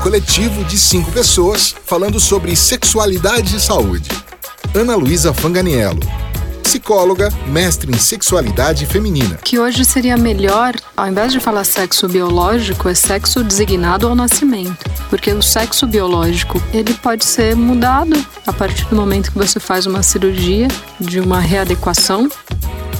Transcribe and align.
coletivo 0.00 0.64
de 0.64 0.78
cinco 0.78 1.12
pessoas 1.12 1.74
falando 1.84 2.18
sobre 2.18 2.56
sexualidade 2.56 3.56
e 3.56 3.60
saúde. 3.60 4.10
Ana 4.74 4.96
Luísa 4.96 5.34
Fanganiello, 5.34 6.00
psicóloga, 6.62 7.28
mestre 7.46 7.92
em 7.92 7.98
sexualidade 7.98 8.86
feminina. 8.86 9.36
Que 9.44 9.58
hoje 9.58 9.84
seria 9.84 10.16
melhor, 10.16 10.74
ao 10.96 11.06
invés 11.06 11.32
de 11.32 11.40
falar 11.40 11.64
sexo 11.64 12.08
biológico, 12.08 12.88
é 12.88 12.94
sexo 12.94 13.44
designado 13.44 14.08
ao 14.08 14.14
nascimento. 14.14 14.90
Porque 15.10 15.32
o 15.32 15.42
sexo 15.42 15.86
biológico, 15.86 16.62
ele 16.72 16.94
pode 16.94 17.24
ser 17.24 17.54
mudado 17.54 18.24
a 18.46 18.52
partir 18.52 18.86
do 18.86 18.96
momento 18.96 19.30
que 19.30 19.38
você 19.38 19.60
faz 19.60 19.84
uma 19.84 20.02
cirurgia 20.02 20.68
de 20.98 21.20
uma 21.20 21.40
readequação. 21.40 22.28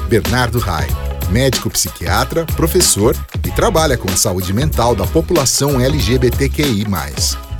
Bernardo 0.08 0.58
Rai, 0.58 0.88
médico 1.30 1.70
psiquiatra, 1.70 2.44
professor 2.56 3.16
e 3.46 3.50
trabalha 3.50 3.96
com 3.96 4.10
a 4.10 4.16
saúde 4.16 4.52
mental 4.52 4.94
da 4.94 5.06
população 5.06 5.80
LGBTQI+ 5.80 6.86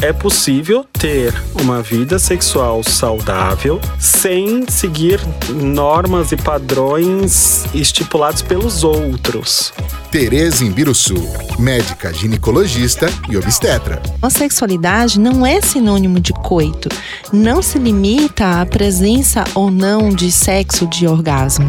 é 0.03 0.15
possível 0.15 0.85
ter 0.93 1.35
uma 1.61 1.83
vida 1.83 2.19
sexual 2.19 2.83
saudável 2.83 3.79
sem 3.99 4.67
seguir 4.69 5.21
normas 5.55 6.33
e 6.33 6.37
padrões 6.37 7.67
estipulados 7.75 8.41
pelos 8.41 8.83
outros. 8.83 9.73
Tereza 10.11 10.65
Imbiruçu, 10.65 11.15
médica 11.59 12.13
ginecologista 12.13 13.09
e 13.29 13.37
obstetra. 13.37 14.03
A 14.23 14.31
sexualidade 14.31 15.21
não 15.21 15.47
é 15.47 15.61
sinônimo 15.61 16.19
de 16.19 16.33
coito. 16.33 16.89
Não 17.31 17.61
se 17.61 17.79
limita 17.79 18.61
à 18.61 18.67
presença 18.67 19.45
ou 19.55 19.71
não 19.71 20.09
de 20.09 20.33
sexo 20.33 20.87
de 20.87 21.07
orgasmo. 21.07 21.69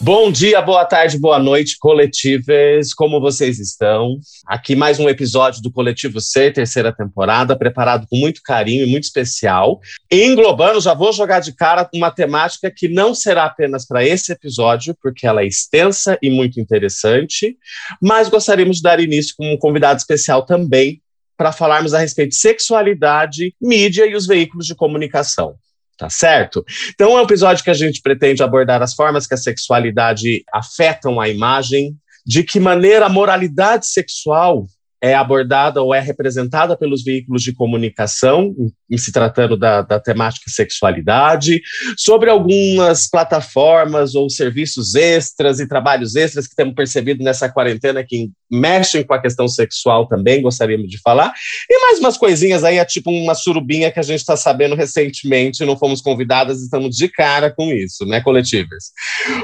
Bom 0.00 0.30
dia, 0.30 0.60
boa 0.60 0.84
tarde, 0.84 1.18
boa 1.18 1.38
noite, 1.38 1.78
coletivas. 1.78 2.92
Como 2.92 3.20
vocês 3.20 3.58
estão? 3.58 4.18
Aqui 4.46 4.76
mais 4.76 4.98
um 4.98 5.08
episódio 5.08 5.62
do 5.62 5.70
Coletivo 5.70 6.20
C, 6.20 6.50
terceira 6.50 6.92
temporada, 6.92 7.56
preparado 7.56 8.06
com 8.08 8.16
muito 8.16 8.42
carinho 8.42 8.86
e 8.86 8.90
muito 8.90 9.04
especial. 9.04 9.80
Englobando, 10.10 10.80
já 10.80 10.92
vou 10.94 11.12
jogar 11.12 11.40
de 11.40 11.54
cara 11.54 11.88
uma 11.94 12.10
temática 12.10 12.70
que 12.70 12.88
não 12.88 13.14
será 13.14 13.44
apenas 13.44 13.86
para 13.86 14.04
esse 14.04 14.32
episódio, 14.32 14.96
porque 15.00 15.26
ela 15.26 15.42
é 15.42 15.46
extensa 15.46 16.18
e 16.20 16.28
muito 16.28 16.60
interessante, 16.60 17.56
mas 18.02 18.28
gostaríamos 18.28 18.78
de 18.78 18.82
dar 18.82 19.00
início 19.00 19.34
com 19.38 19.52
um 19.52 19.56
convidado 19.56 19.98
especial 19.98 20.44
também 20.44 21.00
para 21.36 21.52
falarmos 21.52 21.94
a 21.94 21.98
respeito 21.98 22.30
de 22.30 22.36
sexualidade, 22.36 23.54
mídia 23.60 24.06
e 24.06 24.14
os 24.14 24.26
veículos 24.26 24.66
de 24.66 24.74
comunicação 24.74 25.54
tá 25.96 26.10
certo? 26.10 26.64
Então 26.94 27.16
é 27.16 27.20
um 27.20 27.24
episódio 27.24 27.64
que 27.64 27.70
a 27.70 27.74
gente 27.74 28.00
pretende 28.02 28.42
abordar 28.42 28.82
as 28.82 28.94
formas 28.94 29.26
que 29.26 29.34
a 29.34 29.38
sexualidade 29.38 30.44
afetam 30.52 31.20
a 31.20 31.28
imagem, 31.28 31.96
de 32.26 32.42
que 32.42 32.58
maneira 32.58 33.06
a 33.06 33.10
moralidade 33.10 33.86
sexual 33.86 34.66
é 35.04 35.14
abordada 35.14 35.82
ou 35.82 35.94
é 35.94 36.00
representada 36.00 36.74
pelos 36.78 37.04
veículos 37.04 37.42
de 37.42 37.52
comunicação, 37.52 38.54
em 38.90 38.96
se 38.96 39.12
tratando 39.12 39.54
da, 39.54 39.82
da, 39.82 40.00
temática 40.00 40.48
sexualidade, 40.48 41.60
sobre 41.94 42.30
algumas 42.30 43.06
plataformas 43.06 44.14
ou 44.14 44.30
serviços 44.30 44.94
extras 44.94 45.60
e 45.60 45.68
trabalhos 45.68 46.16
extras 46.16 46.46
que 46.46 46.56
temos 46.56 46.74
percebido 46.74 47.22
nessa 47.22 47.50
quarentena 47.50 48.02
que 48.02 48.30
mexem 48.54 49.02
com 49.04 49.14
a 49.14 49.20
questão 49.20 49.48
sexual 49.48 50.06
também, 50.06 50.40
gostaríamos 50.40 50.88
de 50.88 51.00
falar, 51.00 51.32
e 51.68 51.82
mais 51.82 51.98
umas 51.98 52.16
coisinhas 52.16 52.64
aí, 52.64 52.78
é 52.78 52.84
tipo 52.84 53.10
uma 53.10 53.34
surubinha 53.34 53.90
que 53.90 53.98
a 53.98 54.02
gente 54.02 54.20
está 54.20 54.36
sabendo 54.36 54.74
recentemente, 54.74 55.64
não 55.64 55.76
fomos 55.76 56.00
convidadas, 56.00 56.62
estamos 56.62 56.96
de 56.96 57.08
cara 57.08 57.50
com 57.50 57.72
isso, 57.72 58.06
né, 58.06 58.20
coletivas. 58.20 58.92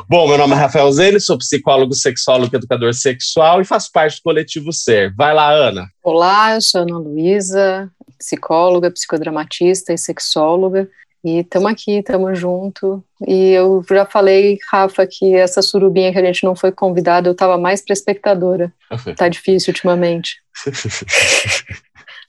Bom, 0.09 0.29
meu 0.29 0.39
nome 0.39 0.55
é 0.55 0.57
Rafael 0.57 0.91
Zene, 0.93 1.21
sou 1.21 1.37
psicólogo, 1.39 1.95
sexólogo 1.95 2.55
educador 2.55 2.95
sexual 2.95 3.61
e 3.61 3.65
faço 3.65 3.91
parte 3.93 4.17
do 4.17 4.23
Coletivo 4.23 4.73
Ser. 4.73 5.15
Vai 5.15 5.35
lá, 5.35 5.51
Ana. 5.51 5.89
Olá, 6.03 6.55
eu 6.55 6.61
sou 6.61 6.83
Ana 6.83 6.99
Luísa, 6.99 7.91
psicóloga, 8.19 8.91
psicodramatista 8.91 9.93
e 9.93 9.99
sexóloga. 9.99 10.89
E 11.23 11.41
estamos 11.41 11.71
aqui, 11.71 11.99
estamos 11.99 12.39
junto. 12.39 13.05
E 13.27 13.51
eu 13.51 13.85
já 13.89 14.07
falei, 14.07 14.59
Rafa, 14.71 15.07
que 15.07 15.35
essa 15.35 15.61
surubinha 15.61 16.13
que 16.13 16.19
a 16.19 16.25
gente 16.25 16.45
não 16.45 16.57
foi 16.57 16.73
convidado, 16.73 17.29
eu 17.29 17.33
estava 17.33 17.59
mais 17.59 17.85
para 17.85 17.93
espectadora. 17.93 18.73
Tá 19.17 19.29
difícil 19.29 19.71
ultimamente. 19.71 20.37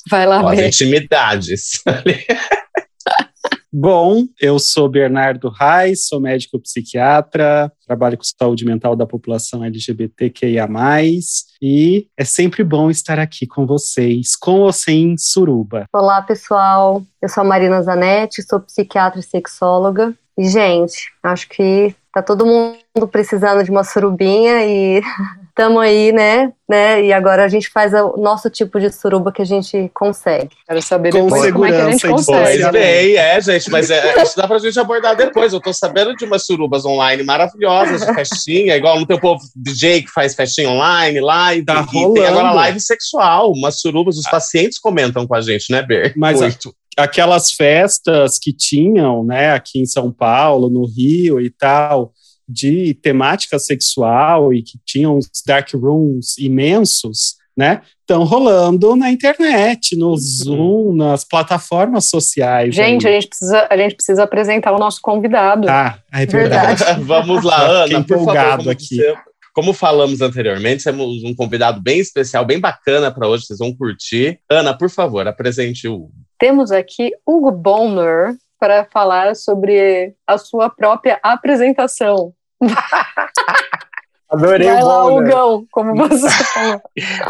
Vai 0.10 0.26
lá, 0.26 0.44
Ó, 0.44 0.54
intimidades. 0.54 1.82
Bom, 3.72 4.26
eu 4.40 4.60
sou 4.60 4.90
Bernardo 4.90 5.50
Reis, 5.50 6.08
sou 6.08 6.20
médico 6.20 6.60
psiquiatra, 6.60 7.72
trabalho 7.92 8.18
com 8.18 8.24
saúde 8.24 8.64
mental 8.64 8.96
da 8.96 9.06
população 9.06 9.66
LGBTQIA+, 9.66 10.66
e 11.62 12.08
é 12.18 12.24
sempre 12.24 12.64
bom 12.64 12.90
estar 12.90 13.20
aqui 13.20 13.46
com 13.46 13.66
vocês, 13.66 14.38
com 14.38 14.62
ou 14.62 14.72
sem 14.72 15.18
suruba. 15.18 15.86
Olá, 15.92 16.22
pessoal. 16.22 17.04
Eu 17.22 17.28
sou 17.28 17.42
a 17.42 17.46
Marina 17.46 17.82
Zanetti, 17.82 18.42
sou 18.44 18.62
psiquiatra 18.62 19.20
e 19.20 19.24
sexóloga. 19.24 20.14
E, 20.38 20.48
gente, 20.48 21.12
acho 21.22 21.50
que 21.50 21.94
tá 22.14 22.22
todo 22.22 22.46
mundo 22.46 23.08
precisando 23.12 23.62
de 23.62 23.70
uma 23.70 23.84
surubinha 23.84 24.66
e 24.66 25.02
estamos 25.52 25.82
aí, 25.82 26.12
né? 26.12 26.52
né? 26.68 27.04
E 27.04 27.12
agora 27.12 27.44
a 27.44 27.48
gente 27.50 27.70
faz 27.70 27.94
o 27.94 28.16
nosso 28.18 28.50
tipo 28.50 28.80
de 28.80 28.90
suruba 28.92 29.32
que 29.32 29.42
a 29.42 29.46
gente 29.46 29.92
consegue. 29.94 30.50
Quero 30.66 30.82
saber 30.82 31.12
Com 31.12 31.26
depois 31.26 31.52
como 31.52 31.66
é 31.66 31.70
que 31.70 31.76
a 31.76 31.92
gente 31.92 32.08
consegue. 32.08 32.62
Pois 32.62 32.72
bem, 32.72 33.18
é, 33.18 33.42
gente, 33.42 33.70
mas 33.70 33.92
é, 33.92 34.24
isso 34.24 34.38
dá 34.38 34.48
pra 34.48 34.58
gente 34.58 34.80
abordar 34.80 35.16
depois. 35.16 35.52
Eu 35.52 35.60
tô 35.60 35.74
sabendo 35.74 36.16
de 36.16 36.24
umas 36.24 36.46
surubas 36.46 36.86
online 36.86 37.24
maravilhosas, 37.24 38.06
de 38.06 38.14
festinha, 38.16 38.76
igual 38.76 39.00
no 39.00 39.06
teu 39.06 39.20
povo 39.20 39.44
DJ 39.56 40.04
que 40.04 40.10
faz 40.10 40.34
festinha 40.34 40.70
online 40.70 41.20
lá, 41.20 41.54
e, 41.54 41.64
tá 41.64 41.86
e 41.94 42.14
tem 42.14 42.26
agora 42.26 42.54
live 42.54 42.80
sexual, 42.80 43.52
umas 43.52 43.82
surubas, 43.82 44.18
os 44.18 44.30
pacientes 44.30 44.80
comentam 44.80 45.28
com 45.28 45.36
a 45.36 45.42
gente, 45.42 45.72
né, 45.72 45.82
Ber? 45.82 46.14
Mas 46.16 46.40
Muito. 46.40 46.74
aquelas 46.98 47.52
festas 47.52 48.40
que 48.40 48.54
tinham, 48.54 49.26
né, 49.26 49.52
aqui 49.52 49.80
em 49.80 49.86
São 49.86 50.12
Paulo, 50.12 50.70
no 50.70 50.86
Rio 50.86 51.42
e 51.42 51.50
tal, 51.50 52.14
de 52.52 52.94
temática 52.96 53.58
sexual 53.58 54.54
e 54.54 54.62
que 54.62 54.80
tinham 54.86 55.18
uns 55.18 55.30
dark 55.46 55.74
rooms 55.74 56.38
imensos, 56.38 57.36
né? 57.56 57.82
Estão 58.00 58.24
rolando 58.24 58.96
na 58.96 59.10
internet, 59.10 59.96
no 59.96 60.10
uhum. 60.10 60.18
Zoom, 60.18 60.96
nas 60.96 61.24
plataformas 61.24 62.06
sociais. 62.06 62.76
Gente, 62.76 63.08
a 63.08 63.12
gente, 63.12 63.28
precisa, 63.28 63.68
a 63.70 63.78
gente 63.78 63.96
precisa 63.96 64.24
apresentar 64.24 64.74
o 64.74 64.80
nosso 64.80 65.00
convidado. 65.02 65.70
Ah, 65.70 65.98
é 66.12 66.26
verdade. 66.26 66.84
verdade. 66.84 67.04
vamos 67.06 67.44
lá, 67.44 67.62
Ana, 67.62 68.04
por 68.04 68.26
favor, 68.26 68.70
aqui. 68.70 69.00
Como 69.54 69.74
falamos 69.74 70.22
anteriormente, 70.22 70.84
temos 70.84 71.24
um 71.24 71.36
convidado 71.36 71.82
bem 71.82 72.00
especial, 72.00 72.46
bem 72.46 72.60
bacana 72.60 73.12
para 73.12 73.28
hoje, 73.28 73.46
vocês 73.46 73.60
vão 73.60 73.76
curtir. 73.76 74.40
Ana, 74.50 74.78
por 74.78 74.90
favor, 74.90 75.28
apresente 75.28 75.88
o. 75.88 76.10
Temos 76.40 76.72
aqui 76.72 77.12
Hugo 77.28 77.52
Bonner 77.52 78.36
para 78.62 78.86
falar 78.86 79.36
sobre 79.36 80.14
a 80.26 80.38
sua 80.38 80.70
própria 80.70 81.20
apresentação. 81.24 82.34
Adorei 84.32 84.66
Vai 84.66 84.82
o 84.82 84.86
lá, 84.86 85.06
Hugão, 85.08 85.66
como 85.70 85.94
você 85.94 86.30
falou. 86.54 86.82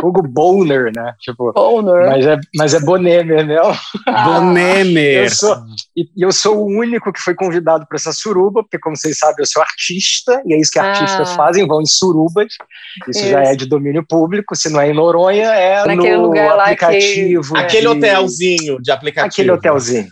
Hugo 0.04 0.22
Bonner, 0.22 0.92
né? 0.96 1.16
Tipo, 1.20 1.52
Bonner. 1.52 2.06
Mas 2.08 2.28
é, 2.28 2.38
mas 2.56 2.74
é 2.76 2.80
Bonemer, 2.80 3.44
né? 3.44 3.56
Bonemer. 4.24 5.24
Eu 5.24 5.30
sou, 5.32 5.58
e 5.98 6.08
eu 6.16 6.32
sou 6.32 6.60
o 6.60 6.68
único 6.68 7.12
que 7.12 7.20
foi 7.20 7.34
convidado 7.34 7.88
para 7.88 7.96
essa 7.96 8.14
suruba, 8.14 8.62
porque, 8.62 8.78
como 8.78 8.96
vocês 8.96 9.18
sabem, 9.18 9.38
eu 9.40 9.48
sou 9.48 9.64
artista, 9.64 10.44
e 10.46 10.54
é 10.54 10.60
isso 10.60 10.70
que 10.72 10.78
artistas 10.78 11.32
ah. 11.32 11.36
fazem, 11.36 11.66
vão 11.66 11.82
em 11.82 11.88
surubas. 11.88 12.54
Isso, 13.10 13.20
isso, 13.20 13.30
já 13.30 13.42
é 13.46 13.56
de 13.56 13.66
domínio 13.66 14.06
público. 14.06 14.56
Se 14.56 14.70
não 14.70 14.80
é 14.80 14.92
em 14.92 14.94
Noronha, 14.94 15.48
é 15.48 15.84
Naquele 15.88 16.18
no 16.18 16.28
lugar 16.28 16.60
aplicativo. 16.60 17.56
Lá 17.56 17.62
que... 17.62 17.66
Aquele 17.66 17.88
hotelzinho 17.88 18.80
de 18.80 18.92
aplicativo. 18.92 19.28
Aquele 19.28 19.52
hotelzinho. 19.52 20.08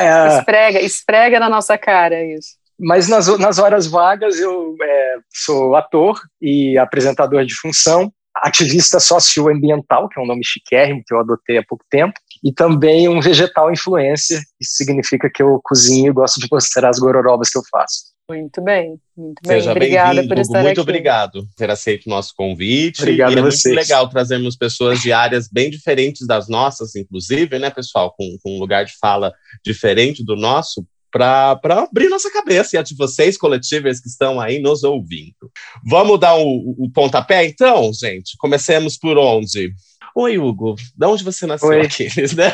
é. 0.00 0.38
Esprega, 0.38 0.80
esprega 0.80 1.38
na 1.38 1.50
nossa 1.50 1.76
cara 1.76 2.24
isso. 2.24 2.56
Mas 2.78 3.08
nas, 3.08 3.26
nas 3.38 3.58
horas 3.58 3.86
vagas 3.86 4.38
eu 4.38 4.76
é, 4.82 5.14
sou 5.32 5.74
ator 5.76 6.20
e 6.40 6.76
apresentador 6.78 7.44
de 7.44 7.54
função, 7.54 8.12
ativista 8.34 9.00
socioambiental, 9.00 10.08
que 10.08 10.20
é 10.20 10.22
um 10.22 10.26
nome 10.26 10.44
chiquérrimo 10.44 11.02
que 11.06 11.14
eu 11.14 11.20
adotei 11.20 11.58
há 11.58 11.64
pouco 11.66 11.84
tempo, 11.90 12.14
e 12.44 12.52
também 12.52 13.08
um 13.08 13.20
vegetal 13.20 13.72
influencer, 13.72 14.40
isso 14.60 14.72
significa 14.74 15.30
que 15.32 15.42
eu 15.42 15.58
cozinho 15.64 16.10
e 16.10 16.12
gosto 16.12 16.38
de 16.40 16.46
mostrar 16.50 16.90
as 16.90 16.98
gororobas 16.98 17.48
que 17.48 17.58
eu 17.58 17.62
faço. 17.70 18.14
Muito 18.28 18.60
bem, 18.60 18.98
muito 19.16 19.40
bem. 19.46 19.60
Seja 19.60 19.70
Obrigada 19.70 20.26
por 20.26 20.36
estar 20.36 20.62
muito 20.62 20.72
aqui. 20.72 20.80
obrigado 20.80 21.46
por 21.46 21.54
ter 21.56 21.70
aceito 21.70 22.06
o 22.06 22.10
nosso 22.10 22.34
convite. 22.36 23.02
Obrigado 23.02 23.32
e 23.32 23.38
é 23.38 23.42
muito 23.42 23.68
legal 23.68 24.08
trazermos 24.08 24.56
pessoas 24.56 25.00
de 25.00 25.12
áreas 25.12 25.48
bem 25.48 25.70
diferentes 25.70 26.26
das 26.26 26.48
nossas, 26.48 26.96
inclusive, 26.96 27.56
né, 27.58 27.70
pessoal, 27.70 28.12
com, 28.18 28.36
com 28.42 28.56
um 28.56 28.58
lugar 28.58 28.84
de 28.84 28.92
fala 28.98 29.32
diferente 29.64 30.24
do 30.24 30.34
nosso, 30.34 30.84
para 31.18 31.80
abrir 31.82 32.08
nossa 32.08 32.30
cabeça 32.30 32.76
e 32.76 32.78
a 32.78 32.82
de 32.82 32.94
vocês, 32.96 33.36
coletivos 33.36 34.00
que 34.00 34.08
estão 34.08 34.40
aí 34.40 34.58
nos 34.58 34.82
ouvindo. 34.84 35.50
Vamos 35.88 36.18
dar 36.20 36.34
o, 36.36 36.74
o 36.78 36.90
pontapé, 36.92 37.44
então, 37.46 37.90
gente? 37.92 38.36
Comecemos 38.38 38.96
por 38.96 39.16
onde? 39.18 39.72
Oi, 40.18 40.38
Hugo. 40.38 40.76
De 40.96 41.06
onde 41.06 41.22
você 41.22 41.46
nasceu 41.46 41.68
Oi. 41.68 41.82
aqueles, 41.82 42.32
né? 42.36 42.50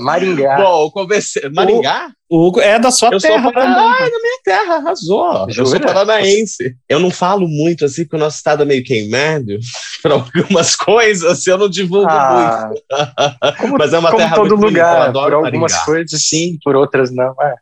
Maringá. 0.00 0.56
Bom, 0.58 0.88
comecei. 0.92 1.48
Maringá? 1.50 2.12
O 2.30 2.46
Hugo 2.46 2.60
é 2.60 2.78
da 2.78 2.92
sua 2.92 3.08
Eu 3.10 3.18
sou 3.18 3.30
terra 3.30 3.50
parana... 3.52 3.74
também. 3.74 3.90
Ah, 3.90 4.06
é 4.06 4.10
da 4.10 4.18
minha 4.18 4.38
terra, 4.44 4.74
arrasou. 4.76 5.46
Eu 5.48 5.54
sou 5.54 5.66
Jura? 5.66 5.80
paranaense. 5.86 6.76
Eu 6.88 7.00
não 7.00 7.10
falo 7.10 7.48
muito 7.48 7.84
assim, 7.84 8.04
porque 8.04 8.14
o 8.14 8.18
nosso 8.20 8.36
estado 8.36 8.62
é 8.62 8.66
meio 8.66 8.84
queimado 8.84 9.58
para 10.02 10.14
algumas 10.14 10.76
coisas, 10.76 11.44
eu 11.46 11.58
não 11.58 11.68
divulgo 11.68 12.06
Ah, 12.08 12.68
muito. 12.70 12.82
como, 13.58 13.76
Mas 13.76 13.92
é 13.92 13.98
uma 13.98 14.10
como 14.10 14.22
terra 14.22 14.36
todo 14.36 14.48
muito 14.50 14.60
bonita, 14.60 14.80
eu 14.80 14.84
lugar, 14.86 15.08
adoro 15.08 15.38
por 15.38 15.46
algumas 15.46 15.72
Maringá. 15.72 15.84
coisas 15.86 16.22
sim, 16.22 16.58
por 16.62 16.76
outras 16.76 17.10
não. 17.12 17.34
É. 17.42 17.54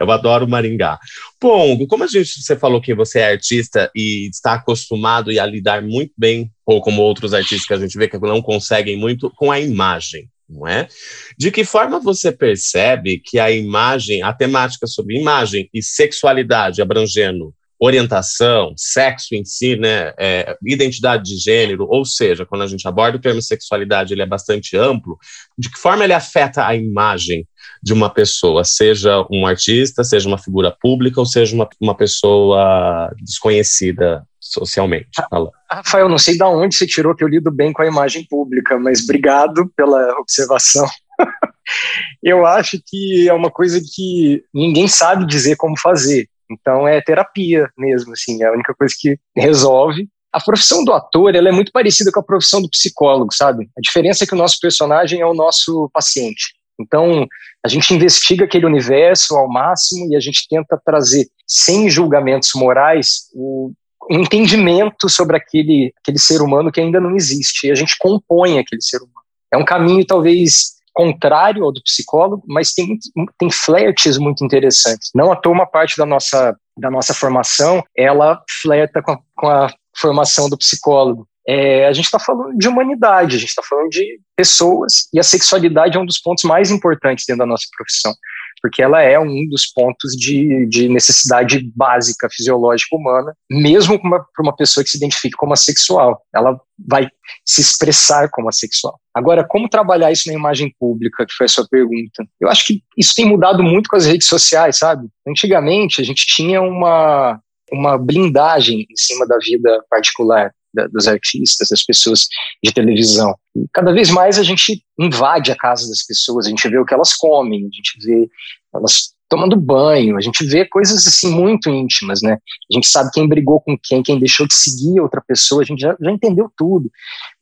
Eu 0.00 0.10
adoro 0.10 0.48
Maringá. 0.48 0.98
Hugo, 1.42 1.86
como 1.86 2.04
a 2.04 2.06
gente, 2.06 2.42
você 2.42 2.56
falou 2.56 2.80
que 2.80 2.94
você 2.94 3.20
é 3.20 3.32
artista 3.32 3.90
e 3.94 4.28
está 4.28 4.54
acostumado 4.54 5.30
a 5.30 5.46
lidar 5.46 5.82
muito 5.82 6.12
bem, 6.16 6.50
ou 6.64 6.80
como 6.80 7.02
outros 7.02 7.34
artistas 7.34 7.66
que 7.66 7.74
a 7.74 7.78
gente 7.78 7.96
vê 7.98 8.08
que 8.08 8.18
não 8.18 8.42
conseguem 8.42 8.96
muito, 8.96 9.30
com 9.36 9.50
a 9.50 9.60
imagem, 9.60 10.28
não 10.48 10.66
é? 10.66 10.88
De 11.36 11.50
que 11.50 11.64
forma 11.64 12.00
você 12.00 12.32
percebe 12.32 13.20
que 13.24 13.38
a 13.38 13.50
imagem, 13.50 14.22
a 14.22 14.32
temática 14.32 14.86
sobre 14.86 15.18
imagem 15.18 15.68
e 15.72 15.82
sexualidade 15.82 16.80
abrangendo 16.82 17.54
orientação, 17.80 18.74
sexo 18.76 19.34
em 19.34 19.44
si, 19.44 19.76
né, 19.76 20.12
é, 20.18 20.56
identidade 20.66 21.22
de 21.24 21.36
gênero, 21.36 21.86
ou 21.88 22.04
seja, 22.04 22.44
quando 22.44 22.62
a 22.62 22.66
gente 22.66 22.88
aborda 22.88 23.16
o 23.16 23.20
termo 23.20 23.40
sexualidade, 23.40 24.12
ele 24.12 24.22
é 24.22 24.26
bastante 24.26 24.76
amplo, 24.76 25.16
de 25.56 25.70
que 25.70 25.78
forma 25.78 26.02
ele 26.02 26.12
afeta 26.12 26.66
a 26.66 26.74
imagem 26.74 27.46
de 27.82 27.92
uma 27.92 28.10
pessoa, 28.10 28.64
seja 28.64 29.24
um 29.30 29.46
artista, 29.46 30.04
seja 30.04 30.28
uma 30.28 30.38
figura 30.38 30.74
pública 30.80 31.20
ou 31.20 31.26
seja 31.26 31.54
uma, 31.54 31.68
uma 31.80 31.94
pessoa 31.94 33.12
desconhecida 33.20 34.26
socialmente. 34.40 35.08
Fala. 35.30 35.50
Rafael, 35.70 36.08
não 36.08 36.18
sei 36.18 36.36
de 36.36 36.44
onde 36.44 36.74
você 36.74 36.86
tirou 36.86 37.14
que 37.14 37.22
eu 37.22 37.28
lido 37.28 37.50
bem 37.50 37.72
com 37.72 37.82
a 37.82 37.86
imagem 37.86 38.26
pública, 38.28 38.78
mas 38.78 39.02
obrigado 39.02 39.70
pela 39.76 40.18
observação. 40.18 40.86
eu 42.22 42.46
acho 42.46 42.80
que 42.86 43.28
é 43.28 43.32
uma 43.32 43.50
coisa 43.50 43.80
que 43.80 44.42
ninguém 44.54 44.88
sabe 44.88 45.26
dizer 45.26 45.56
como 45.56 45.78
fazer. 45.78 46.28
Então 46.50 46.88
é 46.88 47.00
terapia 47.02 47.68
mesmo, 47.76 48.12
assim, 48.12 48.42
é 48.42 48.46
a 48.46 48.52
única 48.52 48.74
coisa 48.74 48.94
que 48.98 49.18
resolve. 49.36 50.08
A 50.32 50.40
profissão 50.40 50.84
do 50.84 50.92
ator 50.92 51.34
ela 51.34 51.48
é 51.48 51.52
muito 51.52 51.72
parecida 51.72 52.10
com 52.12 52.20
a 52.20 52.24
profissão 52.24 52.60
do 52.60 52.70
psicólogo, 52.70 53.32
sabe? 53.34 53.68
A 53.76 53.80
diferença 53.80 54.24
é 54.24 54.26
que 54.26 54.34
o 54.34 54.38
nosso 54.38 54.58
personagem 54.60 55.20
é 55.20 55.26
o 55.26 55.34
nosso 55.34 55.90
paciente. 55.92 56.54
Então, 56.80 57.26
a 57.64 57.68
gente 57.68 57.92
investiga 57.92 58.44
aquele 58.44 58.66
universo 58.66 59.36
ao 59.36 59.48
máximo 59.48 60.06
e 60.10 60.16
a 60.16 60.20
gente 60.20 60.46
tenta 60.48 60.80
trazer, 60.84 61.28
sem 61.46 61.88
julgamentos 61.90 62.50
morais, 62.54 63.28
o, 63.34 63.72
entendimento 64.10 65.08
sobre 65.08 65.36
aquele, 65.36 65.92
aquele 66.00 66.18
ser 66.18 66.40
humano 66.40 66.72
que 66.72 66.80
ainda 66.80 67.00
não 67.00 67.14
existe. 67.14 67.66
E 67.66 67.70
a 67.70 67.74
gente 67.74 67.96
compõe 67.98 68.58
aquele 68.58 68.80
ser 68.80 68.98
humano. 68.98 69.12
É 69.52 69.56
um 69.56 69.64
caminho, 69.64 70.04
talvez, 70.06 70.78
contrário 70.94 71.64
ao 71.64 71.72
do 71.72 71.82
psicólogo, 71.82 72.42
mas 72.46 72.72
tem, 72.72 72.98
tem 73.38 73.50
flertes 73.50 74.18
muito 74.18 74.44
interessantes. 74.44 75.10
Não 75.14 75.30
à 75.30 75.36
toa 75.36 75.52
uma 75.52 75.66
parte 75.66 75.96
da 75.96 76.06
nossa, 76.06 76.56
da 76.76 76.90
nossa 76.90 77.14
formação, 77.14 77.84
ela 77.96 78.42
flerta 78.62 79.02
com 79.02 79.12
a, 79.12 79.18
com 79.36 79.48
a 79.48 79.72
formação 79.96 80.48
do 80.48 80.58
psicólogo. 80.58 81.26
É, 81.48 81.86
a 81.86 81.92
gente 81.94 82.04
está 82.04 82.18
falando 82.18 82.58
de 82.58 82.68
humanidade, 82.68 83.36
a 83.36 83.38
gente 83.38 83.48
está 83.48 83.62
falando 83.62 83.88
de 83.88 84.20
pessoas, 84.36 85.08
e 85.14 85.18
a 85.18 85.22
sexualidade 85.22 85.96
é 85.96 86.00
um 86.00 86.04
dos 86.04 86.18
pontos 86.18 86.44
mais 86.44 86.70
importantes 86.70 87.24
dentro 87.26 87.38
da 87.38 87.46
nossa 87.46 87.64
profissão, 87.74 88.12
porque 88.60 88.82
ela 88.82 89.00
é 89.00 89.18
um 89.18 89.48
dos 89.48 89.66
pontos 89.66 90.12
de, 90.12 90.66
de 90.66 90.90
necessidade 90.90 91.58
básica 91.74 92.28
fisiológica 92.30 92.94
humana, 92.94 93.34
mesmo 93.50 93.98
para 93.98 94.26
uma, 94.40 94.54
pessoa 94.54 94.84
que 94.84 94.90
se 94.90 94.98
identifique 94.98 95.38
como 95.38 95.54
assexual. 95.54 96.20
Ela 96.34 96.60
vai 96.86 97.08
se 97.46 97.62
expressar 97.62 98.28
como 98.30 98.50
assexual. 98.50 99.00
Agora, 99.14 99.42
como 99.42 99.70
trabalhar 99.70 100.12
isso 100.12 100.28
na 100.28 100.34
imagem 100.34 100.74
pública, 100.78 101.24
que 101.24 101.32
foi 101.32 101.46
a 101.46 101.48
sua 101.48 101.66
pergunta? 101.66 102.26
Eu 102.38 102.50
acho 102.50 102.66
que 102.66 102.82
isso 102.96 103.14
tem 103.14 103.24
mudado 103.24 103.62
muito 103.62 103.88
com 103.88 103.96
as 103.96 104.04
redes 104.04 104.28
sociais, 104.28 104.76
sabe? 104.76 105.08
Antigamente, 105.26 106.02
a 106.02 106.04
gente 106.04 106.26
tinha 106.26 106.60
uma, 106.60 107.40
uma 107.72 107.96
blindagem 107.96 108.80
em 108.80 108.96
cima 108.96 109.26
da 109.26 109.38
vida 109.38 109.82
particular 109.88 110.52
da, 110.78 110.86
dos 110.86 111.08
artistas, 111.08 111.68
das 111.68 111.84
pessoas 111.84 112.26
de 112.62 112.72
televisão. 112.72 113.34
E 113.56 113.64
cada 113.72 113.92
vez 113.92 114.10
mais 114.10 114.38
a 114.38 114.42
gente 114.42 114.82
invade 114.98 115.50
a 115.50 115.56
casa 115.56 115.88
das 115.88 116.04
pessoas, 116.04 116.46
a 116.46 116.50
gente 116.50 116.68
vê 116.68 116.78
o 116.78 116.84
que 116.84 116.94
elas 116.94 117.14
comem, 117.14 117.60
a 117.60 117.76
gente 117.76 117.98
vê 118.00 118.28
elas 118.74 119.16
tomando 119.28 119.56
banho, 119.56 120.16
a 120.16 120.20
gente 120.20 120.42
vê 120.44 120.64
coisas 120.64 121.06
assim 121.06 121.30
muito 121.30 121.68
íntimas, 121.68 122.22
né? 122.22 122.32
A 122.32 122.74
gente 122.74 122.86
sabe 122.86 123.10
quem 123.12 123.28
brigou 123.28 123.60
com 123.60 123.76
quem, 123.82 124.02
quem 124.02 124.18
deixou 124.18 124.46
de 124.46 124.54
seguir 124.54 125.00
outra 125.00 125.20
pessoa, 125.20 125.62
a 125.62 125.64
gente 125.64 125.80
já, 125.80 125.94
já 126.00 126.10
entendeu 126.10 126.50
tudo. 126.56 126.90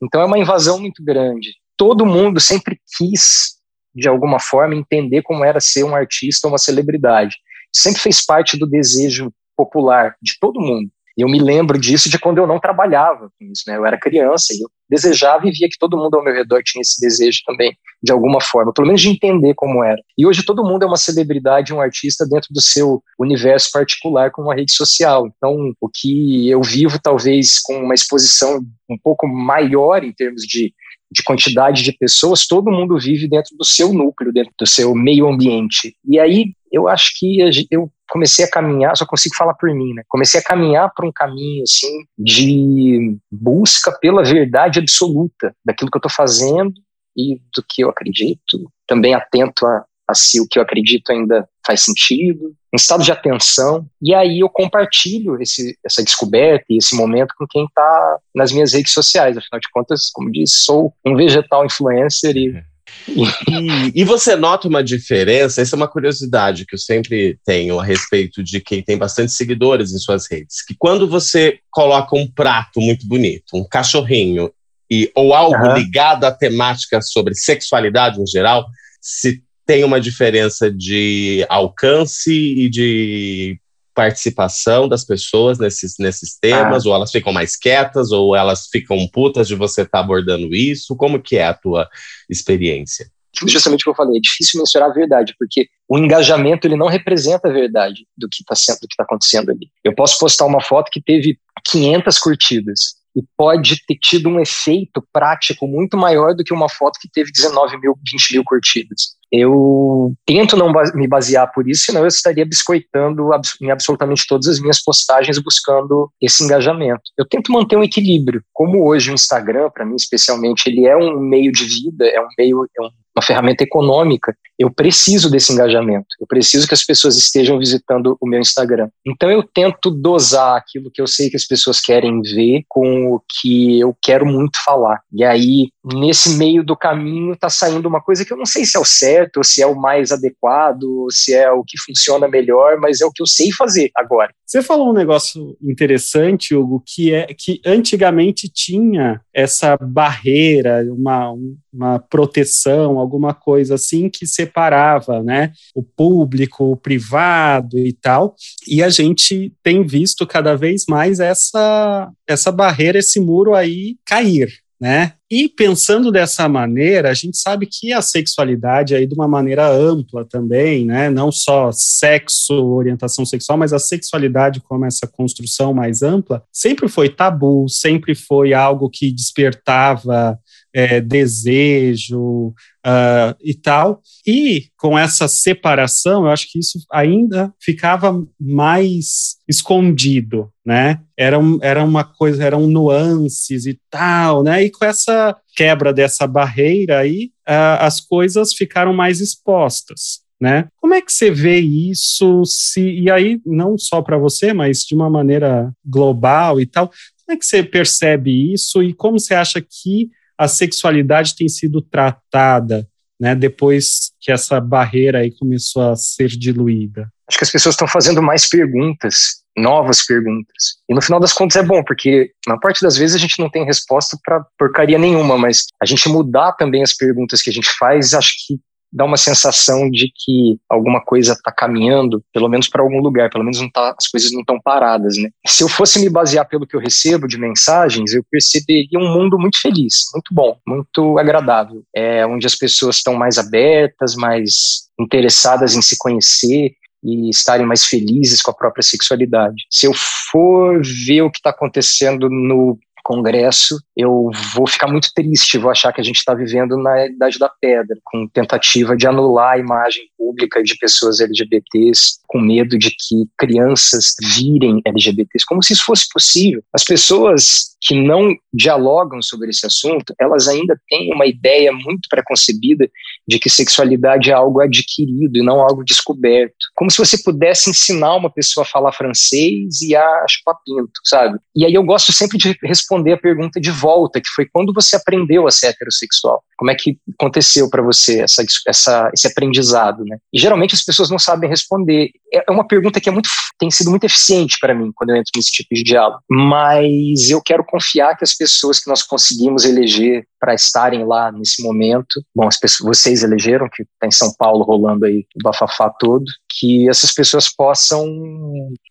Então 0.03 0.21
é 0.21 0.25
uma 0.25 0.39
invasão 0.39 0.79
muito 0.79 1.03
grande. 1.03 1.55
Todo 1.77 2.05
mundo 2.05 2.39
sempre 2.39 2.77
quis, 2.97 3.55
de 3.95 4.09
alguma 4.09 4.39
forma, 4.39 4.75
entender 4.75 5.21
como 5.21 5.45
era 5.45 5.61
ser 5.61 5.83
um 5.83 5.95
artista 5.95 6.47
ou 6.47 6.51
uma 6.51 6.57
celebridade. 6.57 7.37
Sempre 7.73 8.01
fez 8.01 8.25
parte 8.25 8.57
do 8.57 8.67
desejo 8.67 9.31
popular 9.55 10.15
de 10.21 10.33
todo 10.39 10.59
mundo. 10.59 10.89
E 11.17 11.21
eu 11.23 11.27
me 11.27 11.39
lembro 11.39 11.79
disso 11.79 12.09
de 12.09 12.19
quando 12.19 12.37
eu 12.37 12.45
não 12.45 12.59
trabalhava 12.59 13.31
com 13.39 13.45
isso, 13.51 13.63
né? 13.67 13.75
Eu 13.75 13.85
era 13.85 13.99
criança 13.99 14.53
e 14.53 14.61
eu 14.61 14.69
desejava 14.89 15.47
e 15.47 15.51
via 15.51 15.67
que 15.67 15.77
todo 15.79 15.97
mundo 15.97 16.15
ao 16.15 16.23
meu 16.23 16.33
redor 16.33 16.61
tinha 16.63 16.81
esse 16.81 17.01
desejo 17.01 17.39
também, 17.45 17.75
de 18.01 18.11
alguma 18.11 18.39
forma, 18.39 18.71
pelo 18.71 18.87
menos 18.87 19.01
de 19.01 19.09
entender 19.09 19.53
como 19.55 19.83
era. 19.83 19.99
E 20.17 20.25
hoje 20.27 20.43
todo 20.43 20.63
mundo 20.63 20.83
é 20.83 20.85
uma 20.85 20.95
celebridade, 20.95 21.73
um 21.73 21.81
artista 21.81 22.25
dentro 22.25 22.49
do 22.53 22.61
seu 22.61 23.01
universo 23.19 23.71
particular 23.71 24.31
com 24.31 24.43
uma 24.43 24.55
rede 24.55 24.71
social. 24.71 25.27
Então, 25.35 25.73
o 25.81 25.89
que 25.89 26.47
eu 26.49 26.61
vivo 26.61 26.99
talvez 27.01 27.59
com 27.59 27.77
uma 27.83 27.95
exposição 27.95 28.61
um 28.89 28.97
pouco 28.97 29.27
maior 29.27 30.03
em 30.03 30.13
termos 30.13 30.43
de 30.43 30.73
de 31.09 31.23
quantidade 31.23 31.83
de 31.83 31.93
pessoas, 31.93 32.45
todo 32.45 32.71
mundo 32.71 32.99
vive 32.99 33.27
dentro 33.29 33.55
do 33.55 33.63
seu 33.63 33.93
núcleo, 33.93 34.33
dentro 34.33 34.53
do 34.59 34.67
seu 34.67 34.93
meio 34.93 35.27
ambiente. 35.27 35.95
E 36.05 36.19
aí 36.19 36.53
eu 36.71 36.87
acho 36.87 37.13
que 37.17 37.37
eu 37.71 37.89
comecei 38.09 38.45
a 38.45 38.49
caminhar, 38.49 38.95
só 38.95 39.05
consigo 39.05 39.35
falar 39.35 39.53
por 39.53 39.73
mim, 39.73 39.93
né? 39.93 40.03
Comecei 40.07 40.39
a 40.39 40.43
caminhar 40.43 40.91
por 40.95 41.05
um 41.05 41.11
caminho 41.11 41.63
assim 41.63 42.05
de 42.17 43.17
busca 43.31 43.91
pela 43.99 44.23
verdade 44.23 44.79
absoluta 44.79 45.53
daquilo 45.63 45.91
que 45.91 45.97
eu 45.97 45.99
estou 45.99 46.11
fazendo 46.11 46.73
e 47.15 47.41
do 47.55 47.63
que 47.67 47.83
eu 47.83 47.89
acredito, 47.89 48.71
também 48.87 49.13
atento 49.13 49.65
a, 49.65 49.85
a 50.07 50.13
se 50.13 50.39
o 50.39 50.47
que 50.47 50.59
eu 50.59 50.63
acredito 50.63 51.11
ainda 51.11 51.47
faz 51.65 51.81
sentido, 51.81 52.55
em 52.73 52.77
estado 52.77 53.03
de 53.03 53.11
atenção. 53.11 53.85
E 54.01 54.13
aí 54.13 54.39
eu 54.39 54.49
compartilho 54.49 55.41
esse, 55.41 55.77
essa 55.83 56.03
descoberta 56.03 56.65
e 56.69 56.77
esse 56.77 56.95
momento 56.95 57.33
com 57.37 57.45
quem 57.47 57.65
está 57.65 58.17
nas 58.33 58.51
minhas 58.51 58.73
redes 58.73 58.93
sociais. 58.93 59.35
Afinal 59.37 59.59
de 59.59 59.69
contas, 59.71 60.09
como 60.13 60.31
disse, 60.31 60.63
sou 60.63 60.93
um 61.05 61.15
vegetal 61.15 61.65
influencer 61.65 62.37
e 62.37 62.63
e, 63.07 64.01
e, 64.01 64.03
você 64.03 64.35
nota 64.35 64.67
uma 64.67 64.83
diferença? 64.83 65.61
Essa 65.61 65.75
é 65.75 65.77
uma 65.77 65.87
curiosidade 65.87 66.65
que 66.65 66.75
eu 66.75 66.79
sempre 66.79 67.39
tenho 67.45 67.79
a 67.79 67.83
respeito 67.83 68.43
de 68.43 68.59
quem 68.59 68.81
tem 68.81 68.97
bastante 68.97 69.31
seguidores 69.31 69.93
em 69.93 69.97
suas 69.97 70.29
redes. 70.29 70.63
Que 70.65 70.75
quando 70.77 71.07
você 71.07 71.59
coloca 71.71 72.15
um 72.15 72.27
prato 72.27 72.79
muito 72.79 73.07
bonito, 73.07 73.55
um 73.55 73.67
cachorrinho, 73.67 74.51
e, 74.89 75.11
ou 75.15 75.33
algo 75.33 75.57
uhum. 75.57 75.75
ligado 75.75 76.23
à 76.23 76.31
temática 76.31 77.01
sobre 77.01 77.35
sexualidade 77.35 78.21
em 78.21 78.27
geral, 78.27 78.65
se 79.01 79.41
tem 79.65 79.83
uma 79.83 79.99
diferença 79.99 80.71
de 80.71 81.45
alcance 81.49 82.31
e 82.31 82.69
de 82.69 83.59
participação 83.97 84.87
das 84.87 85.03
pessoas 85.03 85.57
nesses, 85.57 85.95
nesses 85.97 86.37
temas, 86.37 86.85
ah. 86.85 86.89
ou 86.89 86.95
elas 86.95 87.11
ficam 87.11 87.33
mais 87.33 87.55
quietas, 87.55 88.11
ou 88.11 88.35
elas 88.35 88.67
ficam 88.71 88.95
putas 89.11 89.47
de 89.47 89.55
você 89.55 89.81
estar 89.81 89.97
tá 89.97 90.03
abordando 90.03 90.53
isso? 90.53 90.95
Como 90.95 91.19
que 91.19 91.35
é 91.35 91.47
a 91.47 91.53
tua 91.55 91.89
experiência? 92.29 93.09
Justamente 93.47 93.81
o 93.81 93.83
que 93.85 93.89
eu 93.89 93.95
falei, 93.95 94.17
é 94.17 94.21
difícil 94.21 94.59
mensurar 94.59 94.91
a 94.91 94.93
verdade, 94.93 95.33
porque 95.37 95.67
o 95.89 95.97
engajamento 95.97 96.67
ele 96.67 96.75
não 96.75 96.85
representa 96.85 97.47
a 97.47 97.51
verdade 97.51 98.05
do 98.15 98.29
que 98.29 98.43
está 98.43 98.53
sendo, 98.53 98.81
do 98.81 98.87
que 98.87 98.93
está 98.93 99.03
acontecendo 99.03 99.49
ali. 99.49 99.67
Eu 99.83 99.95
posso 99.95 100.19
postar 100.19 100.45
uma 100.45 100.61
foto 100.61 100.91
que 100.91 101.01
teve 101.01 101.39
500 101.65 102.19
curtidas 102.19 102.79
e 103.15 103.23
pode 103.35 103.83
ter 103.87 103.95
tido 103.95 104.29
um 104.29 104.39
efeito 104.39 105.03
prático 105.11 105.67
muito 105.67 105.97
maior 105.97 106.35
do 106.35 106.43
que 106.43 106.53
uma 106.53 106.69
foto 106.69 106.99
que 106.99 107.09
teve 107.09 107.31
19 107.31 107.79
mil, 107.79 107.97
20 108.11 108.33
mil 108.33 108.43
curtidas. 108.43 109.16
Eu 109.31 110.13
tento 110.25 110.55
não 110.55 110.71
me 110.95 111.07
basear 111.07 111.51
por 111.53 111.67
isso, 111.69 111.85
senão 111.85 112.01
eu 112.01 112.07
estaria 112.07 112.45
biscoitando 112.45 113.29
em 113.61 113.71
absolutamente 113.71 114.25
todas 114.27 114.47
as 114.47 114.59
minhas 114.59 114.81
postagens 114.81 115.37
buscando 115.39 116.09
esse 116.21 116.43
engajamento. 116.43 117.01
Eu 117.17 117.27
tento 117.27 117.51
manter 117.51 117.77
um 117.77 117.83
equilíbrio. 117.83 118.41
Como 118.53 118.87
hoje 118.87 119.11
o 119.11 119.13
Instagram, 119.13 119.69
para 119.69 119.85
mim 119.85 119.95
especialmente, 119.95 120.67
ele 120.67 120.85
é 120.85 120.95
um 120.95 121.19
meio 121.19 121.51
de 121.51 121.65
vida, 121.65 122.07
é 122.07 122.21
um 122.21 122.27
meio, 122.37 122.65
é 122.77 122.81
um 122.81 122.89
uma 123.17 123.21
ferramenta 123.21 123.63
econômica, 123.63 124.35
eu 124.59 124.71
preciso 124.71 125.29
desse 125.29 125.51
engajamento. 125.51 126.07
Eu 126.19 126.27
preciso 126.27 126.67
que 126.67 126.73
as 126.73 126.83
pessoas 126.83 127.17
estejam 127.17 127.57
visitando 127.57 128.17
o 128.19 128.27
meu 128.27 128.39
Instagram. 128.39 128.89
Então 129.05 129.29
eu 129.29 129.43
tento 129.43 129.91
dosar 129.91 130.55
aquilo 130.55 130.91
que 130.91 131.01
eu 131.01 131.07
sei 131.07 131.29
que 131.29 131.35
as 131.35 131.45
pessoas 131.45 131.79
querem 131.79 132.21
ver 132.21 132.63
com 132.67 133.13
o 133.13 133.21
que 133.41 133.79
eu 133.79 133.95
quero 134.01 134.25
muito 134.25 134.59
falar. 134.63 135.01
E 135.11 135.23
aí, 135.23 135.69
nesse 135.83 136.37
meio 136.37 136.63
do 136.63 136.75
caminho, 136.75 137.33
está 137.33 137.49
saindo 137.49 137.87
uma 137.87 138.01
coisa 138.01 138.25
que 138.25 138.33
eu 138.33 138.37
não 138.37 138.45
sei 138.45 138.65
se 138.65 138.77
é 138.77 138.79
o 138.79 138.85
certo, 138.85 139.43
se 139.43 139.61
é 139.61 139.67
o 139.67 139.75
mais 139.75 140.11
adequado, 140.11 141.07
se 141.09 141.33
é 141.33 141.51
o 141.51 141.63
que 141.63 141.77
funciona 141.79 142.27
melhor, 142.27 142.79
mas 142.79 143.01
é 143.01 143.05
o 143.05 143.11
que 143.11 143.21
eu 143.21 143.27
sei 143.27 143.51
fazer 143.51 143.91
agora. 143.95 144.31
Você 144.45 144.61
falou 144.61 144.89
um 144.89 144.93
negócio 144.93 145.57
interessante, 145.61 146.55
Hugo, 146.55 146.81
que 146.85 147.13
é 147.13 147.27
que 147.27 147.59
antigamente 147.65 148.49
tinha 148.49 149.21
essa 149.33 149.77
barreira, 149.77 150.83
uma, 150.89 151.33
uma 151.77 151.99
proteção, 151.99 152.97
alguma 152.97 153.33
coisa 153.33 153.75
assim 153.75 154.09
que 154.09 154.25
separava, 154.25 155.21
né, 155.21 155.51
o 155.75 155.83
público, 155.83 156.71
o 156.71 156.75
privado 156.75 157.77
e 157.77 157.93
tal. 157.93 158.35
E 158.67 158.81
a 158.81 158.89
gente 158.89 159.53
tem 159.63 159.85
visto 159.85 160.25
cada 160.25 160.55
vez 160.55 160.85
mais 160.89 161.19
essa 161.19 162.11
essa 162.27 162.51
barreira, 162.51 162.99
esse 162.99 163.19
muro 163.19 163.53
aí 163.55 163.95
cair, 164.05 164.49
né? 164.79 165.13
E 165.29 165.49
pensando 165.49 166.11
dessa 166.11 166.47
maneira, 166.47 167.09
a 167.09 167.13
gente 167.13 167.37
sabe 167.37 167.65
que 167.65 167.91
a 167.91 168.01
sexualidade 168.01 168.95
aí 168.95 169.05
de 169.05 169.13
uma 169.13 169.27
maneira 169.27 169.69
ampla 169.69 170.23
também, 170.23 170.85
né? 170.85 171.09
Não 171.09 171.31
só 171.31 171.69
sexo, 171.71 172.53
orientação 172.53 173.25
sexual, 173.25 173.57
mas 173.57 173.73
a 173.73 173.79
sexualidade 173.79 174.61
como 174.61 174.85
essa 174.85 175.05
construção 175.05 175.73
mais 175.73 176.01
ampla, 176.01 176.43
sempre 176.51 176.87
foi 176.87 177.09
tabu, 177.09 177.67
sempre 177.67 178.15
foi 178.15 178.53
algo 178.53 178.89
que 178.89 179.11
despertava 179.11 180.39
é, 180.77 181.01
desejo 181.01 182.49
uh, 182.85 183.33
e 183.43 183.55
tal. 183.55 183.99
E 184.27 184.67
com 184.77 184.97
essa 184.97 185.27
separação, 185.27 186.25
eu 186.25 186.29
acho 186.29 186.51
que 186.51 186.59
isso 186.59 186.77
ainda 186.91 187.51
ficava 187.59 188.23
mais 188.39 189.37
escondido, 189.47 190.51
né? 190.63 190.99
Era, 191.17 191.39
um, 191.39 191.57
era 191.63 191.83
uma 191.83 192.03
coisa, 192.03 192.43
eram 192.43 192.67
nuances 192.67 193.65
e 193.65 193.79
tal, 193.89 194.43
né? 194.43 194.65
E 194.65 194.69
com 194.69 194.85
essa 194.85 195.35
quebra 195.55 195.91
dessa 195.91 196.27
barreira 196.27 196.99
aí, 196.99 197.31
uh, 197.49 197.81
as 197.81 197.99
coisas 197.99 198.53
ficaram 198.53 198.93
mais 198.93 199.19
expostas. 199.19 200.27
Né? 200.39 200.67
Como 200.79 200.93
é 200.93 201.01
que 201.01 201.11
você 201.11 201.31
vê 201.31 201.59
isso? 201.59 202.45
Se, 202.45 202.79
e 202.79 203.09
aí, 203.09 203.41
não 203.43 203.75
só 203.75 204.03
para 204.03 204.19
você, 204.19 204.53
mas 204.53 204.81
de 204.81 204.93
uma 204.93 205.09
maneira 205.09 205.73
global 205.83 206.61
e 206.61 206.67
tal, 206.67 206.91
como 207.25 207.35
é 207.35 207.37
que 207.39 207.43
você 207.43 207.63
percebe 207.63 208.53
isso 208.53 208.83
e 208.83 208.93
como 208.93 209.19
você 209.19 209.33
acha 209.33 209.59
que 209.59 210.11
a 210.37 210.47
sexualidade 210.47 211.35
tem 211.35 211.47
sido 211.49 211.81
tratada, 211.81 212.87
né, 213.19 213.33
depois 213.33 214.11
que 214.19 214.31
essa 214.31 214.61
barreira 214.61 215.19
aí 215.19 215.31
começou 215.31 215.89
a 215.89 215.95
ser 215.95 216.27
diluída? 216.27 217.11
Acho 217.27 217.37
que 217.37 217.43
as 217.43 217.51
pessoas 217.51 217.73
estão 217.73 217.87
fazendo 217.87 218.21
mais 218.21 218.47
perguntas, 218.47 219.43
novas 219.57 220.05
perguntas. 220.05 220.77
E 220.87 220.93
no 220.93 221.01
final 221.01 221.19
das 221.19 221.33
contas 221.33 221.57
é 221.57 221.63
bom, 221.63 221.83
porque 221.83 222.31
na 222.47 222.57
parte 222.57 222.81
das 222.81 222.95
vezes 222.95 223.15
a 223.15 223.19
gente 223.19 223.39
não 223.39 223.49
tem 223.49 223.65
resposta 223.65 224.17
para 224.23 224.45
porcaria 224.57 224.97
nenhuma, 224.97 225.37
mas 225.37 225.65
a 225.81 225.85
gente 225.85 226.07
mudar 226.07 226.53
também 226.53 226.83
as 226.83 226.93
perguntas 226.93 227.41
que 227.41 227.49
a 227.49 227.53
gente 227.53 227.69
faz, 227.77 228.13
acho 228.13 228.33
que 228.45 228.59
dá 228.97 229.05
uma 229.05 229.15
sensação 229.15 229.89
de 229.89 230.11
que 230.13 230.57
alguma 230.67 230.99
coisa 230.99 231.33
está 231.33 231.51
caminhando, 231.51 232.23
pelo 232.33 232.49
menos 232.49 232.67
para 232.67 232.81
algum 232.81 232.99
lugar, 232.99 233.29
pelo 233.29 233.43
menos 233.43 233.59
tá, 233.71 233.95
as 233.97 234.07
coisas 234.07 234.31
não 234.31 234.41
estão 234.41 234.59
paradas, 234.59 235.15
né? 235.17 235.29
Se 235.45 235.63
eu 235.63 235.69
fosse 235.69 235.99
me 235.99 236.09
basear 236.09 236.47
pelo 236.47 236.65
que 236.65 236.75
eu 236.75 236.79
recebo 236.79 237.27
de 237.27 237.37
mensagens, 237.37 238.13
eu 238.13 238.23
perceberia 238.29 238.99
um 238.99 239.13
mundo 239.13 239.37
muito 239.37 239.61
feliz, 239.61 240.05
muito 240.13 240.33
bom, 240.33 240.57
muito 240.67 241.19
agradável, 241.19 241.83
é 241.95 242.25
onde 242.25 242.47
as 242.47 242.55
pessoas 242.55 242.97
estão 242.97 243.13
mais 243.13 243.37
abertas, 243.37 244.15
mais 244.15 244.87
interessadas 244.99 245.75
em 245.75 245.81
se 245.81 245.95
conhecer, 245.97 246.71
e 247.03 247.29
estarem 247.29 247.65
mais 247.65 247.85
felizes 247.85 248.41
com 248.41 248.51
a 248.51 248.55
própria 248.55 248.81
sexualidade. 248.81 249.65
Se 249.69 249.85
eu 249.85 249.93
for 249.93 250.81
ver 251.05 251.21
o 251.21 251.31
que 251.31 251.37
está 251.37 251.51
acontecendo 251.51 252.27
no 252.29 252.77
Congresso, 253.07 253.79
eu 253.95 254.29
vou 254.53 254.67
ficar 254.67 254.87
muito 254.87 255.07
triste, 255.15 255.57
vou 255.57 255.71
achar 255.71 255.93
que 255.93 256.01
a 256.01 256.03
gente 256.03 256.17
está 256.17 256.33
vivendo 256.33 256.75
na 256.77 257.05
Idade 257.05 257.39
da 257.39 257.47
Pedra, 257.47 257.97
com 258.03 258.27
tentativa 258.27 258.97
de 258.97 259.07
anular 259.07 259.53
a 259.53 259.57
imagem 259.57 260.03
pública 260.17 260.61
de 260.61 260.77
pessoas 260.77 261.21
LGBTs, 261.21 262.19
com 262.27 262.41
medo 262.41 262.77
de 262.77 262.89
que 262.89 263.25
crianças 263.37 264.13
virem 264.35 264.81
LGBTs, 264.85 265.45
como 265.45 265.63
se 265.63 265.71
isso 265.71 265.85
fosse 265.85 266.05
possível. 266.11 266.61
As 266.73 266.83
pessoas 266.83 267.77
que 267.79 267.95
não 267.95 268.35
dialogam 268.53 269.21
sobre 269.21 269.51
esse 269.51 269.65
assunto, 269.65 270.13
elas 270.19 270.49
ainda 270.49 270.77
têm 270.89 271.13
uma 271.13 271.25
ideia 271.25 271.71
muito 271.71 272.09
preconcebida 272.09 272.89
de 273.25 273.39
que 273.39 273.49
sexualidade 273.49 274.31
é 274.31 274.33
algo 274.33 274.59
adquirido 274.59 275.37
e 275.37 275.43
não 275.43 275.61
algo 275.61 275.83
descoberto. 275.85 276.55
Como 276.75 276.91
se 276.91 276.97
você 276.97 277.17
pudesse 277.23 277.69
ensinar 277.69 278.15
uma 278.15 278.29
pessoa 278.29 278.65
a 278.65 278.69
falar 278.69 278.91
francês 278.91 279.81
e 279.81 279.95
a 279.95 280.25
chupar 280.27 280.55
pinto, 280.65 280.91
sabe? 281.05 281.39
E 281.55 281.65
aí 281.65 281.73
eu 281.73 281.83
gosto 281.83 282.11
sempre 282.11 282.37
de 282.37 282.57
responder 282.63 282.96
a 283.13 283.17
pergunta 283.17 283.59
de 283.59 283.71
volta, 283.71 284.21
que 284.21 284.29
foi 284.29 284.45
quando 284.51 284.73
você 284.73 284.95
aprendeu 284.95 285.47
a 285.47 285.51
ser 285.51 285.67
heterossexual? 285.67 286.43
Como 286.57 286.71
é 286.71 286.75
que 286.75 286.97
aconteceu 287.19 287.69
para 287.69 287.83
você 287.83 288.21
essa, 288.21 288.43
essa, 288.67 289.11
esse 289.13 289.27
aprendizado, 289.27 290.03
né? 290.03 290.17
E 290.33 290.39
geralmente 290.39 290.75
as 290.75 290.83
pessoas 290.83 291.09
não 291.09 291.19
sabem 291.19 291.49
responder. 291.49 292.09
É, 292.33 292.43
é 292.47 292.51
uma 292.51 292.67
pergunta 292.67 292.99
que 292.99 293.09
é 293.09 293.11
muito, 293.11 293.29
tem 293.59 293.69
sido 293.71 293.89
muito 293.89 294.05
eficiente 294.05 294.57
para 294.59 294.73
mim 294.73 294.91
quando 294.95 295.11
eu 295.11 295.15
entro 295.15 295.31
nesse 295.35 295.51
tipo 295.51 295.73
de 295.73 295.83
diálogo. 295.83 296.19
Mas 296.29 297.29
eu 297.29 297.41
quero 297.41 297.63
confiar 297.63 298.15
que 298.15 298.23
as 298.23 298.33
pessoas 298.33 298.79
que 298.79 298.89
nós 298.89 299.03
conseguimos 299.03 299.65
eleger 299.65 300.25
para 300.39 300.53
estarem 300.53 301.05
lá 301.05 301.31
nesse 301.31 301.63
momento, 301.63 302.21
bom, 302.35 302.47
as 302.47 302.59
pessoas, 302.59 302.97
vocês 302.97 303.23
elegeram, 303.23 303.67
que 303.69 303.83
está 303.83 304.07
em 304.07 304.11
São 304.11 304.31
Paulo 304.37 304.63
rolando 304.63 305.05
aí 305.05 305.25
o 305.35 305.43
bafafá 305.43 305.89
todo, 305.89 306.25
que 306.59 306.89
essas 306.89 307.13
pessoas 307.13 307.53
possam, 307.53 308.05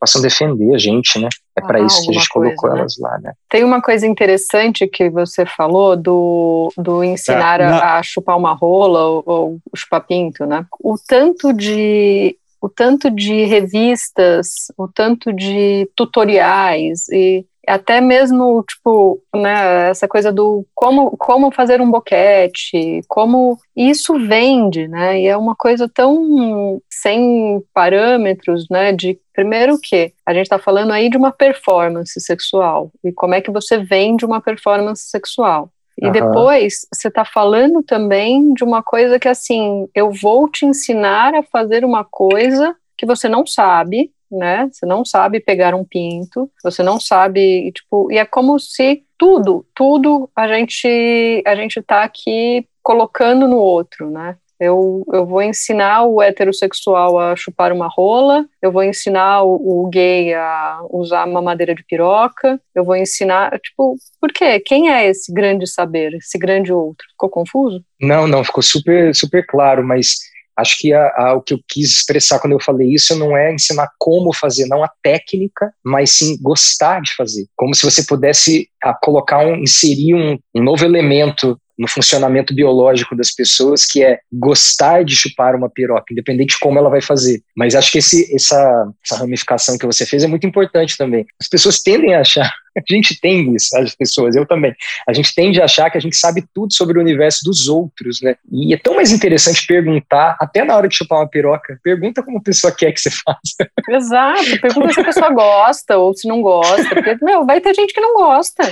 possam 0.01 0.21
defender 0.21 0.75
a 0.75 0.79
gente, 0.79 1.19
né? 1.19 1.29
É 1.57 1.61
para 1.61 1.79
ah, 1.79 1.87
isso 1.87 2.03
que 2.03 2.11
a 2.11 2.13
gente 2.13 2.29
coisa, 2.29 2.55
colocou 2.55 2.71
né? 2.71 2.81
elas 2.81 2.97
lá, 2.99 3.19
né? 3.19 3.33
Tem 3.49 3.65
uma 3.65 3.81
coisa 3.81 4.07
interessante 4.07 4.87
que 4.87 5.09
você 5.09 5.47
falou 5.47 5.97
do, 5.97 6.71
do 6.77 7.03
ensinar 7.03 7.56
tá, 7.65 7.79
a, 7.79 7.99
a, 7.99 8.03
chupar 8.03 8.37
uma 8.37 8.53
rola 8.53 9.05
ou, 9.05 9.23
ou 9.27 9.61
chupar 9.75 10.07
pinto, 10.07 10.47
né? 10.47 10.67
O 10.81 10.97
tanto 10.97 11.53
de 11.53 12.37
o 12.61 12.69
tanto 12.69 13.11
de 13.11 13.45
revistas, 13.45 14.73
o 14.77 14.89
tanto 14.89 15.33
de 15.33 15.89
tutoriais 15.95 17.09
e 17.11 17.47
até 17.67 18.01
mesmo, 18.01 18.63
tipo, 18.63 19.21
né, 19.35 19.91
essa 19.91 20.07
coisa 20.07 20.33
do 20.33 20.65
como, 20.75 21.17
como 21.17 21.51
fazer 21.51 21.81
um 21.81 21.91
boquete, 21.91 23.01
como 23.09 23.59
isso 23.77 24.19
vende, 24.21 24.87
né, 24.87 25.21
e 25.21 25.27
é 25.27 25.37
uma 25.37 25.57
coisa 25.57 25.89
tão 25.93 26.81
sem 26.89 27.61
parâmetros, 27.75 28.67
né, 28.71 28.93
de 28.93 29.19
primeiro 29.33 29.79
que 29.83 30.13
a 30.25 30.33
gente 30.33 30.45
está 30.45 30.59
falando 30.59 30.93
aí 30.93 31.11
de 31.11 31.17
uma 31.17 31.33
performance 31.33 32.21
sexual, 32.21 32.91
e 33.03 33.13
como 33.13 33.35
é 33.35 33.41
que 33.41 33.51
você 33.51 33.79
vende 33.79 34.25
uma 34.25 34.41
performance 34.41 35.11
sexual. 35.11 35.71
E 36.01 36.07
uhum. 36.07 36.13
depois 36.13 36.87
você 36.93 37.09
está 37.09 37.25
falando 37.25 37.83
também 37.83 38.53
de 38.53 38.63
uma 38.63 38.83
coisa 38.83 39.19
que 39.19 39.29
assim, 39.29 39.89
eu 39.95 40.11
vou 40.11 40.49
te 40.49 40.67
ensinar 40.67 41.35
a 41.35 41.43
fazer 41.43 41.85
uma 41.85 42.05
coisa 42.05 42.75
que 42.97 43.07
você 43.07 43.29
não 43.29 43.47
sabe, 43.47 44.11
né? 44.31 44.69
Você 44.71 44.85
não 44.85 45.05
sabe 45.05 45.41
pegar 45.41 45.75
um 45.75 45.85
pinto, 45.85 46.51
você 46.63 46.83
não 46.83 47.01
sabe, 47.01 47.73
tipo, 47.73 48.11
e 48.11 48.19
é 48.19 48.25
como 48.25 48.59
se 48.59 49.05
tudo, 49.19 49.67
tudo 49.75 50.31
a 50.37 50.47
gente 50.49 51.43
a 51.47 51.55
gente 51.55 51.81
tá 51.81 52.03
aqui 52.03 52.67
colocando 52.83 53.49
no 53.49 53.57
outro, 53.57 54.11
né? 54.11 54.37
Eu, 54.59 55.05
eu 55.13 55.27
vou 55.27 55.43
ensinar 55.43 56.05
o 56.05 56.23
heterossexual 56.23 57.19
a 57.19 57.37
chupar 57.37 57.73
uma 57.73 57.89
rola, 57.89 58.47
eu 58.63 58.73
vou 58.73 58.83
ensinar 58.83 59.43
o, 59.43 59.85
o, 59.85 59.89
gay 59.89 60.35
a 60.35 60.81
usar 60.91 61.27
uma 61.27 61.43
madeira 61.43 61.75
de 61.75 61.85
piroca, 61.85 62.61
eu 62.75 62.85
vou 62.85 62.97
ensinar, 62.97 63.59
tipo, 63.61 63.97
por 64.21 64.33
quê? 64.33 64.61
Quem 64.61 64.91
é 64.91 65.07
esse 65.07 65.33
grande 65.33 65.67
saber, 65.67 66.15
esse 66.15 66.39
grande 66.39 66.73
outro? 66.73 67.07
Ficou 67.11 67.29
confuso? 67.29 67.83
Não, 68.01 68.27
não, 68.27 68.43
ficou 68.43 68.63
super, 68.63 69.15
super 69.15 69.47
claro, 69.47 69.85
mas 69.85 70.17
Acho 70.57 70.79
que 70.79 70.93
a, 70.93 71.13
a, 71.17 71.35
o 71.35 71.43
que 71.43 71.53
eu 71.53 71.61
quis 71.69 71.91
expressar 71.91 72.39
quando 72.39 72.55
eu 72.55 72.61
falei 72.61 72.89
isso 72.89 73.17
não 73.19 73.37
é 73.37 73.53
ensinar 73.53 73.91
como 73.99 74.33
fazer, 74.33 74.67
não 74.67 74.83
a 74.83 74.91
técnica, 75.03 75.71
mas 75.85 76.13
sim 76.13 76.39
gostar 76.41 77.03
de 77.03 77.15
fazer. 77.15 77.47
Como 77.55 77.75
se 77.75 77.85
você 77.85 78.03
pudesse 78.05 78.69
a, 78.83 78.95
colocar 78.95 79.47
um, 79.47 79.57
inserir 79.57 80.15
um, 80.15 80.39
um 80.55 80.63
novo 80.63 80.83
elemento 80.85 81.61
no 81.79 81.89
funcionamento 81.89 82.55
biológico 82.55 83.15
das 83.15 83.31
pessoas, 83.31 83.85
que 83.85 84.03
é 84.03 84.21
gostar 84.33 85.05
de 85.05 85.15
chupar 85.15 85.55
uma 85.55 85.69
piroca, 85.69 86.07
independente 86.11 86.55
de 86.55 86.59
como 86.59 86.79
ela 86.79 86.89
vai 86.89 87.01
fazer. 87.01 87.43
Mas 87.57 87.75
acho 87.75 87.93
que 87.93 87.99
esse, 87.99 88.35
essa, 88.35 88.89
essa 89.05 89.19
ramificação 89.19 89.77
que 89.77 89.87
você 89.87 90.07
fez 90.07 90.25
é 90.25 90.27
muito 90.27 90.47
importante 90.47 90.97
também. 90.97 91.27
As 91.41 91.49
pessoas 91.49 91.81
tendem 91.81 92.15
a 92.15 92.21
achar, 92.21 92.51
a 92.77 92.93
gente 92.93 93.21
tem 93.21 93.55
isso, 93.55 93.77
as 93.77 93.95
pessoas, 93.95 94.35
eu 94.35 94.47
também, 94.47 94.75
a 95.09 95.13
gente 95.13 95.35
tende 95.35 95.61
a 95.61 95.65
achar 95.65 95.91
que 95.91 95.99
a 95.99 96.01
gente 96.01 96.17
sabe 96.17 96.45
tudo 96.55 96.73
sobre 96.73 96.99
o 96.99 97.03
universo 97.03 97.41
dos 97.45 97.69
outros, 97.69 98.21
né? 98.23 98.37
E 98.51 98.73
é 98.75 98.79
tão 98.79 98.95
mais 98.95 99.13
interessante 99.13 99.67
perguntar, 99.67 100.37
até 100.41 100.65
na 100.65 100.77
hora 100.77 100.89
de 100.89 100.97
chupar 100.97 101.19
uma 101.19 101.29
piroca, 101.29 101.79
pergunta 101.83 102.23
como 102.23 102.39
a 102.39 102.43
pessoa 102.43 102.75
quer 102.75 102.93
que 102.93 103.01
você 103.01 103.11
faça. 103.25 103.71
Exato, 103.89 104.61
pergunta 104.61 104.93
se 104.93 105.01
a 105.01 105.05
pessoa 105.05 105.31
gosta 105.31 105.99
ou 105.99 106.15
se 106.15 106.27
não 106.27 106.41
gosta, 106.41 106.89
porque, 106.89 107.17
meu, 107.23 107.45
vai 107.45 107.61
ter 107.61 107.75
gente 107.75 107.93
que 107.93 108.01
não 108.01 108.15
gosta. 108.15 108.63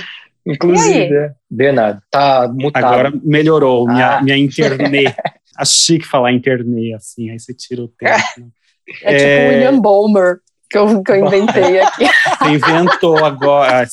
Inclusive, 0.45 1.15
é. 1.15 1.31
Bernardo, 1.49 2.01
tá 2.11 2.47
mutado. 2.53 2.85
Agora 2.85 3.13
melhorou 3.23 3.89
ah. 3.89 3.93
minha, 3.93 4.21
minha 4.21 4.37
internet. 4.37 5.15
Acho 5.57 5.73
chique 5.73 6.05
falar 6.05 6.33
internei, 6.33 6.93
assim, 6.93 7.29
aí 7.29 7.39
você 7.39 7.53
tira 7.53 7.81
o 7.81 7.87
tempo. 7.87 8.11
Né? 8.37 8.47
É, 9.03 9.13
é 9.13 9.17
tipo 9.17 9.53
William 9.53 9.79
Bulmer, 9.79 10.39
que 10.69 10.77
eu, 10.77 11.03
que 11.03 11.11
eu 11.11 11.25
inventei 11.25 11.79
aqui. 11.79 12.05
Você 12.39 12.49
inventou 12.51 13.23
agora. 13.23 13.87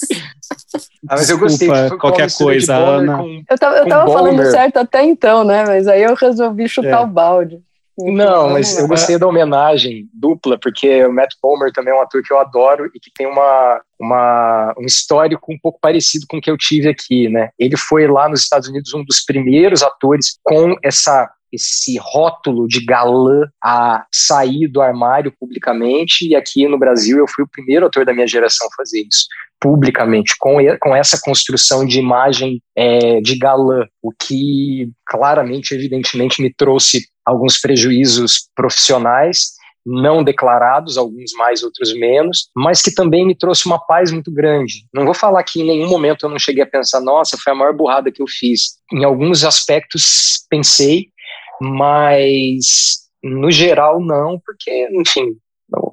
Ah, 1.09 1.17
mas 1.17 1.31
eu 1.31 1.39
gostei. 1.39 1.69
qualquer 1.99 2.31
coisa, 2.33 2.77
Ana. 2.77 3.19
Com, 3.19 3.43
eu 3.49 3.59
tava, 3.59 3.77
eu 3.77 3.89
tava 3.89 4.13
falando 4.13 4.51
certo 4.51 4.79
até 4.79 5.05
então, 5.05 5.45
né? 5.45 5.65
Mas 5.65 5.87
aí 5.87 6.03
eu 6.03 6.15
resolvi 6.15 6.69
chutar 6.69 7.01
é. 7.01 7.05
o 7.05 7.07
balde. 7.07 7.61
Não, 7.99 8.51
mas 8.51 8.79
eu 8.79 8.89
gostei 8.89 9.19
da 9.19 9.27
homenagem 9.27 10.09
dupla, 10.15 10.59
porque 10.59 11.05
o 11.05 11.13
Matt 11.13 11.35
Bomer 11.43 11.73
também 11.73 11.93
é 11.93 11.97
um 11.97 12.01
ator 12.01 12.23
que 12.23 12.33
eu 12.33 12.39
adoro 12.39 12.91
e 12.95 12.99
que 12.99 13.11
tem 13.15 13.27
uma, 13.27 13.83
uma, 14.01 14.75
um 14.79 14.87
histórico 14.87 15.53
um 15.53 15.59
pouco 15.59 15.79
parecido 15.81 16.25
com 16.29 16.39
o 16.39 16.41
que 16.41 16.51
eu 16.51 16.57
tive 16.57 16.89
aqui, 16.89 17.29
né? 17.29 17.51
Ele 17.59 17.77
foi 17.77 18.07
lá 18.07 18.29
nos 18.29 18.41
Estados 18.41 18.69
Unidos 18.69 18.95
um 18.95 19.05
dos 19.05 19.23
primeiros 19.23 19.83
atores 19.83 20.39
com 20.43 20.75
essa 20.83 21.31
esse 21.53 21.99
rótulo 22.01 22.67
de 22.67 22.83
galã 22.83 23.47
a 23.63 24.07
sair 24.11 24.67
do 24.69 24.81
armário 24.81 25.31
publicamente, 25.39 26.27
e 26.27 26.35
aqui 26.35 26.67
no 26.67 26.79
Brasil 26.79 27.19
eu 27.19 27.27
fui 27.29 27.45
o 27.45 27.49
primeiro 27.49 27.85
ator 27.85 28.07
da 28.07 28.15
minha 28.15 28.27
geração 28.27 28.67
a 28.69 28.75
fazer 28.75 29.03
isso 29.03 29.27
publicamente, 29.63 30.35
com, 30.41 30.57
com 30.81 30.97
essa 30.97 31.21
construção 31.23 31.87
de 31.87 32.01
imagem 32.01 32.61
é, 32.77 33.21
de 33.21 33.39
galã, 33.39 33.87
o 34.03 34.11
que 34.11 34.91
claramente, 35.07 35.73
evidentemente, 35.73 36.43
me 36.43 36.53
trouxe 36.53 37.07
alguns 37.25 37.61
prejuízos 37.61 38.49
profissionais, 38.57 39.53
não 39.87 40.25
declarados, 40.25 40.99
alguns 40.99 41.33
mais, 41.37 41.63
outros 41.63 41.95
menos, 41.95 42.49
mas 42.57 42.83
que 42.83 42.93
também 42.93 43.25
me 43.25 43.37
trouxe 43.37 43.67
uma 43.67 43.79
paz 43.79 44.11
muito 44.11 44.33
grande. 44.33 44.85
Não 44.93 45.05
vou 45.05 45.15
falar 45.15 45.45
que 45.45 45.61
em 45.61 45.67
nenhum 45.67 45.89
momento 45.89 46.27
eu 46.27 46.31
não 46.31 46.41
cheguei 46.41 46.65
a 46.65 46.69
pensar, 46.69 47.01
nossa, 47.01 47.39
foi 47.39 47.53
a 47.53 47.57
maior 47.57 47.73
burrada 47.73 48.11
que 48.11 48.21
eu 48.21 48.27
fiz. 48.29 48.79
Em 48.93 49.05
alguns 49.05 49.45
aspectos 49.45 50.45
pensei, 50.51 51.07
mas 51.61 53.03
no 53.23 53.51
geral 53.51 54.01
não, 54.01 54.41
porque, 54.45 54.89
enfim, 54.93 55.37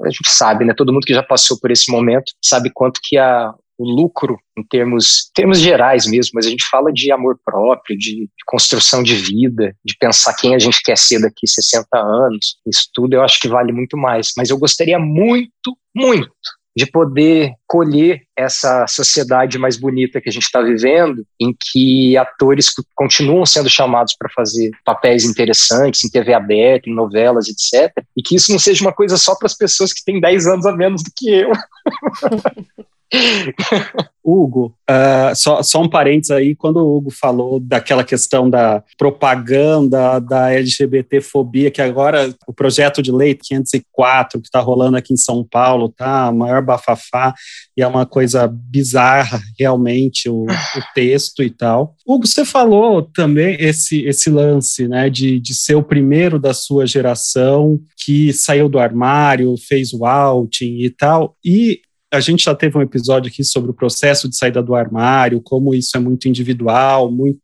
a 0.03 0.10
gente 0.10 0.29
sabe, 0.29 0.65
né? 0.65 0.74
Todo 0.75 0.94
mundo 0.94 1.06
que 1.06 1.13
já 1.13 1.24
passou 1.24 1.60
por 1.60 1.72
esse 1.72 1.91
momento 1.91 2.32
sabe 2.44 2.72
quanto 2.74 3.00
que 3.03 3.18
a, 3.18 3.53
o 3.77 3.89
lucro 3.89 4.38
em 4.58 4.63
termos, 4.63 5.32
termos 5.34 5.60
gerais 5.60 6.06
mesmo, 6.06 6.32
mas 6.36 6.46
a 6.46 6.50
gente 6.50 6.68
fala 6.70 6.91
de 6.91 7.12
amor 7.12 7.39
próprio, 7.46 7.98
de, 7.98 8.25
de, 8.25 8.46
construção 8.46 9.01
de 9.01 9.15
vida, 9.15 9.74
de 9.84 9.96
pensar 9.98 10.36
quem 10.36 10.53
a 10.53 10.60
gente 10.60 10.82
quer 10.84 10.98
ser 10.98 11.22
daqui 11.22 11.48
60 11.48 11.88
anos. 11.94 12.58
Isso 12.68 12.89
tudo 12.94 13.13
eu 13.13 13.24
acho 13.24 13.39
que 13.39 13.48
vale 13.48 13.72
muito 13.72 13.98
mais. 13.98 14.32
Mas 14.38 14.50
eu 14.50 14.58
gostaria 14.58 15.00
muito, 15.00 15.77
muito 15.96 16.29
de 16.76 16.86
poder 16.86 17.54
colher 17.68 18.22
essa 18.36 18.86
sociedade 18.88 19.58
mais 19.58 19.78
bonita 19.78 20.22
que 20.22 20.30
a 20.30 20.32
gente 20.32 20.44
está 20.44 20.62
vivendo, 20.62 21.26
em 21.40 21.54
que 21.54 22.16
atores 22.18 22.74
continuam 22.96 23.46
sendo 23.46 23.70
chamados 23.70 24.16
para 24.18 24.30
fazer 24.30 24.72
papéis 24.86 25.24
interessantes 25.26 26.04
em 26.04 26.10
TV 26.10 26.34
aberta, 26.34 26.90
em 26.90 26.96
novelas, 26.96 27.48
etc. 27.48 27.92
E 28.16 28.22
que 28.22 28.36
isso 28.36 28.52
não 28.52 28.60
seja 28.60 28.84
uma 28.84 28.94
coisa 28.94 29.18
só 29.18 29.36
para 29.36 29.48
as 29.48 29.56
pessoas 29.56 29.92
que 29.92 30.04
têm 30.04 30.20
10 30.20 30.48
anos 30.48 30.66
a 30.66 30.72
menos 30.72 31.04
do 31.04 31.12
que 31.16 31.30
eu. 31.30 31.52
Hugo, 34.24 34.75
uh, 34.89 35.36
só, 35.36 35.63
só 35.63 35.82
um 35.82 35.89
parênteses 35.89 36.32
aí, 36.32 36.56
quando 36.56 36.78
o 36.78 36.98
Hugo 36.98 37.10
falou 37.10 37.60
daquela 37.60 38.04
questão 38.04 38.50
da 38.50 38.84
propaganda 38.98 40.20
da 40.20 40.51
LGBTfobia, 40.54 41.72
que 41.72 41.82
agora 41.82 42.34
o 42.46 42.54
projeto 42.54 43.01
de 43.01 43.12
lei 43.12 43.34
504 43.34 44.39
que 44.39 44.48
está 44.48 44.60
rolando 44.60 44.98
aqui 44.98 45.13
em 45.13 45.18
São 45.18 45.44
Paulo, 45.44 45.89
tá? 45.89 46.32
maior 46.32 46.62
bafafá, 46.62 47.34
e 47.75 47.82
é 47.82 47.88
uma 47.88 48.06
coisa 48.06 48.48
bizarra 48.48 49.42
realmente 49.58 50.30
o, 50.30 50.44
o 50.44 50.94
texto 50.94 51.42
e 51.42 51.50
tal. 51.50 51.96
Hugo, 52.06 52.28
você 52.28 52.46
falou 52.46 53.01
também 53.01 53.56
esse, 53.60 54.04
esse 54.06 54.30
lance, 54.30 54.88
né, 54.88 55.10
de, 55.10 55.39
de 55.39 55.56
ser 55.56 55.75
o 55.75 55.84
primeiro 55.84 56.38
da 56.38 56.54
sua 56.54 56.86
geração 56.86 57.80
que 57.98 58.32
saiu 58.34 58.70
do 58.70 58.78
armário, 58.78 59.56
fez 59.58 59.94
o 59.94 60.06
outing 60.06 60.84
e 60.84 60.89
tal, 60.89 61.36
e 61.44 61.82
a 62.12 62.20
gente 62.20 62.44
já 62.44 62.56
teve 62.56 62.78
um 62.78 62.82
episódio 62.82 63.30
aqui 63.30 63.44
sobre 63.44 63.72
o 63.72 63.74
processo 63.74 64.28
de 64.28 64.36
saída 64.36 64.62
do 64.62 64.75
armário, 64.75 65.42
como 65.42 65.75
isso 65.75 65.96
é 65.96 66.00
muito 66.00 66.28
individual, 66.28 67.12
muito 67.12 67.39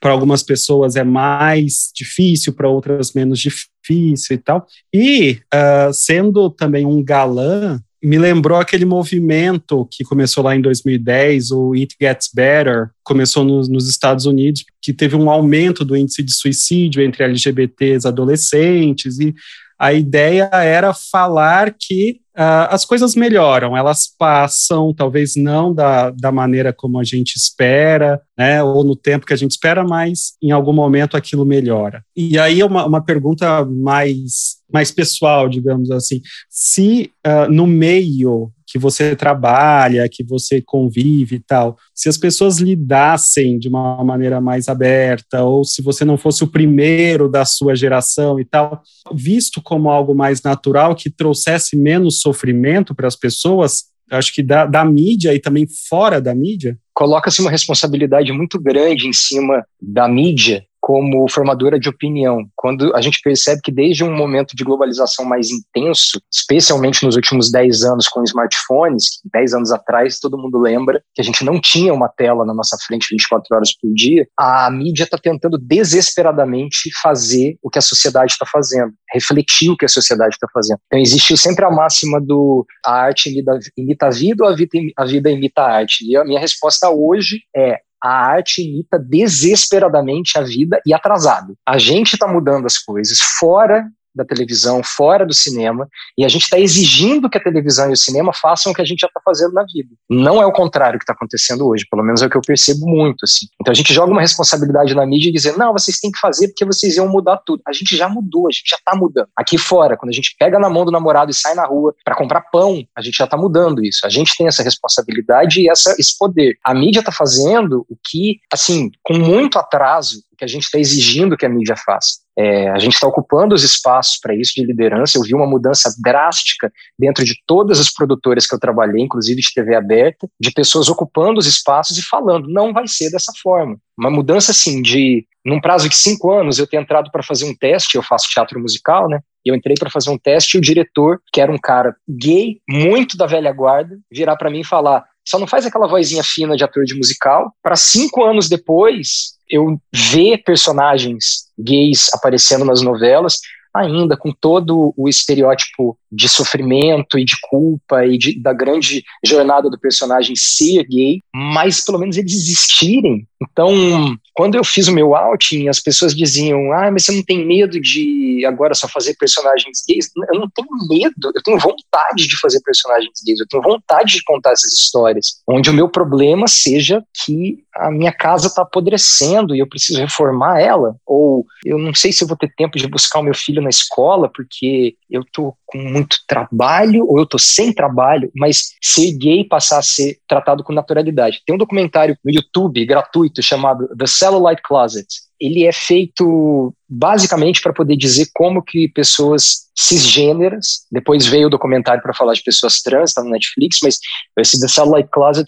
para 0.00 0.12
algumas 0.12 0.42
pessoas 0.42 0.96
é 0.96 1.04
mais 1.04 1.90
difícil, 1.94 2.54
para 2.54 2.68
outras 2.68 3.12
menos 3.12 3.38
difícil 3.38 4.34
e 4.34 4.38
tal. 4.38 4.66
E 4.92 5.38
uh, 5.54 5.92
sendo 5.92 6.48
também 6.48 6.86
um 6.86 7.04
galã, 7.04 7.78
me 8.02 8.18
lembrou 8.18 8.58
aquele 8.58 8.84
movimento 8.84 9.86
que 9.90 10.04
começou 10.04 10.42
lá 10.42 10.56
em 10.56 10.60
2010, 10.60 11.50
o 11.50 11.74
It 11.74 11.94
Gets 12.00 12.30
Better, 12.34 12.90
começou 13.02 13.44
no, 13.44 13.60
nos 13.62 13.88
Estados 13.88 14.26
Unidos, 14.26 14.64
que 14.80 14.92
teve 14.92 15.16
um 15.16 15.28
aumento 15.28 15.84
do 15.84 15.96
índice 15.96 16.22
de 16.22 16.32
suicídio 16.32 17.02
entre 17.02 17.24
LGBTs 17.24 18.06
adolescentes, 18.06 19.18
e 19.18 19.34
a 19.78 19.92
ideia 19.92 20.48
era 20.52 20.94
falar 20.94 21.74
que 21.78 22.20
uh, 22.36 22.68
as 22.70 22.84
coisas 22.84 23.14
melhoram, 23.14 23.76
elas 23.76 24.06
passam, 24.18 24.92
talvez 24.94 25.34
não 25.36 25.74
da, 25.74 26.10
da 26.10 26.30
maneira 26.30 26.72
como 26.72 26.98
a 26.98 27.04
gente 27.04 27.36
espera, 27.36 28.20
né, 28.36 28.62
ou 28.62 28.84
no 28.84 28.94
tempo 28.94 29.26
que 29.26 29.32
a 29.32 29.36
gente 29.36 29.52
espera, 29.52 29.84
mas 29.84 30.34
em 30.42 30.50
algum 30.50 30.72
momento 30.72 31.16
aquilo 31.16 31.44
melhora. 31.44 32.04
E 32.14 32.38
aí 32.38 32.62
uma, 32.62 32.86
uma 32.86 33.02
pergunta 33.02 33.64
mais, 33.64 34.56
mais 34.72 34.90
pessoal, 34.90 35.48
digamos 35.48 35.90
assim, 35.90 36.20
se 36.50 37.10
uh, 37.26 37.50
no 37.50 37.66
meio 37.66 38.52
que 38.76 38.78
você 38.78 39.16
trabalha, 39.16 40.06
que 40.06 40.22
você 40.22 40.60
convive 40.60 41.36
e 41.36 41.40
tal, 41.40 41.78
se 41.94 42.10
as 42.10 42.18
pessoas 42.18 42.58
lidassem 42.58 43.58
de 43.58 43.68
uma 43.68 44.04
maneira 44.04 44.38
mais 44.38 44.68
aberta, 44.68 45.42
ou 45.42 45.64
se 45.64 45.80
você 45.80 46.04
não 46.04 46.18
fosse 46.18 46.44
o 46.44 46.46
primeiro 46.46 47.26
da 47.26 47.46
sua 47.46 47.74
geração 47.74 48.38
e 48.38 48.44
tal, 48.44 48.82
visto 49.14 49.62
como 49.62 49.88
algo 49.88 50.14
mais 50.14 50.42
natural, 50.42 50.94
que 50.94 51.08
trouxesse 51.08 51.74
menos 51.74 52.20
sofrimento 52.20 52.94
para 52.94 53.08
as 53.08 53.16
pessoas, 53.16 53.84
acho 54.10 54.34
que 54.34 54.42
da, 54.42 54.66
da 54.66 54.84
mídia 54.84 55.34
e 55.34 55.40
também 55.40 55.66
fora 55.88 56.20
da 56.20 56.34
mídia? 56.34 56.76
Coloca-se 56.92 57.40
uma 57.40 57.50
responsabilidade 57.50 58.30
muito 58.30 58.60
grande 58.60 59.08
em 59.08 59.12
cima 59.12 59.64
da 59.80 60.06
mídia 60.06 60.66
como 60.86 61.28
formadora 61.28 61.80
de 61.80 61.88
opinião. 61.88 62.48
Quando 62.54 62.94
a 62.94 63.00
gente 63.00 63.20
percebe 63.20 63.60
que 63.60 63.72
desde 63.72 64.04
um 64.04 64.14
momento 64.14 64.54
de 64.54 64.62
globalização 64.62 65.24
mais 65.24 65.50
intenso, 65.50 66.20
especialmente 66.32 67.04
nos 67.04 67.16
últimos 67.16 67.50
10 67.50 67.82
anos 67.82 68.06
com 68.06 68.22
smartphones, 68.22 69.18
10 69.32 69.54
anos 69.54 69.72
atrás 69.72 70.20
todo 70.20 70.38
mundo 70.38 70.60
lembra 70.60 71.02
que 71.12 71.20
a 71.20 71.24
gente 71.24 71.44
não 71.44 71.60
tinha 71.60 71.92
uma 71.92 72.08
tela 72.08 72.44
na 72.44 72.54
nossa 72.54 72.76
frente 72.86 73.08
24 73.10 73.56
horas 73.56 73.76
por 73.76 73.92
dia, 73.94 74.28
a 74.38 74.70
mídia 74.70 75.02
está 75.02 75.18
tentando 75.18 75.58
desesperadamente 75.58 76.88
fazer 77.02 77.58
o 77.60 77.68
que 77.68 77.80
a 77.80 77.82
sociedade 77.82 78.30
está 78.30 78.46
fazendo, 78.46 78.92
refletir 79.12 79.70
o 79.70 79.76
que 79.76 79.86
a 79.86 79.88
sociedade 79.88 80.36
está 80.36 80.46
fazendo. 80.54 80.78
Então 80.86 81.00
existiu 81.00 81.36
sempre 81.36 81.64
a 81.64 81.70
máxima 81.70 82.20
do 82.20 82.64
a 82.84 82.92
arte 82.92 83.28
imita, 83.28 84.06
a 84.06 84.10
vida 84.10 84.44
ou 84.44 84.50
a 84.50 85.04
vida 85.04 85.30
imita 85.32 85.62
a 85.62 85.78
arte. 85.78 86.08
E 86.08 86.16
a 86.16 86.24
minha 86.24 86.38
resposta 86.38 86.88
hoje 86.90 87.40
é 87.56 87.80
a 88.02 88.08
arte 88.08 88.62
imita 88.62 88.98
desesperadamente 88.98 90.38
a 90.38 90.42
vida 90.42 90.80
e 90.86 90.92
atrasado. 90.92 91.54
A 91.66 91.78
gente 91.78 92.14
está 92.14 92.28
mudando 92.28 92.66
as 92.66 92.78
coisas 92.78 93.18
fora 93.20 93.88
da 94.16 94.24
televisão, 94.24 94.82
fora 94.82 95.26
do 95.26 95.34
cinema, 95.34 95.88
e 96.16 96.24
a 96.24 96.28
gente 96.28 96.44
está 96.44 96.58
exigindo 96.58 97.28
que 97.28 97.38
a 97.38 97.42
televisão 97.42 97.90
e 97.90 97.92
o 97.92 97.96
cinema 97.96 98.32
façam 98.32 98.72
o 98.72 98.74
que 98.74 98.82
a 98.82 98.84
gente 98.84 99.00
já 99.00 99.06
está 99.06 99.20
fazendo 99.24 99.52
na 99.52 99.64
vida. 99.64 99.90
Não 100.08 100.42
é 100.42 100.46
o 100.46 100.52
contrário 100.52 100.98
que 100.98 101.04
está 101.04 101.12
acontecendo 101.12 101.66
hoje, 101.66 101.86
pelo 101.90 102.02
menos 102.02 102.22
é 102.22 102.26
o 102.26 102.30
que 102.30 102.36
eu 102.36 102.42
percebo 102.42 102.86
muito. 102.86 103.24
Assim. 103.24 103.46
Então 103.60 103.70
a 103.72 103.74
gente 103.74 103.92
joga 103.92 104.10
uma 104.10 104.20
responsabilidade 104.20 104.94
na 104.94 105.04
mídia 105.04 105.28
e 105.28 105.32
dizer, 105.32 105.56
não, 105.56 105.72
vocês 105.72 105.98
têm 105.98 106.10
que 106.10 106.18
fazer 106.18 106.48
porque 106.48 106.64
vocês 106.64 106.96
iam 106.96 107.08
mudar 107.08 107.36
tudo. 107.44 107.62
A 107.66 107.72
gente 107.72 107.96
já 107.96 108.08
mudou, 108.08 108.48
a 108.48 108.50
gente 108.52 108.68
já 108.68 108.76
está 108.76 108.96
mudando. 108.96 109.28
Aqui 109.36 109.58
fora, 109.58 109.96
quando 109.96 110.10
a 110.10 110.14
gente 110.14 110.34
pega 110.38 110.58
na 110.58 110.70
mão 110.70 110.84
do 110.84 110.90
namorado 110.90 111.30
e 111.30 111.34
sai 111.34 111.54
na 111.54 111.66
rua 111.66 111.94
para 112.04 112.16
comprar 112.16 112.40
pão, 112.40 112.82
a 112.96 113.02
gente 113.02 113.16
já 113.16 113.24
está 113.24 113.36
mudando 113.36 113.84
isso. 113.84 114.06
A 114.06 114.08
gente 114.08 114.36
tem 114.36 114.46
essa 114.46 114.62
responsabilidade 114.62 115.60
e 115.60 115.68
essa, 115.68 115.94
esse 115.98 116.16
poder. 116.16 116.56
A 116.64 116.74
mídia 116.74 117.00
está 117.00 117.12
fazendo 117.12 117.86
o 117.88 117.96
que, 118.08 118.40
assim, 118.52 118.90
com 119.02 119.14
muito 119.14 119.58
atraso, 119.58 120.22
que 120.36 120.44
a 120.44 120.48
gente 120.48 120.64
está 120.64 120.78
exigindo 120.78 121.36
que 121.36 121.46
a 121.46 121.48
mídia 121.48 121.76
faça. 121.76 122.25
É, 122.38 122.68
a 122.68 122.78
gente 122.78 122.94
está 122.94 123.08
ocupando 123.08 123.54
os 123.54 123.62
espaços 123.62 124.18
para 124.20 124.34
isso 124.34 124.52
de 124.54 124.66
liderança. 124.66 125.16
Eu 125.16 125.22
vi 125.22 125.34
uma 125.34 125.46
mudança 125.46 125.94
drástica 126.02 126.70
dentro 126.98 127.24
de 127.24 127.34
todas 127.46 127.80
as 127.80 127.90
produtoras 127.90 128.46
que 128.46 128.54
eu 128.54 128.60
trabalhei, 128.60 129.02
inclusive 129.02 129.40
de 129.40 129.54
TV 129.54 129.74
aberta, 129.74 130.28
de 130.38 130.50
pessoas 130.50 130.88
ocupando 130.88 131.38
os 131.38 131.46
espaços 131.46 131.96
e 131.96 132.02
falando: 132.02 132.48
não 132.48 132.72
vai 132.74 132.86
ser 132.86 133.10
dessa 133.10 133.32
forma. 133.42 133.78
Uma 133.98 134.10
mudança 134.10 134.52
assim 134.52 134.82
de, 134.82 135.26
num 135.44 135.60
prazo 135.60 135.88
de 135.88 135.96
cinco 135.96 136.30
anos, 136.30 136.58
eu 136.58 136.66
ter 136.66 136.76
entrado 136.76 137.10
para 137.10 137.22
fazer 137.22 137.46
um 137.46 137.56
teste. 137.56 137.96
Eu 137.96 138.02
faço 138.02 138.28
teatro 138.28 138.60
musical, 138.60 139.08
né? 139.08 139.20
Eu 139.44 139.54
entrei 139.54 139.76
para 139.78 139.88
fazer 139.88 140.10
um 140.10 140.18
teste 140.18 140.56
e 140.56 140.58
o 140.58 140.62
diretor, 140.62 141.20
que 141.32 141.40
era 141.40 141.50
um 141.50 141.58
cara 141.58 141.96
gay, 142.06 142.60
muito 142.68 143.16
da 143.16 143.26
velha 143.26 143.52
guarda, 143.52 143.96
virar 144.12 144.36
para 144.36 144.50
mim 144.50 144.60
e 144.60 144.64
falar: 144.64 145.04
só 145.26 145.38
não 145.38 145.46
faz 145.46 145.64
aquela 145.64 145.88
vozinha 145.88 146.22
fina 146.22 146.54
de 146.54 146.64
ator 146.64 146.84
de 146.84 146.94
musical. 146.94 147.50
Para 147.62 147.76
cinco 147.76 148.22
anos 148.22 148.46
depois, 148.46 149.36
eu 149.48 149.80
ver 149.92 150.42
personagens 150.44 151.45
gays 151.58 152.08
aparecendo 152.12 152.64
nas 152.64 152.82
novelas, 152.82 153.40
ainda 153.74 154.16
com 154.16 154.32
todo 154.32 154.94
o 154.96 155.08
estereótipo 155.08 155.98
de 156.10 156.28
sofrimento 156.28 157.18
e 157.18 157.24
de 157.24 157.34
culpa 157.42 158.06
e 158.06 158.16
de, 158.16 158.40
da 158.40 158.52
grande 158.52 159.04
jornada 159.24 159.68
do 159.68 159.78
personagem 159.78 160.34
ser 160.34 160.84
gay, 160.84 161.22
mas 161.34 161.84
pelo 161.84 161.98
menos 161.98 162.16
eles 162.16 162.32
existirem. 162.32 163.26
Então, 163.42 164.16
quando 164.36 164.54
eu 164.54 164.62
fiz 164.62 164.86
o 164.86 164.92
meu 164.92 165.16
outing, 165.16 165.66
as 165.66 165.80
pessoas 165.80 166.14
diziam: 166.14 166.70
Ah, 166.72 166.90
mas 166.90 167.04
você 167.04 167.12
não 167.12 167.24
tem 167.24 167.44
medo 167.44 167.80
de 167.80 168.44
agora 168.46 168.74
só 168.74 168.86
fazer 168.86 169.16
personagens 169.18 169.82
gays? 169.88 170.10
Eu 170.30 170.38
não 170.38 170.48
tenho 170.50 170.68
medo, 170.88 171.32
eu 171.34 171.42
tenho 171.42 171.58
vontade 171.58 172.28
de 172.28 172.38
fazer 172.38 172.60
personagens 172.60 173.18
gays, 173.24 173.40
eu 173.40 173.46
tenho 173.48 173.62
vontade 173.62 174.12
de 174.12 174.24
contar 174.24 174.52
essas 174.52 174.74
histórias, 174.74 175.40
onde 175.48 175.70
o 175.70 175.72
meu 175.72 175.88
problema 175.88 176.46
seja 176.46 177.02
que 177.24 177.64
a 177.74 177.90
minha 177.90 178.12
casa 178.12 178.48
está 178.48 178.60
apodrecendo 178.60 179.54
e 179.56 179.58
eu 179.58 179.68
preciso 179.68 180.00
reformar 180.00 180.60
ela, 180.60 180.94
ou 181.06 181.46
eu 181.64 181.78
não 181.78 181.94
sei 181.94 182.12
se 182.12 182.22
eu 182.22 182.28
vou 182.28 182.36
ter 182.36 182.52
tempo 182.54 182.76
de 182.76 182.86
buscar 182.86 183.20
o 183.20 183.22
meu 183.22 183.34
filho 183.34 183.62
na 183.62 183.70
escola 183.70 184.30
porque 184.32 184.96
eu 185.10 185.24
tô 185.32 185.54
com 185.64 185.78
muito 185.78 186.18
trabalho 186.26 187.04
ou 187.06 187.18
eu 187.18 187.26
tô 187.26 187.38
sem 187.38 187.72
trabalho, 187.72 188.30
mas 188.34 188.74
ser 188.82 189.12
gay 189.12 189.44
passar 189.44 189.78
a 189.78 189.82
ser 189.82 190.18
tratado 190.28 190.62
com 190.62 190.72
naturalidade. 190.72 191.42
Tem 191.44 191.54
um 191.54 191.58
documentário 191.58 192.16
no 192.24 192.32
YouTube 192.32 192.84
gratuito 192.84 193.42
chamado 193.42 193.88
The 193.96 194.06
Cellulite 194.26 194.62
Closet. 194.62 195.06
Ele 195.38 195.64
é 195.64 195.72
feito 195.72 196.74
basicamente 196.88 197.60
para 197.60 197.72
poder 197.72 197.96
dizer 197.96 198.28
como 198.34 198.62
que 198.62 198.88
pessoas 198.88 199.66
cisgêneras, 199.76 200.86
depois 200.90 201.26
veio 201.26 201.48
o 201.48 201.50
documentário 201.50 202.02
para 202.02 202.14
falar 202.14 202.32
de 202.32 202.42
pessoas 202.42 202.80
trans, 202.80 203.10
está 203.10 203.22
no 203.22 203.30
Netflix, 203.30 203.78
mas 203.82 203.98
esse 204.38 204.58
The 204.58 204.68
Cellulite 204.68 205.10
Closet, 205.12 205.46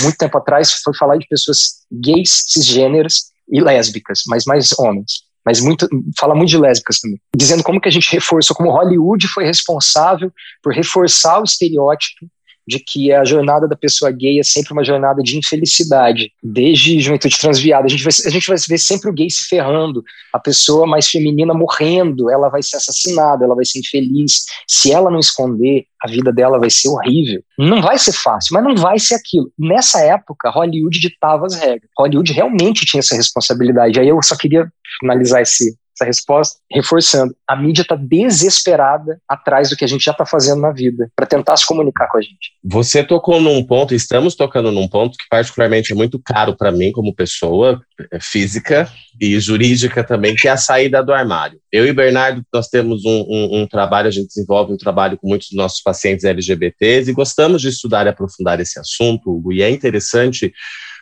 muito 0.00 0.16
tempo 0.16 0.38
atrás, 0.38 0.72
foi 0.84 0.94
falar 0.94 1.16
de 1.16 1.26
pessoas 1.26 1.58
gays, 1.90 2.44
cisgêneras 2.46 3.32
e 3.50 3.60
lésbicas, 3.60 4.22
mas 4.28 4.44
mais 4.44 4.70
homens 4.78 5.26
mas 5.46 5.60
muito, 5.60 5.88
fala 6.18 6.34
muito 6.34 6.48
de 6.48 6.58
lésbicas 6.58 6.98
também, 6.98 7.20
dizendo 7.34 7.62
como 7.62 7.80
que 7.80 7.88
a 7.88 7.92
gente 7.92 8.10
reforçou, 8.10 8.56
como 8.56 8.72
Hollywood 8.72 9.28
foi 9.28 9.44
responsável 9.44 10.32
por 10.60 10.74
reforçar 10.74 11.40
o 11.40 11.44
estereótipo 11.44 12.26
de 12.66 12.80
que 12.80 13.12
a 13.12 13.24
jornada 13.24 13.68
da 13.68 13.76
pessoa 13.76 14.10
gay 14.10 14.40
é 14.40 14.42
sempre 14.42 14.72
uma 14.72 14.84
jornada 14.84 15.22
de 15.22 15.38
infelicidade, 15.38 16.32
desde 16.42 17.00
juventude 17.00 17.38
transviada. 17.38 17.86
A 17.86 17.88
gente 17.88 18.02
vai, 18.02 18.12
a 18.26 18.30
gente 18.30 18.48
vai 18.48 18.56
ver 18.68 18.78
sempre 18.78 19.08
o 19.08 19.12
gay 19.12 19.30
se 19.30 19.44
ferrando, 19.48 20.02
a 20.32 20.38
pessoa 20.38 20.86
mais 20.86 21.08
feminina 21.08 21.54
morrendo, 21.54 22.30
ela 22.30 22.48
vai 22.48 22.62
ser 22.62 22.76
assassinada, 22.76 23.44
ela 23.44 23.54
vai 23.54 23.64
ser 23.64 23.78
infeliz. 23.78 24.44
Se 24.66 24.92
ela 24.92 25.10
não 25.10 25.20
esconder, 25.20 25.84
a 26.02 26.08
vida 26.08 26.32
dela 26.32 26.58
vai 26.58 26.70
ser 26.70 26.88
horrível. 26.88 27.42
Não 27.58 27.80
vai 27.80 27.98
ser 27.98 28.12
fácil, 28.12 28.54
mas 28.54 28.64
não 28.64 28.76
vai 28.76 28.98
ser 28.98 29.14
aquilo. 29.14 29.50
Nessa 29.58 30.00
época, 30.00 30.50
Hollywood 30.50 30.98
ditava 30.98 31.46
as 31.46 31.54
regras. 31.54 31.90
Hollywood 31.98 32.32
realmente 32.32 32.84
tinha 32.84 33.00
essa 33.00 33.14
responsabilidade. 33.14 33.98
Aí 34.00 34.08
eu 34.08 34.20
só 34.22 34.36
queria 34.36 34.68
finalizar 35.00 35.42
esse, 35.42 35.76
essa 35.96 36.04
resposta, 36.04 36.58
reforçando, 36.70 37.34
a 37.48 37.56
mídia 37.56 37.82
está 37.82 37.96
desesperada 37.96 39.18
atrás 39.28 39.70
do 39.70 39.76
que 39.76 39.84
a 39.84 39.88
gente 39.88 40.04
já 40.04 40.12
está 40.12 40.26
fazendo 40.26 40.60
na 40.60 40.70
vida, 40.70 41.10
para 41.16 41.26
tentar 41.26 41.56
se 41.56 41.66
comunicar 41.66 42.08
com 42.08 42.18
a 42.18 42.22
gente. 42.22 42.52
Você 42.62 43.02
tocou 43.02 43.40
num 43.40 43.64
ponto, 43.64 43.94
estamos 43.94 44.34
tocando 44.34 44.70
num 44.70 44.86
ponto 44.86 45.16
que 45.16 45.24
particularmente 45.30 45.92
é 45.92 45.96
muito 45.96 46.20
caro 46.22 46.54
para 46.56 46.70
mim 46.70 46.92
como 46.92 47.14
pessoa 47.14 47.80
é, 48.12 48.20
física 48.20 48.90
e 49.18 49.40
jurídica 49.40 50.04
também, 50.04 50.34
que 50.34 50.46
é 50.46 50.50
a 50.50 50.56
saída 50.56 51.02
do 51.02 51.12
armário. 51.12 51.58
Eu 51.72 51.86
e 51.86 51.92
Bernardo, 51.92 52.42
nós 52.52 52.68
temos 52.68 53.04
um, 53.04 53.24
um, 53.28 53.62
um 53.62 53.66
trabalho, 53.66 54.08
a 54.08 54.10
gente 54.10 54.28
desenvolve 54.28 54.72
um 54.72 54.76
trabalho 54.76 55.16
com 55.16 55.28
muitos 55.28 55.48
dos 55.48 55.56
nossos 55.56 55.80
pacientes 55.80 56.24
LGBTs 56.24 57.10
e 57.10 57.14
gostamos 57.14 57.62
de 57.62 57.68
estudar 57.68 58.06
e 58.06 58.10
aprofundar 58.10 58.60
esse 58.60 58.78
assunto, 58.78 59.30
Hugo, 59.30 59.52
e 59.52 59.62
é 59.62 59.70
interessante 59.70 60.52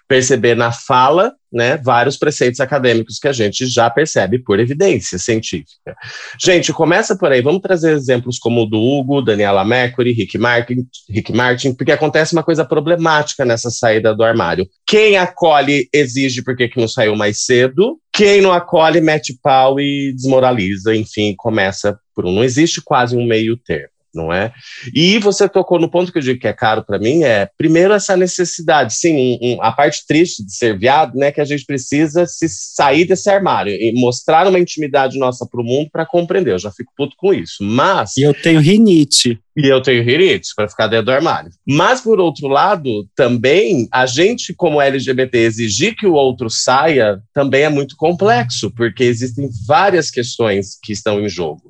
perceber 0.09 0.55
na 0.55 0.71
fala 0.73 1.35
né, 1.53 1.77
vários 1.77 2.17
preceitos 2.17 2.59
acadêmicos 2.59 3.19
que 3.19 3.29
a 3.29 3.33
gente 3.33 3.67
já 3.67 3.89
percebe 3.89 4.41
por 4.41 4.59
evidência 4.59 5.19
científica. 5.19 5.97
Gente, 6.39 6.73
começa 6.73 7.17
por 7.17 7.31
aí, 7.31 7.41
vamos 7.41 7.63
trazer 7.63 7.93
exemplos 7.93 8.39
como 8.39 8.63
o 8.63 8.67
do 8.67 8.77
Hugo, 8.77 9.23
Daniela 9.23 9.65
Mercury, 9.65 10.13
Rick 10.13 10.37
Martin, 10.37 10.87
Rick 11.09 11.33
Martin, 11.33 11.73
porque 11.73 11.93
acontece 11.93 12.33
uma 12.33 12.43
coisa 12.43 12.65
problemática 12.65 13.45
nessa 13.45 13.71
saída 13.71 14.15
do 14.15 14.25
armário. 14.25 14.69
Quem 14.85 15.17
acolhe 15.17 15.89
exige 15.93 16.43
porque 16.43 16.69
que 16.69 16.81
não 16.81 16.89
saiu 16.89 17.15
mais 17.15 17.45
cedo, 17.45 17.99
quem 18.13 18.41
não 18.41 18.53
acolhe 18.53 19.01
mete 19.01 19.39
pau 19.41 19.79
e 19.79 20.13
desmoraliza, 20.13 20.95
enfim, 20.95 21.35
começa 21.37 21.97
por 22.15 22.27
um. 22.27 22.33
Não 22.33 22.45
existe 22.45 22.83
quase 22.85 23.17
um 23.17 23.25
meio 23.25 23.57
termo 23.57 23.94
não 24.15 24.33
é? 24.33 24.53
E 24.95 25.19
você 25.19 25.49
tocou 25.49 25.79
no 25.79 25.91
ponto 25.91 26.13
que 26.13 26.19
eu 26.19 26.23
digo 26.23 26.41
que 26.41 26.49
é 26.49 26.53
caro 26.53 26.85
para 26.85 26.99
mim, 26.99 27.23
é 27.23 27.49
primeiro 27.57 27.93
essa 27.93 28.17
necessidade, 28.17 28.95
sim, 28.95 29.15
um, 29.17 29.39
um, 29.43 29.63
a 29.63 29.73
parte 29.73 30.07
triste 30.07 30.45
de 30.45 30.55
ser 30.55 30.79
viado, 30.79 31.17
né, 31.17 31.33
que 31.33 31.41
a 31.41 31.45
gente 31.45 31.65
precisa 31.65 32.27
se 32.27 32.49
sair 32.49 33.05
desse 33.05 33.29
armário 33.29 33.73
e 33.73 33.93
mostrar 33.95 34.47
uma 34.47 34.59
intimidade 34.59 35.19
nossa 35.19 35.47
para 35.47 35.61
o 35.61 35.65
mundo 35.65 35.89
para 35.91 36.07
compreender. 36.07 36.53
Eu 36.53 36.59
já 36.59 36.71
fico 36.71 36.93
puto 36.97 37.15
com 37.17 37.33
isso, 37.33 37.63
mas 37.63 38.17
e 38.17 38.23
eu 38.23 38.35
tenho 38.35 38.61
rinite. 38.61 39.39
E 39.57 39.69
eu 39.69 39.81
tenho 39.81 40.03
rinite 40.03 40.49
para 40.57 40.69
ficar 40.69 40.89
dentro 40.89 41.07
do 41.07 41.13
armário. 41.13 41.51
Mas 41.67 42.01
por 42.01 42.19
outro 42.19 42.49
lado, 42.49 43.09
também 43.15 43.87
a 43.93 44.05
gente 44.05 44.53
como 44.53 44.81
LGBT 44.81 45.39
exigir 45.39 45.95
que 45.95 46.07
o 46.07 46.15
outro 46.15 46.51
saia 46.51 47.21
também 47.33 47.63
é 47.63 47.69
muito 47.69 47.95
complexo, 47.97 48.71
porque 48.71 49.05
existem 49.05 49.49
várias 49.67 50.11
questões 50.11 50.77
que 50.83 50.93
estão 50.93 51.21
em 51.21 51.29
jogo. 51.29 51.63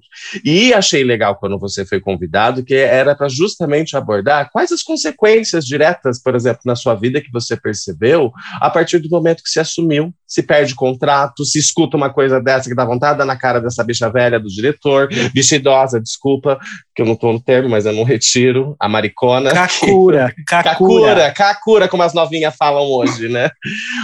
E 0.44 0.72
achei 0.72 1.05
legal 1.05 1.37
quando 1.37 1.59
você 1.59 1.85
foi 1.85 2.00
convidado, 2.00 2.64
que 2.64 2.74
era 2.74 3.14
para 3.14 3.29
justamente 3.29 3.96
abordar 3.96 4.50
quais 4.50 4.72
as 4.72 4.83
consequências 4.83 5.64
diretas, 5.64 6.20
por 6.22 6.35
exemplo, 6.35 6.62
na 6.64 6.77
sua 6.77 6.94
vida 6.94 7.20
que 7.20 7.33
você 7.33 7.57
percebeu 7.57 8.33
a 8.61 8.70
partir 8.70 8.98
do 8.98 9.09
momento 9.09 9.42
que 9.42 9.50
se 9.50 9.61
assumiu, 9.61 10.14
se 10.35 10.42
perde 10.42 10.75
contrato, 10.75 11.44
se 11.44 11.61
escuta 11.61 11.97
uma 11.97 12.11
coisa 12.11 12.40
dessa 12.40 12.68
que 12.68 12.75
dá 12.75 12.85
vontade 12.85 13.25
na 13.25 13.37
cara 13.37 13.61
dessa 13.61 13.85
bicha 13.85 14.11
velha 14.11 14.40
do 14.40 14.49
diretor, 14.49 15.09
bicha 15.33 15.55
idosa, 15.55 16.01
desculpa, 16.01 16.59
que 16.92 17.03
eu 17.03 17.07
não 17.07 17.12
estou 17.12 17.33
no 17.33 17.40
termo, 17.40 17.68
mas 17.68 17.87
eu 17.87 17.92
não 17.92 18.03
retiro, 18.03 18.75
a 18.81 18.88
maricona. 18.88 19.53
Kakura, 19.55 20.35
kakura. 20.44 21.31
Kakura, 21.31 21.88
como 21.88 22.03
as 22.03 22.12
novinhas 22.12 22.53
falam 22.59 22.83
hoje, 22.83 23.29
né? 23.29 23.49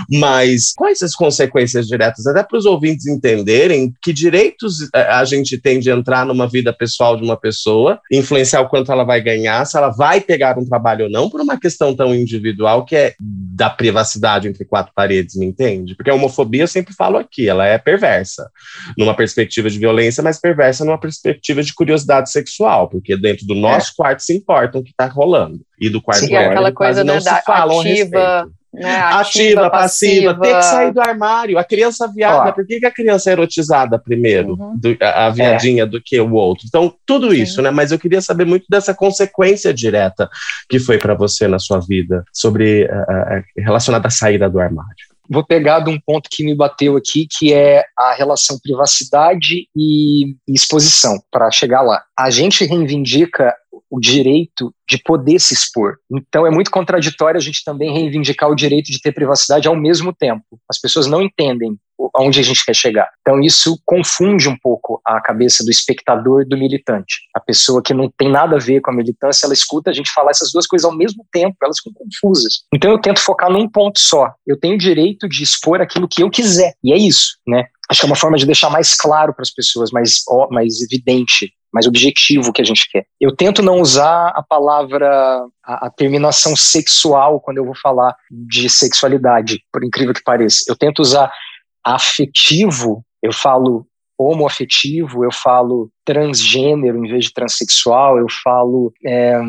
Mas 0.08 0.72
quais 0.76 1.02
as 1.02 1.16
consequências 1.16 1.88
diretas? 1.88 2.24
Até 2.28 2.44
para 2.44 2.58
os 2.58 2.64
ouvintes 2.64 3.08
entenderem 3.08 3.92
que 4.00 4.12
direitos 4.12 4.88
a 4.94 5.24
gente 5.24 5.58
tem 5.58 5.80
de 5.80 5.90
entrar 5.90 6.24
numa 6.24 6.46
vida 6.46 6.72
pessoal 6.72 7.16
de 7.16 7.24
uma 7.24 7.36
pessoa, 7.36 7.98
influenciar 8.12 8.60
o 8.60 8.68
quanto 8.68 8.92
ela 8.92 9.02
vai 9.02 9.20
ganhar, 9.20 9.64
se 9.64 9.76
ela 9.76 9.90
vai 9.90 10.20
pegar 10.20 10.56
um 10.56 10.64
trabalho 10.64 11.06
ou 11.06 11.10
não, 11.10 11.28
por 11.28 11.40
uma 11.40 11.58
questão 11.58 11.92
tão 11.92 12.14
individual 12.14 12.84
que 12.84 12.94
é 12.94 13.14
da 13.18 13.68
privacidade 13.68 14.46
entre 14.46 14.64
quatro 14.64 14.92
paredes, 14.94 15.34
me 15.34 15.46
entende? 15.46 15.96
Porque 15.96 16.10
a 16.10 16.19
homofobia, 16.20 16.62
eu 16.62 16.68
sempre 16.68 16.94
falo 16.94 17.18
aqui, 17.18 17.48
ela 17.48 17.66
é 17.66 17.78
perversa, 17.78 18.50
numa 18.96 19.14
perspectiva 19.14 19.68
de 19.68 19.78
violência, 19.78 20.22
mas 20.22 20.40
perversa 20.40 20.84
numa 20.84 20.98
perspectiva 20.98 21.62
de 21.62 21.74
curiosidade 21.74 22.30
sexual, 22.30 22.88
porque 22.88 23.16
dentro 23.16 23.46
do 23.46 23.54
nosso 23.54 23.90
é. 23.90 23.94
quarto 23.96 24.20
se 24.20 24.34
importa 24.34 24.78
o 24.78 24.82
que 24.82 24.90
está 24.90 25.06
rolando. 25.06 25.60
E 25.80 25.88
do 25.88 26.00
quarto 26.00 26.26
Sim, 26.26 26.34
é 26.34 26.46
aquela 26.46 26.72
coisa 26.72 27.02
né, 27.02 27.14
não 27.14 27.22
da 27.22 27.36
se 27.36 27.44
falam 27.44 27.80
ativa, 27.80 28.46
né, 28.72 28.96
ativa, 28.96 29.20
ativa 29.20 29.70
passiva, 29.70 30.34
passiva, 30.34 30.40
tem 30.40 30.56
que 30.56 30.62
sair 30.62 30.92
do 30.92 31.00
armário. 31.00 31.58
A 31.58 31.64
criança 31.64 32.06
viada, 32.06 32.50
Ó. 32.50 32.52
por 32.52 32.66
que, 32.66 32.78
que 32.78 32.86
a 32.86 32.90
criança 32.90 33.30
é 33.30 33.32
erotizada 33.32 33.98
primeiro, 33.98 34.52
uhum. 34.52 34.76
do, 34.76 34.96
a, 35.00 35.26
a, 35.26 35.30
viadinha, 35.30 35.82
é. 35.84 35.86
do 35.86 36.00
que 36.00 36.20
o 36.20 36.32
outro? 36.34 36.66
Então, 36.68 36.94
tudo 37.04 37.30
Sim. 37.30 37.42
isso, 37.42 37.62
né? 37.62 37.70
Mas 37.70 37.90
eu 37.90 37.98
queria 37.98 38.20
saber 38.20 38.44
muito 38.44 38.66
dessa 38.68 38.94
consequência 38.94 39.74
direta 39.74 40.28
que 40.68 40.78
foi 40.78 40.98
para 40.98 41.14
você 41.14 41.48
na 41.48 41.58
sua 41.58 41.80
vida, 41.80 42.24
sobre 42.32 42.84
uh, 42.84 43.42
relacionada 43.56 44.06
à 44.06 44.10
saída 44.10 44.48
do 44.48 44.60
armário 44.60 45.09
vou 45.30 45.46
pegar 45.46 45.80
de 45.80 45.90
um 45.90 45.98
ponto 46.00 46.28
que 46.28 46.44
me 46.44 46.54
bateu 46.54 46.96
aqui, 46.96 47.26
que 47.30 47.54
é 47.54 47.84
a 47.96 48.12
relação 48.12 48.58
privacidade 48.60 49.68
e 49.76 50.34
exposição, 50.48 51.22
para 51.30 51.50
chegar 51.50 51.82
lá. 51.82 52.02
A 52.18 52.30
gente 52.30 52.64
reivindica 52.64 53.54
o 53.90 54.00
direito 54.00 54.74
de 54.88 54.98
poder 54.98 55.38
se 55.40 55.54
expor. 55.54 55.96
Então 56.10 56.46
é 56.46 56.50
muito 56.50 56.70
contraditório 56.70 57.38
a 57.38 57.42
gente 57.42 57.64
também 57.64 57.92
reivindicar 57.92 58.50
o 58.50 58.54
direito 58.54 58.90
de 58.90 59.00
ter 59.00 59.12
privacidade 59.12 59.68
ao 59.68 59.76
mesmo 59.76 60.12
tempo. 60.12 60.44
As 60.68 60.78
pessoas 60.78 61.06
não 61.06 61.22
entendem 61.22 61.76
aonde 62.14 62.40
a 62.40 62.42
gente 62.42 62.64
quer 62.64 62.74
chegar. 62.74 63.08
Então 63.20 63.40
isso 63.40 63.78
confunde 63.84 64.48
um 64.48 64.56
pouco 64.56 65.00
a 65.04 65.20
cabeça 65.20 65.64
do 65.64 65.70
espectador 65.70 66.42
e 66.42 66.48
do 66.48 66.56
militante. 66.56 67.20
A 67.34 67.40
pessoa 67.40 67.82
que 67.82 67.92
não 67.92 68.10
tem 68.16 68.30
nada 68.30 68.56
a 68.56 68.58
ver 68.58 68.80
com 68.80 68.90
a 68.90 68.94
militância, 68.94 69.46
ela 69.46 69.54
escuta 69.54 69.90
a 69.90 69.92
gente 69.92 70.10
falar 70.10 70.30
essas 70.30 70.50
duas 70.52 70.66
coisas 70.66 70.84
ao 70.84 70.96
mesmo 70.96 71.26
tempo, 71.30 71.56
elas 71.62 71.78
ficam 71.78 71.92
confusas. 71.92 72.64
Então 72.74 72.90
eu 72.90 73.00
tento 73.00 73.20
focar 73.20 73.50
num 73.50 73.68
ponto 73.68 73.98
só. 73.98 74.32
Eu 74.46 74.58
tenho 74.58 74.74
o 74.74 74.78
direito 74.78 75.28
de 75.28 75.42
expor 75.42 75.80
aquilo 75.80 76.08
que 76.08 76.22
eu 76.22 76.30
quiser. 76.30 76.74
E 76.82 76.92
é 76.92 76.96
isso, 76.96 77.36
né? 77.46 77.66
Acho 77.90 78.00
que 78.00 78.06
é 78.06 78.08
uma 78.08 78.16
forma 78.16 78.38
de 78.38 78.46
deixar 78.46 78.70
mais 78.70 78.94
claro 78.94 79.34
para 79.34 79.42
as 79.42 79.50
pessoas, 79.50 79.90
mais, 79.90 80.22
mais 80.50 80.80
evidente 80.80 81.52
mais 81.72 81.86
objetivo 81.86 82.52
que 82.52 82.60
a 82.60 82.64
gente 82.64 82.88
quer. 82.90 83.06
Eu 83.20 83.34
tento 83.34 83.62
não 83.62 83.80
usar 83.80 84.28
a 84.28 84.42
palavra, 84.42 85.44
a, 85.64 85.86
a, 85.86 85.90
terminação 85.90 86.56
sexual 86.56 87.40
quando 87.40 87.58
eu 87.58 87.64
vou 87.64 87.74
falar 87.74 88.14
de 88.30 88.68
sexualidade, 88.68 89.62
por 89.72 89.84
incrível 89.84 90.14
que 90.14 90.22
pareça. 90.22 90.64
Eu 90.68 90.76
tento 90.76 91.00
usar 91.00 91.32
afetivo, 91.84 93.04
eu 93.22 93.32
falo 93.32 93.86
homoafetivo, 94.24 95.24
eu 95.24 95.32
falo 95.32 95.90
transgênero 96.04 97.04
em 97.04 97.08
vez 97.08 97.26
de 97.26 97.32
transexual, 97.32 98.18
eu 98.18 98.26
falo 98.42 98.92
é, 99.06 99.40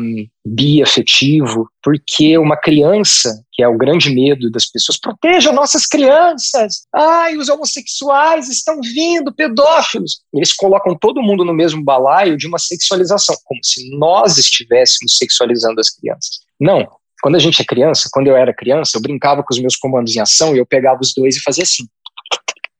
biafetivo, 0.46 1.68
porque 1.82 2.38
uma 2.38 2.56
criança, 2.56 3.44
que 3.52 3.62
é 3.62 3.68
o 3.68 3.76
grande 3.76 4.10
medo 4.10 4.50
das 4.50 4.66
pessoas, 4.66 4.98
proteja 4.98 5.52
nossas 5.52 5.86
crianças, 5.86 6.82
ai, 6.94 7.36
os 7.36 7.48
homossexuais 7.48 8.48
estão 8.48 8.80
vindo, 8.80 9.34
pedófilos. 9.34 10.20
Eles 10.32 10.52
colocam 10.52 10.96
todo 10.96 11.22
mundo 11.22 11.44
no 11.44 11.52
mesmo 11.52 11.82
balaio 11.82 12.36
de 12.36 12.46
uma 12.46 12.58
sexualização, 12.58 13.36
como 13.44 13.60
se 13.64 13.96
nós 13.98 14.38
estivéssemos 14.38 15.16
sexualizando 15.18 15.80
as 15.80 15.90
crianças. 15.90 16.40
Não, 16.60 16.86
quando 17.22 17.36
a 17.36 17.38
gente 17.38 17.62
é 17.62 17.64
criança, 17.64 18.08
quando 18.12 18.26
eu 18.26 18.36
era 18.36 18.52
criança, 18.52 18.96
eu 18.96 19.02
brincava 19.02 19.42
com 19.42 19.54
os 19.54 19.60
meus 19.60 19.76
comandos 19.76 20.14
em 20.16 20.20
ação 20.20 20.54
e 20.54 20.58
eu 20.58 20.66
pegava 20.66 21.00
os 21.00 21.14
dois 21.14 21.36
e 21.36 21.42
fazia 21.42 21.62
assim. 21.62 21.84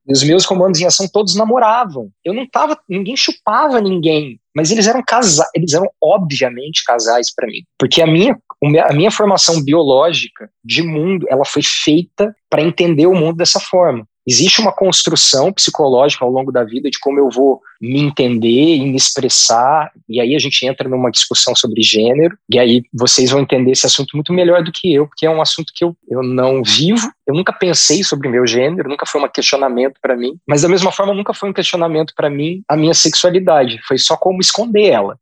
E 0.07 0.12
os 0.12 0.23
meus 0.23 0.45
comandos 0.45 0.81
em 0.81 0.87
ação 0.87 1.07
todos 1.11 1.37
namoravam. 1.37 2.11
Eu 2.25 2.35
não 2.35 2.47
tava, 2.47 2.79
ninguém 2.88 3.17
chupava 3.17 3.81
ninguém, 3.81 4.41
mas 4.55 4.71
eles 4.71 4.87
eram 4.87 5.03
casais, 5.07 5.49
eles 5.55 5.73
eram 5.73 5.88
obviamente 6.03 6.85
casais 6.85 7.33
para 7.35 7.47
mim, 7.47 7.62
porque 7.79 8.03
a 8.03 8.07
minha 8.07 8.37
a 8.88 8.93
minha 8.93 9.11
formação 9.11 9.61
biológica 9.62 10.49
de 10.65 10.83
mundo, 10.83 11.27
ela 11.29 11.45
foi 11.45 11.62
feita 11.62 12.35
para 12.49 12.62
entender 12.62 13.07
o 13.07 13.15
mundo 13.15 13.37
dessa 13.37 13.59
forma. 13.59 14.07
Existe 14.27 14.61
uma 14.61 14.73
construção 14.73 15.53
psicológica 15.53 16.25
ao 16.25 16.31
longo 16.31 16.53
da 16.53 16.62
vida 16.62 16.88
de 16.88 16.99
como 17.01 17.19
eu 17.19 17.29
vou 17.29 17.61
me 17.83 18.01
entender 18.01 18.77
e 18.77 18.87
me 18.87 18.97
expressar, 18.97 19.90
e 20.09 20.21
aí 20.21 20.37
a 20.37 20.38
gente 20.38 20.64
entra 20.64 20.88
numa 20.88 21.11
discussão 21.11 21.53
sobre 21.57 21.83
gênero, 21.83 22.38
e 22.49 22.57
aí 22.57 22.83
vocês 22.92 23.33
vão 23.33 23.40
entender 23.40 23.73
esse 23.73 23.85
assunto 23.85 24.14
muito 24.14 24.33
melhor 24.33 24.62
do 24.62 24.71
que 24.71 24.95
eu, 24.95 25.09
porque 25.09 25.27
é 25.27 25.31
um 25.31 25.42
assunto 25.42 25.73
que 25.75 25.85
eu, 25.85 25.97
eu 26.09 26.23
não 26.23 26.62
vivo, 26.62 27.11
eu 27.27 27.35
nunca 27.35 27.53
pensei 27.53 28.05
sobre 28.05 28.29
meu 28.29 28.47
gênero, 28.47 28.88
nunca 28.88 29.05
foi 29.05 29.21
um 29.21 29.29
questionamento 29.29 29.99
para 30.01 30.16
mim, 30.16 30.38
mas 30.47 30.62
da 30.62 30.68
mesma 30.68 30.92
forma 30.92 31.12
nunca 31.12 31.35
foi 31.35 31.51
um 31.51 31.53
questionamento 31.53 32.14
para 32.16 32.31
mim 32.31 32.62
a 32.68 32.77
minha 32.77 32.95
sexualidade, 32.95 33.81
foi 33.87 33.99
só 33.99 34.16
como 34.16 34.40
esconder 34.40 34.90
ela. 34.90 35.18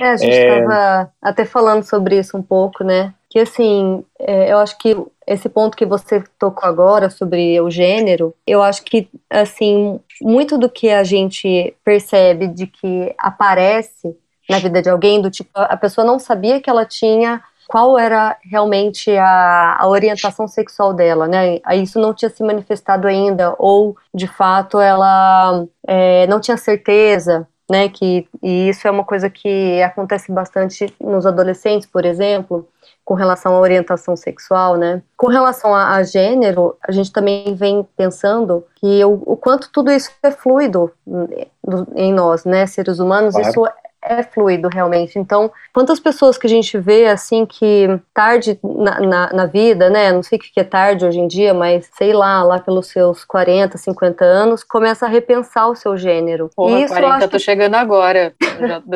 É, 0.00 0.10
a 0.10 0.16
gente 0.16 0.32
estava 0.32 1.02
é... 1.02 1.08
até 1.20 1.44
falando 1.44 1.82
sobre 1.82 2.16
isso 2.16 2.36
um 2.36 2.42
pouco, 2.42 2.84
né? 2.84 3.12
Que 3.28 3.40
assim, 3.40 4.04
é, 4.20 4.52
eu 4.52 4.58
acho 4.58 4.78
que 4.78 4.96
esse 5.26 5.48
ponto 5.48 5.76
que 5.76 5.86
você 5.86 6.22
tocou 6.38 6.68
agora 6.68 7.10
sobre 7.10 7.60
o 7.60 7.70
gênero, 7.70 8.34
eu 8.46 8.62
acho 8.62 8.84
que, 8.84 9.08
assim, 9.28 9.98
muito 10.22 10.58
do 10.58 10.68
que 10.68 10.90
a 10.90 11.04
gente 11.04 11.74
percebe 11.84 12.48
de 12.48 12.66
que 12.66 13.14
aparece 13.18 14.16
na 14.48 14.58
vida 14.58 14.82
de 14.82 14.90
alguém, 14.90 15.20
do 15.20 15.30
tipo, 15.30 15.50
a 15.54 15.76
pessoa 15.76 16.06
não 16.06 16.18
sabia 16.18 16.60
que 16.60 16.68
ela 16.68 16.84
tinha 16.84 17.42
qual 17.66 17.98
era 17.98 18.36
realmente 18.44 19.10
a, 19.16 19.76
a 19.80 19.88
orientação 19.88 20.46
sexual 20.46 20.92
dela, 20.92 21.26
né? 21.26 21.60
Isso 21.74 21.98
não 21.98 22.12
tinha 22.12 22.30
se 22.30 22.42
manifestado 22.42 23.08
ainda, 23.08 23.54
ou 23.58 23.96
de 24.14 24.26
fato 24.26 24.78
ela 24.78 25.64
é, 25.86 26.26
não 26.26 26.40
tinha 26.40 26.56
certeza, 26.56 27.48
né? 27.70 27.88
Que, 27.88 28.28
e 28.42 28.68
isso 28.68 28.86
é 28.86 28.90
uma 28.90 29.04
coisa 29.04 29.30
que 29.30 29.82
acontece 29.82 30.30
bastante 30.30 30.94
nos 31.00 31.24
adolescentes, 31.26 31.88
por 31.88 32.04
exemplo, 32.04 32.68
com 33.04 33.14
relação 33.14 33.54
à 33.54 33.60
orientação 33.60 34.16
sexual, 34.16 34.76
né? 34.76 35.02
Com 35.16 35.28
relação 35.28 35.74
a, 35.74 35.94
a 35.94 36.02
gênero, 36.02 36.76
a 36.82 36.90
gente 36.90 37.12
também 37.12 37.54
vem 37.54 37.86
pensando 37.96 38.64
que 38.76 39.04
o, 39.04 39.22
o 39.26 39.36
quanto 39.36 39.70
tudo 39.70 39.90
isso 39.90 40.10
é 40.22 40.30
fluido 40.30 40.90
em 41.94 42.12
nós, 42.12 42.44
né, 42.44 42.66
seres 42.66 42.98
humanos, 42.98 43.34
claro. 43.34 43.48
isso 43.48 43.66
é 44.04 44.22
fluido 44.22 44.68
realmente. 44.68 45.18
Então, 45.18 45.50
quantas 45.72 45.98
pessoas 45.98 46.36
que 46.36 46.46
a 46.46 46.50
gente 46.50 46.76
vê 46.78 47.06
assim 47.06 47.46
que 47.46 47.88
tarde 48.12 48.58
na, 48.62 49.00
na, 49.00 49.32
na, 49.32 49.46
vida, 49.46 49.88
né? 49.88 50.12
Não 50.12 50.22
sei 50.22 50.38
o 50.38 50.40
que 50.40 50.60
é 50.60 50.64
tarde 50.64 51.06
hoje 51.06 51.18
em 51.18 51.26
dia, 51.26 51.54
mas 51.54 51.88
sei 51.96 52.12
lá, 52.12 52.42
lá 52.42 52.58
pelos 52.58 52.88
seus 52.88 53.24
40, 53.24 53.78
50 53.78 54.24
anos, 54.24 54.62
começa 54.62 55.06
a 55.06 55.08
repensar 55.08 55.68
o 55.68 55.74
seu 55.74 55.96
gênero. 55.96 56.50
Porra, 56.54 56.80
Isso 56.80 56.88
40 56.88 57.06
eu 57.06 57.12
acho 57.12 57.28
tô 57.28 57.38
chegando 57.38 57.74
agora. 57.74 58.34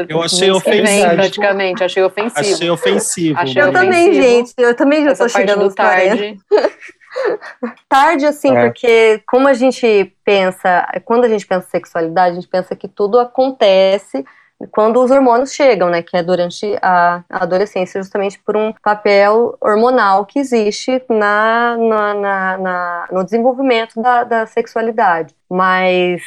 eu 0.08 0.22
achei 0.22 0.50
ofensivo. 0.50 1.14
praticamente, 1.14 1.82
achei 1.82 2.02
ofensivo. 2.02 2.54
Achei 2.54 2.70
ofensivo. 2.70 3.38
Achei 3.38 3.62
eu 3.62 3.68
ofensivo. 3.68 3.86
também, 3.86 4.12
gente. 4.12 4.52
Eu 4.58 4.74
também 4.74 5.04
já 5.04 5.12
Essa 5.12 5.24
tô 5.24 5.30
chegando 5.30 5.74
tarde. 5.74 6.36
tarde, 7.88 8.26
assim, 8.26 8.54
é. 8.54 8.66
porque 8.66 9.22
como 9.26 9.48
a 9.48 9.54
gente 9.54 10.12
pensa, 10.22 10.86
quando 11.04 11.24
a 11.24 11.28
gente 11.28 11.46
pensa 11.46 11.66
sexualidade, 11.70 12.32
a 12.32 12.34
gente 12.34 12.48
pensa 12.48 12.76
que 12.76 12.86
tudo 12.86 13.18
acontece 13.18 14.24
quando 14.70 15.02
os 15.02 15.10
hormônios 15.10 15.52
chegam, 15.52 15.88
né, 15.88 16.02
que 16.02 16.16
é 16.16 16.22
durante 16.22 16.76
a 16.82 17.22
adolescência, 17.30 18.00
justamente 18.02 18.38
por 18.40 18.56
um 18.56 18.72
papel 18.82 19.56
hormonal 19.60 20.26
que 20.26 20.38
existe 20.38 21.02
na, 21.08 21.76
na, 21.76 22.14
na, 22.14 22.58
na 22.58 23.08
no 23.12 23.24
desenvolvimento 23.24 24.00
da, 24.00 24.24
da 24.24 24.46
sexualidade. 24.46 25.34
Mas 25.48 26.22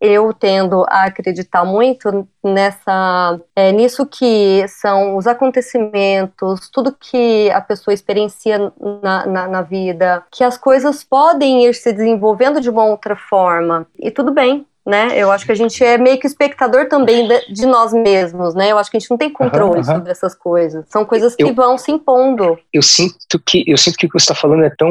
eu 0.00 0.32
tendo 0.32 0.84
a 0.88 1.04
acreditar 1.04 1.64
muito 1.64 2.26
nessa 2.42 3.38
é, 3.54 3.70
nisso 3.70 4.06
que 4.06 4.66
são 4.66 5.16
os 5.16 5.26
acontecimentos, 5.26 6.70
tudo 6.70 6.96
que 6.98 7.50
a 7.50 7.60
pessoa 7.60 7.92
experiencia 7.92 8.72
na, 9.02 9.26
na, 9.26 9.48
na, 9.48 9.62
vida, 9.62 10.24
que 10.30 10.42
as 10.42 10.56
coisas 10.56 11.04
podem 11.04 11.66
ir 11.66 11.74
se 11.74 11.92
desenvolvendo 11.92 12.60
de 12.60 12.70
uma 12.70 12.86
outra 12.86 13.14
forma. 13.14 13.86
E 13.98 14.10
tudo 14.10 14.32
bem, 14.32 14.66
né? 14.86 15.10
Eu 15.14 15.30
acho 15.30 15.44
que 15.44 15.52
a 15.52 15.56
gente 15.56 15.82
é 15.84 15.98
meio 15.98 16.18
que 16.18 16.26
espectador 16.26 16.88
também 16.88 17.28
de, 17.48 17.66
nós 17.66 17.92
mesmos, 17.92 18.54
né? 18.54 18.72
Eu 18.72 18.78
acho 18.78 18.90
que 18.90 18.96
a 18.96 19.00
gente 19.00 19.10
não 19.10 19.18
tem 19.18 19.30
controle 19.30 19.72
uhum, 19.72 19.78
uhum. 19.78 19.84
sobre 19.84 20.10
essas 20.10 20.34
coisas. 20.34 20.84
São 20.88 21.04
coisas 21.04 21.34
que 21.34 21.42
eu, 21.42 21.54
vão 21.54 21.76
se 21.76 21.90
impondo. 21.90 22.58
Eu 22.72 22.82
sinto 22.82 23.40
que 23.44 23.64
eu 23.66 23.76
sinto 23.76 23.96
que 23.96 24.06
o 24.06 24.08
que 24.08 24.18
você 24.18 24.24
está 24.24 24.34
falando 24.34 24.64
é 24.64 24.70
tão 24.70 24.90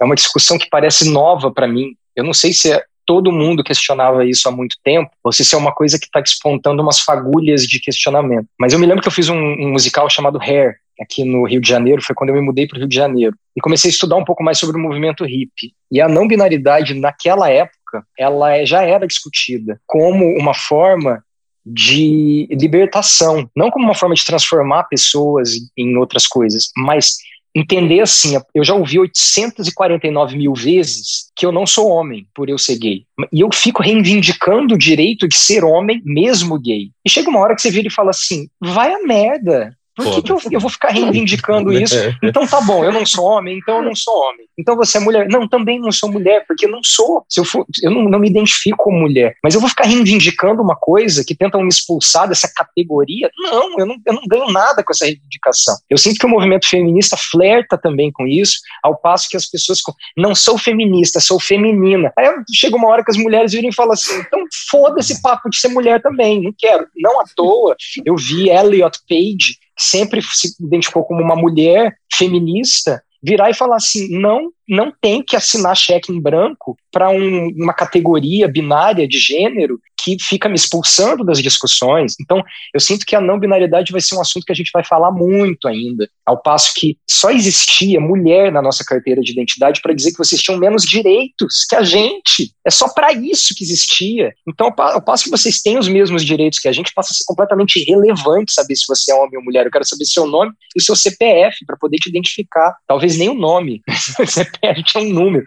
é 0.00 0.04
uma 0.04 0.14
discussão 0.14 0.56
que 0.56 0.68
parece 0.70 1.10
nova 1.10 1.50
para 1.50 1.66
mim. 1.66 1.94
Eu 2.14 2.24
não 2.24 2.32
sei 2.32 2.52
se 2.52 2.72
é, 2.72 2.82
todo 3.06 3.32
mundo 3.32 3.64
questionava 3.64 4.24
isso 4.24 4.48
há 4.48 4.52
muito 4.52 4.76
tempo, 4.84 5.10
ou 5.24 5.32
se 5.32 5.42
isso 5.42 5.54
é 5.54 5.58
uma 5.58 5.74
coisa 5.74 5.98
que 5.98 6.06
está 6.06 6.20
despontando 6.20 6.82
umas 6.82 7.00
fagulhas 7.00 7.62
de 7.62 7.80
questionamento. 7.80 8.46
Mas 8.58 8.72
eu 8.72 8.78
me 8.78 8.86
lembro 8.86 9.02
que 9.02 9.08
eu 9.08 9.12
fiz 9.12 9.28
um, 9.28 9.36
um 9.36 9.70
musical 9.72 10.10
chamado 10.10 10.38
Hair, 10.38 10.76
aqui 11.00 11.24
no 11.24 11.46
Rio 11.46 11.60
de 11.60 11.68
Janeiro, 11.68 12.02
foi 12.02 12.14
quando 12.14 12.30
eu 12.30 12.36
me 12.36 12.42
mudei 12.42 12.66
para 12.66 12.76
o 12.76 12.80
Rio 12.80 12.88
de 12.88 12.94
Janeiro. 12.94 13.34
E 13.56 13.60
comecei 13.60 13.88
a 13.88 13.92
estudar 13.92 14.16
um 14.16 14.24
pouco 14.24 14.42
mais 14.42 14.58
sobre 14.58 14.76
o 14.76 14.80
movimento 14.80 15.24
hippie. 15.24 15.72
E 15.90 16.00
a 16.00 16.08
não 16.08 16.28
binaridade, 16.28 16.92
naquela 16.94 17.48
época, 17.48 17.77
ela 18.18 18.56
é, 18.56 18.66
já 18.66 18.82
era 18.82 19.06
discutida 19.06 19.80
como 19.86 20.24
uma 20.38 20.54
forma 20.54 21.22
de 21.64 22.48
libertação, 22.50 23.48
não 23.54 23.70
como 23.70 23.84
uma 23.84 23.94
forma 23.94 24.14
de 24.14 24.24
transformar 24.24 24.84
pessoas 24.84 25.50
em 25.76 25.96
outras 25.96 26.26
coisas, 26.26 26.70
mas 26.76 27.16
entender 27.54 28.00
assim, 28.00 28.38
eu 28.54 28.62
já 28.62 28.74
ouvi 28.74 28.98
849 28.98 30.36
mil 30.36 30.54
vezes 30.54 31.30
que 31.34 31.44
eu 31.44 31.52
não 31.52 31.66
sou 31.66 31.88
homem 31.88 32.26
por 32.34 32.48
eu 32.48 32.58
ser 32.58 32.78
gay. 32.78 33.04
E 33.32 33.40
eu 33.40 33.48
fico 33.52 33.82
reivindicando 33.82 34.74
o 34.74 34.78
direito 34.78 35.26
de 35.26 35.36
ser 35.36 35.64
homem 35.64 36.00
mesmo 36.04 36.58
gay. 36.58 36.90
E 37.04 37.10
chega 37.10 37.28
uma 37.28 37.40
hora 37.40 37.54
que 37.54 37.62
você 37.62 37.70
vira 37.70 37.88
e 37.88 37.92
fala 37.92 38.10
assim, 38.10 38.48
vai 38.60 38.92
a 38.92 39.00
merda, 39.00 39.76
por 39.98 40.14
que, 40.14 40.22
que 40.22 40.30
eu, 40.30 40.38
eu, 40.52 40.60
vou 40.60 40.70
ficar 40.70 40.90
reivindicando 40.90 41.72
isso? 41.74 41.96
Então 42.22 42.46
tá 42.46 42.60
bom, 42.60 42.84
eu 42.84 42.92
não 42.92 43.04
sou 43.04 43.24
homem, 43.24 43.58
então 43.58 43.78
eu 43.78 43.82
não 43.82 43.96
sou 43.96 44.14
homem. 44.14 44.46
Então 44.56 44.76
você 44.76 44.98
é 44.98 45.00
mulher. 45.00 45.28
Não, 45.28 45.48
também 45.48 45.80
não 45.80 45.90
sou 45.90 46.10
mulher, 46.10 46.44
porque 46.46 46.66
eu 46.66 46.70
não 46.70 46.80
sou. 46.84 47.24
Se 47.28 47.40
eu, 47.40 47.44
for, 47.44 47.66
eu 47.82 47.90
não, 47.90 48.04
não 48.04 48.18
me 48.20 48.28
identifico 48.28 48.84
como 48.84 49.00
mulher. 49.00 49.34
Mas 49.42 49.54
eu 49.54 49.60
vou 49.60 49.68
ficar 49.68 49.86
reivindicando 49.86 50.62
uma 50.62 50.76
coisa 50.76 51.24
que 51.24 51.34
tentam 51.34 51.62
me 51.62 51.68
expulsar 51.68 52.28
dessa 52.28 52.48
categoria? 52.54 53.28
Não, 53.36 53.78
eu 53.78 53.86
não, 53.86 53.96
eu 54.06 54.14
não 54.14 54.22
ganho 54.28 54.46
nada 54.52 54.84
com 54.84 54.92
essa 54.92 55.04
reivindicação. 55.04 55.76
Eu 55.90 55.98
sinto 55.98 56.18
que 56.20 56.26
o 56.26 56.28
movimento 56.28 56.68
feminista 56.68 57.16
flerta 57.16 57.76
também 57.76 58.12
com 58.12 58.26
isso, 58.26 58.58
ao 58.82 58.96
passo 58.96 59.28
que 59.28 59.36
as 59.36 59.46
pessoas. 59.46 59.80
Não 60.16 60.32
sou 60.32 60.56
feminista, 60.56 61.18
sou 61.18 61.40
feminina. 61.40 62.12
Aí 62.16 62.26
chega 62.52 62.76
uma 62.76 62.88
hora 62.88 63.04
que 63.04 63.10
as 63.10 63.16
mulheres 63.16 63.52
viram 63.52 63.68
e 63.68 63.74
falam 63.74 63.92
assim: 63.92 64.16
então 64.20 64.44
foda 64.70 65.00
esse 65.00 65.20
papo 65.20 65.50
de 65.50 65.58
ser 65.58 65.68
mulher 65.68 66.00
também, 66.00 66.40
não 66.40 66.54
quero. 66.56 66.86
Não 66.96 67.20
à 67.20 67.24
toa, 67.34 67.76
eu 68.04 68.16
vi 68.16 68.48
Elliot 68.48 68.98
Page 69.08 69.58
sempre 69.78 70.20
se 70.22 70.54
identificou 70.60 71.04
como 71.04 71.22
uma 71.22 71.36
mulher 71.36 71.96
feminista, 72.12 73.02
virar 73.22 73.50
e 73.50 73.54
falar 73.54 73.76
assim: 73.76 74.08
não, 74.18 74.50
não 74.68 74.92
tem 75.00 75.22
que 75.22 75.34
assinar 75.34 75.76
cheque 75.76 76.12
em 76.12 76.20
branco 76.20 76.76
para 76.92 77.10
um, 77.10 77.48
uma 77.56 77.72
categoria 77.72 78.46
binária 78.48 79.06
de 79.08 79.18
gênero 79.18 79.80
que 80.00 80.16
fica 80.20 80.48
me 80.48 80.54
expulsando 80.54 81.24
das 81.24 81.42
discussões. 81.42 82.14
Então, 82.20 82.42
eu 82.72 82.80
sinto 82.80 83.04
que 83.04 83.16
a 83.16 83.20
não 83.20 83.38
binariedade 83.38 83.90
vai 83.90 84.00
ser 84.00 84.14
um 84.14 84.20
assunto 84.20 84.44
que 84.44 84.52
a 84.52 84.54
gente 84.54 84.70
vai 84.72 84.84
falar 84.84 85.10
muito 85.10 85.66
ainda, 85.66 86.08
ao 86.24 86.40
passo 86.40 86.72
que 86.74 86.96
só 87.08 87.30
existia 87.30 88.00
mulher 88.00 88.52
na 88.52 88.62
nossa 88.62 88.84
carteira 88.84 89.20
de 89.20 89.32
identidade 89.32 89.80
para 89.82 89.92
dizer 89.92 90.12
que 90.12 90.18
vocês 90.18 90.40
tinham 90.40 90.58
menos 90.58 90.84
direitos 90.84 91.66
que 91.68 91.74
a 91.74 91.82
gente. 91.82 92.52
É 92.64 92.70
só 92.70 92.88
para 92.88 93.12
isso 93.12 93.54
que 93.56 93.64
existia. 93.64 94.32
Então, 94.46 94.72
ao 94.76 95.02
passo 95.02 95.24
que 95.24 95.30
vocês 95.30 95.60
têm 95.60 95.78
os 95.78 95.88
mesmos 95.88 96.24
direitos 96.24 96.60
que 96.60 96.68
a 96.68 96.72
gente, 96.72 96.92
passa 96.94 97.12
a 97.12 97.16
ser 97.16 97.24
completamente 97.26 97.80
irrelevante 97.80 98.52
saber 98.52 98.76
se 98.76 98.86
você 98.86 99.10
é 99.10 99.14
homem 99.14 99.36
ou 99.36 99.44
mulher. 99.44 99.66
Eu 99.66 99.70
quero 99.70 99.84
saber 99.84 100.04
seu 100.04 100.26
nome 100.26 100.52
e 100.76 100.80
o 100.80 100.82
seu 100.82 100.94
CPF 100.94 101.66
para 101.66 101.76
poder 101.76 101.96
te 101.96 102.08
identificar. 102.08 102.76
Talvez 102.86 103.18
nem 103.18 103.28
o 103.28 103.34
nome, 103.34 103.82
CPF 103.88 104.18
a 104.20 104.24
gente 104.34 104.57
é 104.96 104.98
um 104.98 105.12
número. 105.12 105.44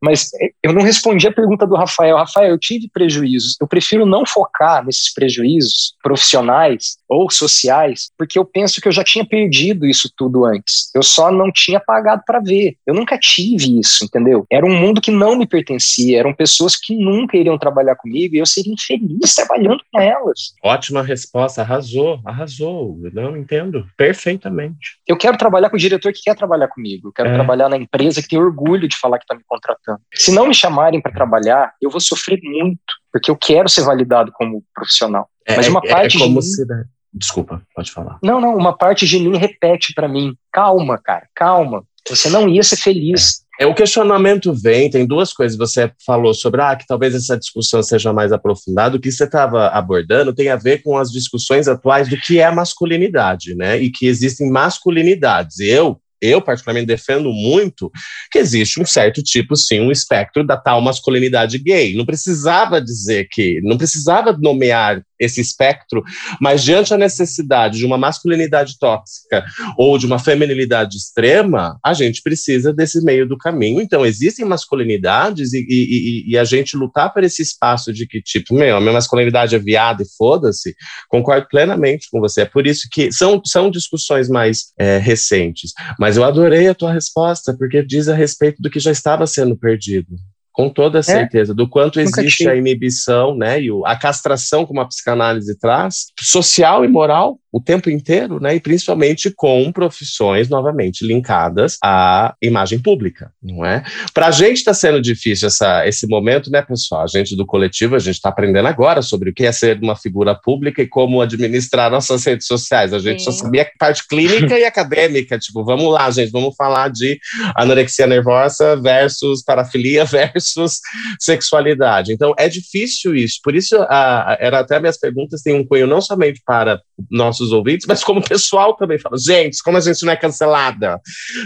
Mas 0.00 0.32
é, 0.34 0.50
eu 0.62 0.72
não 0.72 0.82
respondi 0.82 1.26
a 1.26 1.32
pergunta 1.32 1.66
do 1.66 1.74
Rafael. 1.74 2.16
Rafael, 2.16 2.50
eu 2.50 2.58
tive 2.58 2.88
prejuízos. 2.88 3.56
Eu 3.60 3.66
prefiro 3.66 4.06
não 4.06 4.24
focar 4.24 4.84
nesses 4.84 5.12
prejuízos 5.12 5.94
profissionais 6.02 6.98
ou 7.08 7.30
sociais, 7.30 8.10
porque 8.16 8.38
eu 8.38 8.44
penso 8.44 8.80
que 8.80 8.88
eu 8.88 8.92
já 8.92 9.02
tinha 9.02 9.24
perdido 9.24 9.86
isso 9.86 10.10
tudo 10.16 10.44
antes. 10.44 10.90
Eu 10.94 11.02
só 11.02 11.32
não 11.32 11.50
tinha 11.50 11.80
pagado 11.80 12.22
para 12.26 12.40
ver. 12.40 12.76
Eu 12.86 12.94
nunca 12.94 13.18
tive 13.18 13.78
isso, 13.80 14.04
entendeu? 14.04 14.46
Era 14.50 14.64
um 14.64 14.78
mundo 14.78 15.00
que 15.00 15.10
não 15.10 15.36
me 15.36 15.46
pertencia, 15.46 16.18
eram 16.18 16.34
pessoas 16.34 16.76
que 16.76 16.94
nunca 16.94 17.36
iriam 17.36 17.58
trabalhar 17.58 17.96
comigo 17.96 18.34
e 18.34 18.38
eu 18.38 18.46
seria 18.46 18.72
infeliz 18.72 19.34
trabalhando 19.34 19.82
com 19.92 20.00
elas. 20.00 20.52
Ótima 20.62 21.02
resposta, 21.02 21.62
arrasou, 21.62 22.20
arrasou. 22.24 22.98
Eu 23.02 23.10
não 23.10 23.36
entendo 23.36 23.86
perfeitamente. 23.96 24.98
Eu 25.06 25.16
quero 25.16 25.36
trabalhar 25.36 25.70
com 25.70 25.76
o 25.76 25.80
diretor 25.80 26.12
que 26.12 26.22
quer 26.22 26.36
trabalhar 26.36 26.68
comigo. 26.68 27.08
Eu 27.08 27.12
quero 27.12 27.30
é. 27.30 27.34
trabalhar 27.34 27.68
na 27.68 27.76
empresa 27.76 28.22
que 28.22 28.28
tem 28.28 28.37
orgulho 28.38 28.88
de 28.88 28.96
falar 28.96 29.18
que 29.18 29.24
está 29.24 29.34
me 29.34 29.42
contratando. 29.46 30.00
Se 30.14 30.32
não 30.32 30.46
me 30.46 30.54
chamarem 30.54 31.00
para 31.00 31.12
trabalhar, 31.12 31.72
eu 31.80 31.90
vou 31.90 32.00
sofrer 32.00 32.40
muito, 32.42 32.80
porque 33.12 33.30
eu 33.30 33.36
quero 33.36 33.68
ser 33.68 33.82
validado 33.82 34.32
como 34.32 34.62
profissional. 34.74 35.28
É, 35.46 35.56
Mas 35.56 35.68
uma 35.68 35.80
é, 35.84 35.88
parte 35.88 36.16
é 36.16 36.20
como 36.20 36.40
de 36.40 36.46
mim... 36.46 36.52
se, 36.52 36.64
né? 36.66 36.84
Desculpa, 37.12 37.62
pode 37.74 37.90
falar. 37.90 38.18
Não, 38.22 38.40
não, 38.40 38.54
uma 38.54 38.76
parte 38.76 39.06
de 39.06 39.18
mim 39.18 39.36
repete 39.36 39.94
para 39.94 40.06
mim: 40.06 40.36
calma, 40.52 40.98
cara, 40.98 41.26
calma. 41.34 41.82
Você 42.08 42.30
não 42.30 42.48
ia 42.48 42.62
ser 42.62 42.76
feliz. 42.76 43.44
É, 43.60 43.66
o 43.66 43.74
questionamento 43.74 44.52
vem, 44.54 44.88
tem 44.88 45.04
duas 45.06 45.32
coisas. 45.32 45.58
Você 45.58 45.90
falou 46.06 46.32
sobre 46.32 46.62
ah, 46.62 46.76
que 46.76 46.86
talvez 46.86 47.14
essa 47.14 47.36
discussão 47.36 47.82
seja 47.82 48.12
mais 48.12 48.30
aprofundada. 48.30 48.96
O 48.96 49.00
que 49.00 49.10
você 49.10 49.24
estava 49.24 49.66
abordando 49.68 50.32
tem 50.32 50.48
a 50.48 50.56
ver 50.56 50.82
com 50.82 50.96
as 50.96 51.10
discussões 51.10 51.66
atuais 51.66 52.08
do 52.08 52.16
que 52.16 52.38
é 52.38 52.50
masculinidade, 52.50 53.54
né? 53.56 53.76
E 53.78 53.90
que 53.90 54.06
existem 54.06 54.48
masculinidades. 54.48 55.58
Eu, 55.58 56.00
eu 56.20 56.40
particularmente 56.40 56.86
defendo 56.86 57.32
muito 57.32 57.90
que 58.30 58.38
existe 58.38 58.80
um 58.80 58.86
certo 58.86 59.22
tipo, 59.22 59.56
sim, 59.56 59.80
um 59.80 59.92
espectro 59.92 60.44
da 60.44 60.56
tal 60.56 60.80
masculinidade 60.80 61.58
gay. 61.58 61.94
Não 61.94 62.04
precisava 62.04 62.80
dizer 62.80 63.28
que, 63.30 63.60
não 63.62 63.76
precisava 63.76 64.32
nomear 64.32 65.02
esse 65.18 65.40
espectro, 65.40 66.02
mas 66.40 66.62
diante 66.62 66.90
da 66.90 66.98
necessidade 66.98 67.78
de 67.78 67.84
uma 67.84 67.98
masculinidade 67.98 68.78
tóxica 68.78 69.44
ou 69.76 69.98
de 69.98 70.06
uma 70.06 70.18
feminilidade 70.18 70.96
extrema, 70.96 71.78
a 71.84 71.92
gente 71.92 72.22
precisa 72.22 72.72
desse 72.72 73.02
meio 73.04 73.26
do 73.26 73.36
caminho. 73.36 73.80
Então, 73.80 74.06
existem 74.06 74.44
masculinidades 74.44 75.52
e, 75.52 75.66
e, 75.68 76.30
e 76.30 76.38
a 76.38 76.44
gente 76.44 76.76
lutar 76.76 77.12
por 77.12 77.24
esse 77.24 77.42
espaço 77.42 77.92
de 77.92 78.06
que, 78.06 78.22
tipo, 78.22 78.54
meu, 78.54 78.76
a 78.76 78.80
minha 78.80 78.92
masculinidade 78.92 79.54
é 79.54 79.58
viada 79.58 80.02
e 80.02 80.16
foda-se, 80.16 80.74
concordo 81.08 81.48
plenamente 81.48 82.08
com 82.10 82.20
você. 82.20 82.42
É 82.42 82.44
por 82.44 82.66
isso 82.66 82.88
que 82.90 83.10
são, 83.10 83.40
são 83.44 83.70
discussões 83.70 84.28
mais 84.28 84.72
é, 84.78 84.98
recentes. 84.98 85.72
Mas 85.98 86.07
eu 86.16 86.24
adorei 86.24 86.68
a 86.68 86.74
tua 86.74 86.92
resposta, 86.92 87.54
porque 87.56 87.82
diz 87.82 88.08
a 88.08 88.14
respeito 88.14 88.62
do 88.62 88.70
que 88.70 88.80
já 88.80 88.90
estava 88.90 89.26
sendo 89.26 89.56
perdido 89.56 90.16
com 90.58 90.68
toda 90.68 90.98
é? 90.98 91.02
certeza, 91.02 91.52
é? 91.52 91.54
do 91.54 91.68
quanto 91.68 92.00
existe 92.00 92.48
a 92.48 92.56
inibição, 92.56 93.32
né, 93.32 93.62
e 93.62 93.68
a 93.84 93.94
castração 93.94 94.66
como 94.66 94.80
a 94.80 94.84
psicanálise 94.84 95.56
traz, 95.56 96.06
social 96.20 96.84
e 96.84 96.88
moral, 96.88 97.38
o 97.50 97.60
tempo 97.60 97.88
inteiro, 97.88 98.40
né? 98.40 98.54
E 98.54 98.60
principalmente 98.60 99.30
com 99.34 99.72
profissões 99.72 100.48
novamente 100.48 101.06
linkadas 101.06 101.78
à 101.82 102.34
imagem 102.42 102.78
pública, 102.78 103.32
não 103.42 103.64
é? 103.64 103.82
Para 104.12 104.26
a 104.26 104.30
gente 104.30 104.58
está 104.58 104.74
sendo 104.74 105.00
difícil 105.00 105.48
essa, 105.48 105.86
esse 105.86 106.06
momento, 106.06 106.50
né, 106.50 106.60
pessoal? 106.60 107.04
A 107.04 107.06
gente 107.06 107.34
do 107.34 107.46
coletivo, 107.46 107.96
a 107.96 107.98
gente 107.98 108.16
está 108.16 108.28
aprendendo 108.28 108.68
agora 108.68 109.00
sobre 109.00 109.30
o 109.30 109.34
que 109.34 109.46
é 109.46 109.52
ser 109.52 109.78
uma 109.82 109.96
figura 109.96 110.34
pública 110.34 110.82
e 110.82 110.86
como 110.86 111.22
administrar 111.22 111.90
nossas 111.90 112.24
redes 112.24 112.46
sociais. 112.46 112.92
A 112.92 112.98
gente 112.98 113.22
Sim. 113.22 113.32
só 113.32 113.44
sabia 113.44 113.68
parte 113.78 114.06
clínica 114.06 114.58
e 114.58 114.64
acadêmica, 114.64 115.38
tipo, 115.38 115.64
vamos 115.64 115.92
lá, 115.92 116.10
gente, 116.10 116.30
vamos 116.30 116.54
falar 116.54 116.90
de 116.90 117.18
anorexia 117.56 118.06
nervosa 118.06 118.76
versus 118.76 119.42
parafilia 119.42 120.04
versus 120.06 120.80
sexualidade. 121.18 122.12
Então, 122.12 122.34
é 122.38 122.48
difícil 122.48 123.14
isso. 123.14 123.38
Por 123.42 123.54
isso, 123.54 123.76
a, 123.88 124.32
a, 124.32 124.36
era 124.38 124.60
até 124.60 124.78
minhas 124.78 124.98
perguntas 124.98 125.40
têm 125.40 125.54
um 125.54 125.66
cunho 125.66 125.86
não 125.86 126.00
somente 126.00 126.42
para 126.44 126.80
nós 127.10 127.37
nossos 127.38 127.52
ouvintes, 127.52 127.86
mas 127.86 128.02
como 128.02 128.20
o 128.20 128.24
pessoal 128.24 128.74
também 128.74 128.98
fala, 128.98 129.16
gente, 129.18 129.62
como 129.62 129.76
a 129.76 129.80
gente 129.80 130.04
não 130.04 130.12
é 130.12 130.16
cancelada, 130.16 131.00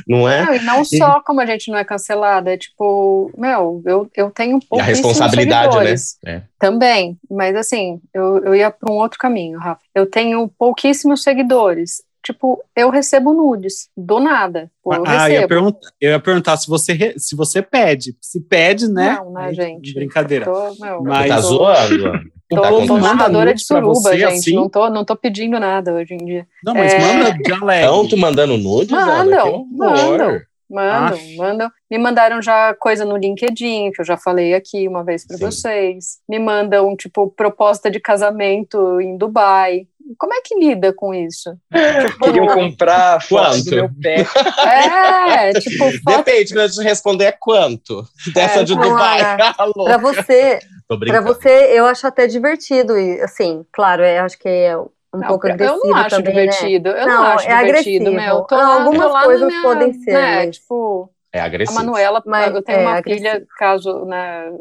não 0.06 0.28
é? 0.28 0.44
Não, 0.44 0.54
e 0.54 0.58
não 0.60 0.84
só 0.84 1.20
como 1.20 1.40
a 1.40 1.46
gente 1.46 1.70
não 1.70 1.78
é 1.78 1.84
cancelada, 1.84 2.52
é 2.52 2.56
tipo, 2.56 3.30
meu, 3.36 3.82
eu, 3.84 4.10
eu 4.16 4.30
tenho 4.30 4.56
um 4.56 4.60
pouco. 4.60 4.82
A 4.82 4.86
responsabilidade, 4.86 5.76
né? 5.78 5.94
É. 6.24 6.42
Também, 6.58 7.18
mas 7.30 7.54
assim, 7.56 8.00
eu, 8.14 8.38
eu 8.44 8.54
ia 8.54 8.70
para 8.70 8.92
um 8.92 8.96
outro 8.96 9.18
caminho, 9.18 9.58
Rafa. 9.58 9.82
Eu 9.94 10.06
tenho 10.06 10.48
pouquíssimos 10.58 11.22
seguidores 11.22 12.02
tipo, 12.22 12.62
eu 12.76 12.90
recebo 12.90 13.32
nudes, 13.32 13.88
do 13.96 14.20
nada. 14.20 14.70
Pô, 14.82 14.94
eu 14.94 15.02
ah, 15.06 15.30
eu 15.30 15.42
ia, 15.42 15.48
perguntar, 15.48 15.88
eu 16.00 16.10
ia 16.10 16.20
perguntar 16.20 16.56
se 16.56 16.68
você, 16.68 17.14
se 17.18 17.34
você 17.34 17.60
pede. 17.60 18.16
Se 18.20 18.40
pede, 18.40 18.88
né? 18.88 19.18
Não, 19.18 19.32
né, 19.32 19.52
gente? 19.52 19.94
Brincadeira. 19.94 20.44
Tô, 20.44 20.74
meu, 20.80 21.02
Mas... 21.02 21.28
Tá 21.28 21.40
zoando? 21.40 22.32
Tô, 22.48 22.60
tá 22.60 22.70
tô 22.86 22.98
narradora 22.98 23.54
de 23.54 23.64
suruba, 23.64 23.94
você, 23.94 24.18
gente. 24.18 24.24
Assim? 24.24 24.54
Não, 24.54 24.68
tô, 24.68 24.90
não 24.90 25.04
tô 25.04 25.16
pedindo 25.16 25.58
nada 25.58 25.94
hoje 25.94 26.14
em 26.14 26.18
dia. 26.18 26.46
Não, 26.62 26.74
mas 26.74 26.92
é... 26.92 26.98
manda 26.98 27.32
de 27.32 27.52
alegre. 27.52 27.86
Estão 27.86 28.08
tu 28.08 28.16
mandando 28.16 28.58
nudes? 28.58 28.90
Mandam, 28.90 29.66
mandam. 29.70 30.40
Mandam, 30.72 31.18
mandam. 31.36 31.70
Me 31.90 31.98
mandaram 31.98 32.40
já 32.40 32.74
coisa 32.74 33.04
no 33.04 33.18
LinkedIn, 33.18 33.92
que 33.92 34.00
eu 34.00 34.04
já 34.06 34.16
falei 34.16 34.54
aqui 34.54 34.88
uma 34.88 35.04
vez 35.04 35.26
para 35.26 35.36
vocês. 35.36 36.18
Me 36.26 36.38
mandam, 36.38 36.96
tipo, 36.96 37.28
proposta 37.28 37.90
de 37.90 38.00
casamento 38.00 38.98
em 38.98 39.18
Dubai. 39.18 39.86
Como 40.18 40.34
é 40.34 40.40
que 40.44 40.54
lida 40.58 40.92
com 40.92 41.14
isso? 41.14 41.50
Tipo, 42.06 42.24
Queriam 42.24 42.46
comprar 42.48 43.22
fotos 43.22 43.64
do 43.64 43.76
meu 43.76 43.90
pé. 44.00 44.26
É, 44.66 45.52
tipo, 45.52 45.90
foto... 46.02 46.16
Depende, 46.16 46.54
mas 46.54 46.78
responder 46.78 47.24
é 47.24 47.32
quanto? 47.32 48.06
Dessa 48.34 48.60
é, 48.60 48.64
de 48.64 48.74
Dubai. 48.74 49.20
Para 49.84 49.98
você, 49.98 50.58
para 50.88 51.20
você, 51.20 51.48
eu 51.72 51.86
acho 51.86 52.06
até 52.06 52.26
divertido. 52.26 52.98
E, 52.98 53.20
assim, 53.20 53.64
claro, 53.72 54.04
eu 54.04 54.24
acho 54.24 54.38
que 54.38 54.48
é 54.48 54.76
um 54.76 54.88
não, 55.14 55.28
pouco 55.28 55.46
agressivo 55.46 55.80
Eu 55.84 55.90
não 55.90 55.96
acho 55.96 56.16
também, 56.16 56.34
né? 56.34 56.42
divertido. 56.42 56.92
Né? 56.92 57.02
Eu 57.02 57.06
não, 57.06 57.14
não 57.14 57.24
acho 57.24 57.48
é 57.48 57.64
divertido, 57.64 58.08
agressivo. 58.08 58.34
meu. 58.34 58.42
Tô 58.42 58.56
não, 58.56 58.72
algumas 58.72 59.24
coisas 59.24 59.48
minha, 59.48 59.62
podem 59.62 59.92
ser. 59.92 60.12
Né, 60.12 60.46
mas... 60.46 60.56
Tipo, 60.56 61.10
é 61.32 61.40
agressivo. 61.40 61.78
A 61.78 61.82
Manuela, 61.82 62.22
mas, 62.26 62.54
eu 62.54 62.62
tenho 62.62 62.78
é 62.78 62.82
uma 62.82 62.96
agressivo. 62.96 63.30
filha, 63.30 63.46
caso, 63.56 64.04
né, 64.04 64.52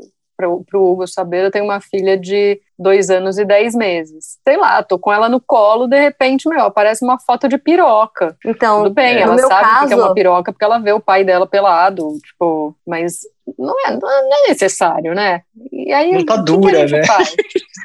para 0.65 0.80
o 0.80 0.91
Hugo 0.91 1.08
saber, 1.08 1.45
eu 1.45 1.51
tenho 1.51 1.65
uma 1.65 1.80
filha 1.80 2.17
de 2.17 2.60
dois 2.77 3.10
anos 3.10 3.38
e 3.38 3.45
dez 3.45 3.75
meses. 3.75 4.39
Sei 4.43 4.58
lá, 4.58 4.82
tô 4.82 4.97
com 4.97 5.12
ela 5.12 5.30
no 5.30 5.39
colo, 5.39 5.88
de 5.88 5.99
repente, 5.99 6.49
meu, 6.49 6.65
aparece 6.65 7.04
uma 7.04 7.19
foto 7.19 7.47
de 7.47 7.58
piroca. 7.58 8.36
Então, 8.45 8.84
tudo 8.84 8.93
bem, 8.93 9.17
ela 9.17 9.38
sabe 9.38 9.63
caso... 9.63 9.88
que 9.88 9.93
é 9.93 9.97
uma 9.97 10.13
piroca 10.13 10.51
porque 10.51 10.65
ela 10.65 10.80
vê 10.80 10.91
o 10.91 10.99
pai 10.99 11.23
dela 11.23 11.47
pelado, 11.47 12.17
tipo, 12.25 12.75
mas 12.86 13.21
não 13.58 13.75
é, 13.88 13.91
não 13.91 14.10
é 14.10 14.49
necessário, 14.49 15.13
né? 15.13 15.41
E 15.71 15.91
aí, 15.91 16.12
não 16.12 16.25
tá 16.25 16.38
dura, 16.38 16.86
né? 16.88 17.06
Faz? 17.06 17.36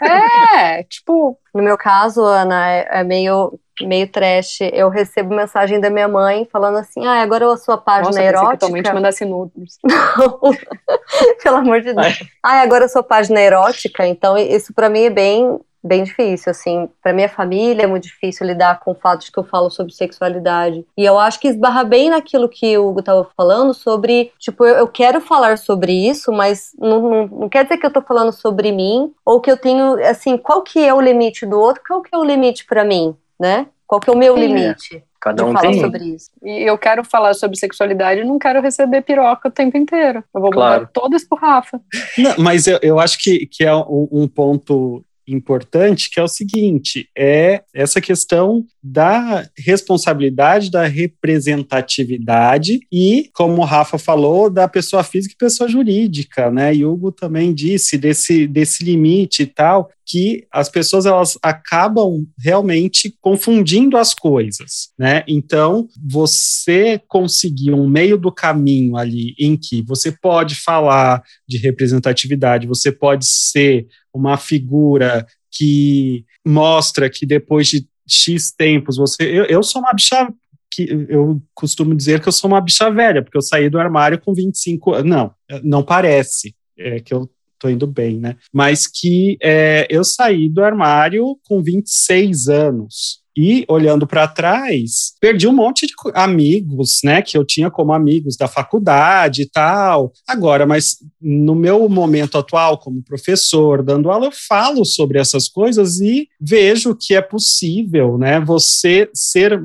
é, 0.03 0.83
tipo. 0.85 1.39
No 1.55 1.63
meu 1.63 1.79
caso, 1.79 2.23
Ana, 2.23 2.71
é, 2.71 2.89
é 3.01 3.05
meio 3.05 3.59
meio 3.83 4.09
trash, 4.09 4.61
eu 4.73 4.89
recebo 4.89 5.35
mensagem 5.35 5.81
da 5.81 5.91
minha 5.91 6.09
mãe 6.09 6.49
falando 6.51 6.79
assim: 6.79 7.07
ah, 7.07 7.23
agora 7.23 7.53
a 7.53 7.57
sua 7.57 7.77
página 7.77 8.07
Nossa, 8.07 8.23
erótica. 8.23 8.67
Que 8.67 8.73
mãe 8.73 8.83
te 8.83 8.93
mandasse 8.93 9.25
nudes. 9.25 9.79
Não, 9.85 10.41
pelo 11.43 11.57
amor 11.57 11.81
de 11.81 11.93
Deus. 11.93 12.23
Ah, 12.43 12.61
agora 12.61 12.87
a 12.87 12.89
sua 12.89 13.03
página 13.03 13.41
erótica, 13.41 14.07
então 14.07 14.37
isso 14.39 14.73
para 14.73 14.89
mim 14.89 15.05
é 15.05 15.11
bem 15.11 15.61
bem 15.87 16.03
difícil, 16.03 16.51
assim, 16.51 16.89
para 17.03 17.13
minha 17.13 17.29
família 17.29 17.85
é 17.85 17.87
muito 17.87 18.05
difícil 18.05 18.47
lidar 18.47 18.81
com 18.81 18.91
o 18.91 18.95
fato 18.95 19.25
de 19.25 19.33
que 19.33 19.39
eu 19.39 19.45
falo 19.45 19.71
sobre 19.71 19.93
sexualidade. 19.93 20.85
E 20.97 21.05
eu 21.05 21.19
acho 21.19 21.41
que 21.41 21.49
esbarra 21.49 21.85
bem 21.85 22.11
naquilo 22.11 22.49
que 22.49 22.77
o 22.77 22.89
Hugo 22.89 23.03
tava 23.03 23.29
falando 23.37 23.73
sobre, 23.73 24.33
tipo, 24.39 24.67
eu, 24.67 24.75
eu 24.77 24.89
quero 24.89 25.21
falar 25.21 25.57
sobre 25.57 25.93
isso, 25.93 26.33
mas 26.33 26.73
não, 26.79 27.01
não, 27.01 27.27
não, 27.29 27.49
quer 27.49 27.63
dizer 27.63 27.79
que 27.79 27.87
eu 27.87 27.93
tô 27.93 28.03
falando 28.03 28.33
sobre 28.33 28.73
mim, 28.73 29.13
ou 29.25 29.41
que 29.41 29.51
eu 29.51 29.57
tenho, 29.57 29.95
assim, 30.05 30.37
qual 30.37 30.63
que 30.63 30.85
é 30.85 30.93
o 30.93 31.01
limite 31.01 31.47
do 31.47 31.59
outro, 31.59 31.83
qual 31.87 32.03
que 32.03 32.15
é 32.15 32.19
o 32.19 32.25
limite 32.25 32.67
para 32.67 32.85
mim? 32.85 33.17
Né? 33.39 33.67
Qual 33.87 34.01
que 34.01 34.11
é 34.11 34.13
o 34.13 34.17
meu 34.17 34.35
Sim, 34.35 34.41
limite? 34.41 35.05
Cada 35.21 35.45
um 35.45 35.55
tem. 35.55 35.81
sobre 35.81 36.05
isso. 36.05 36.31
E 36.43 36.63
eu 36.69 36.77
quero 36.79 37.03
falar 37.05 37.35
sobre 37.35 37.57
sexualidade 37.57 38.21
e 38.21 38.25
não 38.25 38.39
quero 38.39 38.61
receber 38.61 39.03
piroca 39.03 39.49
o 39.49 39.51
tempo 39.51 39.77
inteiro. 39.77 40.23
Eu 40.35 40.41
vou 40.41 40.51
claro. 40.51 40.89
todas 40.93 41.25
pro 41.25 41.39
Rafa. 41.39 41.81
Não, 42.17 42.35
mas 42.39 42.67
eu, 42.67 42.79
eu 42.83 42.99
acho 43.01 43.19
que, 43.19 43.47
que 43.47 43.65
é 43.65 43.75
um, 43.75 44.09
um 44.11 44.29
ponto 44.29 45.05
importante, 45.27 46.11
que 46.11 46.21
é 46.21 46.23
o 46.23 46.29
seguinte: 46.29 47.09
é 47.17 47.63
essa 47.75 48.01
questão 48.01 48.65
da 48.83 49.49
responsabilidade, 49.59 50.71
da 50.71 50.87
representatividade 50.87 52.81
e, 52.93 53.29
como 53.35 53.61
o 53.61 53.65
Rafa 53.65 53.99
falou, 53.99 54.49
da 54.49 54.69
pessoa 54.69 55.03
física 55.03 55.35
e 55.35 55.39
pessoa 55.39 55.69
jurídica, 55.69 56.51
né? 56.51 56.75
E 56.75 56.85
Hugo 56.85 57.11
também 57.11 57.53
disse 57.53 57.99
desse, 57.99 58.47
desse 58.47 58.85
limite 58.85 59.43
e 59.43 59.47
tal, 59.47 59.91
que 60.07 60.47
as 60.53 60.69
pessoas 60.69 61.05
elas 61.05 61.37
acabam 61.43 62.25
realmente 62.39 63.13
confundindo 63.21 63.97
as 63.97 64.15
coisas, 64.15 64.91
né? 64.97 65.25
Então, 65.27 65.89
você 66.09 67.01
conseguir 67.09 67.73
um 67.73 67.89
meio 67.89 68.17
do 68.17 68.31
caminho 68.31 68.97
ali 68.97 69.35
em 69.37 69.57
que 69.57 69.83
você 69.83 70.13
pode 70.13 70.55
falar 70.55 71.23
de 71.49 71.59
representatividade, 71.59 72.69
você 72.69 72.93
pode 72.93 73.27
ser 73.27 73.89
uma 74.17 74.37
figura 74.37 75.27
que 75.51 76.25
mostra 76.45 77.11
que 77.11 77.27
depois 77.27 77.69
de 77.69 77.87
X 78.07 78.53
tempos 78.53 78.97
você. 78.97 79.23
Eu, 79.23 79.45
eu 79.45 79.63
sou 79.63 79.81
uma 79.81 79.93
bicha 79.93 80.29
que 80.71 81.07
eu 81.09 81.41
costumo 81.55 81.95
dizer 81.95 82.21
que 82.21 82.29
eu 82.29 82.33
sou 82.33 82.49
uma 82.49 82.61
bicha 82.61 82.91
velha, 82.91 83.23
porque 83.23 83.39
eu 83.39 83.43
saí 83.43 83.71
do 83.71 83.79
armário 83.79 84.21
com 84.21 84.35
25 84.35 84.95
anos. 84.95 85.11
Não, 85.11 85.35
não 85.63 85.83
parece. 85.83 86.55
É 86.79 87.01
que 87.01 87.15
eu 87.15 87.31
tô 87.59 87.69
indo 87.69 87.87
bem, 87.87 88.19
né? 88.19 88.37
Mas 88.53 88.87
que 88.87 89.39
é, 89.43 89.87
eu 89.89 90.05
saí 90.05 90.49
do 90.49 90.63
armário 90.63 91.39
com 91.49 91.63
26 91.63 92.49
anos. 92.49 93.23
E 93.37 93.65
olhando 93.69 94.07
para 94.07 94.27
trás, 94.27 95.13
perdi 95.21 95.47
um 95.47 95.53
monte 95.53 95.87
de 95.87 95.93
amigos, 96.15 97.01
né, 97.05 97.21
que 97.21 97.37
eu 97.37 97.45
tinha 97.45 97.71
como 97.71 97.93
amigos 97.93 98.37
da 98.37 98.49
faculdade 98.49 99.43
e 99.43 99.47
tal. 99.47 100.13
Agora, 100.27 100.67
mas 100.67 100.97
no 101.21 101.55
meu 101.55 101.89
momento 101.89 102.39
atual 102.39 102.79
como 102.79 103.03
professor, 103.03 103.83
dando 103.83 104.11
aula, 104.11 104.27
eu 104.27 104.33
falo 104.33 104.85
sobre 104.85 105.19
essas 105.19 105.49
coisas 105.49 106.01
e 106.01 106.29
vejo 106.41 106.97
que 106.99 107.15
é 107.15 107.21
possível, 107.21 108.17
né, 108.17 108.41
você 108.41 109.11
ser 109.13 109.63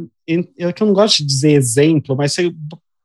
eu 0.58 0.72
que 0.72 0.84
não 0.84 0.94
gosto 0.94 1.18
de 1.18 1.26
dizer 1.26 1.52
exemplo, 1.52 2.16
mas 2.16 2.34
ser 2.34 2.54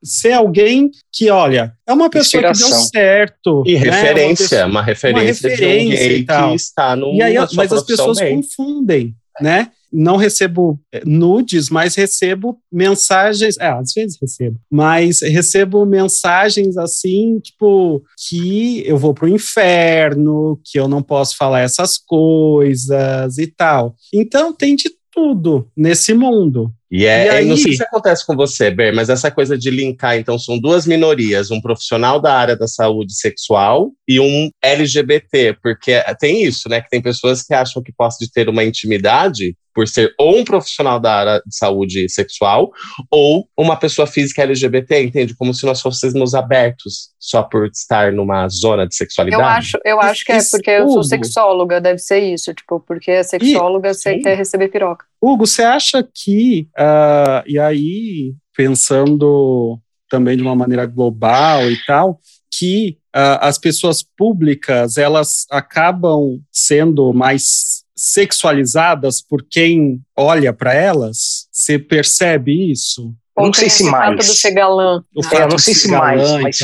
ser 0.03 0.33
alguém 0.33 0.91
que, 1.11 1.29
olha, 1.29 1.73
é 1.85 1.93
uma 1.93 2.09
pessoa 2.09 2.41
Inspiração. 2.41 2.69
que 2.69 2.73
deu 2.73 2.81
certo. 2.83 3.63
E 3.65 3.73
né? 3.73 3.79
referência, 3.79 4.19
uma, 4.19 4.35
pessoa, 4.35 4.65
uma, 4.65 4.81
referência 4.81 5.49
uma, 5.49 5.55
referência 5.55 6.09
de 6.09 6.23
um 6.23 6.49
que 6.49 6.55
está 6.55 6.95
no. 6.95 7.13
E 7.13 7.55
mas 7.55 7.73
as 7.73 7.83
pessoas 7.83 8.19
bem. 8.19 8.35
confundem, 8.35 9.15
né? 9.41 9.71
Não 9.99 10.15
recebo 10.15 10.79
eh, 10.93 11.01
nudes, 11.05 11.69
mas 11.69 11.95
recebo 11.95 12.59
mensagens. 12.71 13.57
É, 13.57 13.67
às 13.69 13.93
vezes 13.93 14.17
recebo, 14.21 14.59
mas 14.71 15.21
recebo 15.21 15.85
mensagens 15.85 16.77
assim, 16.77 17.39
tipo, 17.39 18.03
que 18.27 18.83
eu 18.85 18.97
vou 18.97 19.13
pro 19.13 19.27
inferno, 19.27 20.59
que 20.63 20.79
eu 20.79 20.87
não 20.87 21.01
posso 21.01 21.35
falar 21.35 21.61
essas 21.61 21.97
coisas 21.97 23.39
e 23.39 23.47
tal. 23.47 23.95
Então 24.13 24.53
tem 24.53 24.75
de 24.75 24.91
tudo 25.11 25.67
nesse 25.75 26.13
mundo. 26.13 26.71
E, 26.89 27.05
é, 27.05 27.25
e 27.25 27.29
aí... 27.29 27.45
não 27.45 27.57
sei 27.57 27.73
se 27.73 27.83
acontece 27.83 28.25
com 28.25 28.35
você, 28.35 28.71
Ber, 28.71 28.93
mas 28.93 29.09
essa 29.09 29.29
coisa 29.29 29.57
de 29.57 29.69
linkar, 29.69 30.17
então, 30.17 30.39
são 30.39 30.57
duas 30.57 30.85
minorias, 30.85 31.51
um 31.51 31.61
profissional 31.61 32.19
da 32.19 32.33
área 32.33 32.55
da 32.55 32.67
saúde 32.67 33.13
sexual 33.13 33.91
e 34.07 34.19
um 34.19 34.49
LGBT, 34.61 35.57
porque 35.61 36.01
tem 36.19 36.43
isso, 36.43 36.69
né? 36.69 36.81
Que 36.81 36.89
tem 36.89 37.01
pessoas 37.01 37.43
que 37.43 37.53
acham 37.53 37.83
que 37.83 37.91
podem 37.91 38.07
ter 38.33 38.47
uma 38.47 38.63
intimidade 38.63 39.55
por 39.77 39.87
ser 39.87 40.11
ou 40.17 40.39
um 40.39 40.43
profissional 40.43 40.99
da 40.99 41.13
área 41.13 41.41
de 41.45 41.55
saúde 41.55 42.09
sexual 42.09 42.71
ou 43.11 43.47
uma 43.55 43.75
pessoa 43.75 44.07
física 44.07 44.41
LGBT, 44.41 45.03
entende? 45.03 45.35
Como 45.35 45.53
se 45.53 45.67
nós 45.67 45.79
fôssemos 45.79 46.33
abertos 46.33 47.11
só 47.19 47.43
por 47.43 47.67
estar 47.67 48.11
numa 48.11 48.47
zona 48.49 48.87
de 48.87 48.95
sexualidade. 48.95 49.43
Eu 49.43 49.47
acho, 49.47 49.79
eu 49.85 50.01
acho 50.01 50.25
que 50.25 50.31
é 50.31 50.39
porque 50.49 50.71
eu 50.71 50.89
sou 50.89 51.03
sexóloga, 51.03 51.79
deve 51.79 51.99
ser 51.99 52.21
isso, 52.21 52.51
tipo, 52.55 52.79
porque 52.79 53.11
a 53.11 53.23
sexóloga 53.23 53.91
e, 53.91 53.93
você 53.93 54.17
quer 54.17 54.35
receber 54.35 54.69
piroca. 54.69 55.05
Hugo, 55.21 55.45
você 55.45 55.63
acha 55.63 56.03
que, 56.03 56.67
uh, 56.77 57.43
e 57.47 57.57
aí, 57.59 58.33
pensando 58.55 59.79
também 60.09 60.37
de 60.37 60.43
uma 60.43 60.55
maneira 60.55 60.85
global 60.85 61.69
e 61.69 61.77
tal, 61.85 62.19
que 62.51 62.97
uh, 63.15 63.39
as 63.41 63.57
pessoas 63.57 64.03
públicas 64.03 64.97
elas 64.97 65.45
acabam 65.49 66.39
sendo 66.51 67.13
mais 67.13 67.83
sexualizadas 67.95 69.21
por 69.21 69.43
quem 69.43 70.01
olha 70.15 70.53
para 70.53 70.73
elas? 70.73 71.47
Você 71.51 71.79
percebe 71.79 72.71
isso? 72.71 73.13
Não 73.35 73.53
sei 73.53 73.69
se 73.69 73.83
mais. 73.83 74.13
O 74.13 74.17
fato 74.17 74.31
de 74.31 74.39
ser 74.39 74.51
galã. 74.51 75.03
O 75.15 75.21
é, 75.35 75.43
eu 75.43 75.47
não 75.47 75.57
sei 75.57 75.73
se 75.73 75.87
mais, 75.89 76.31
mas 76.41 76.59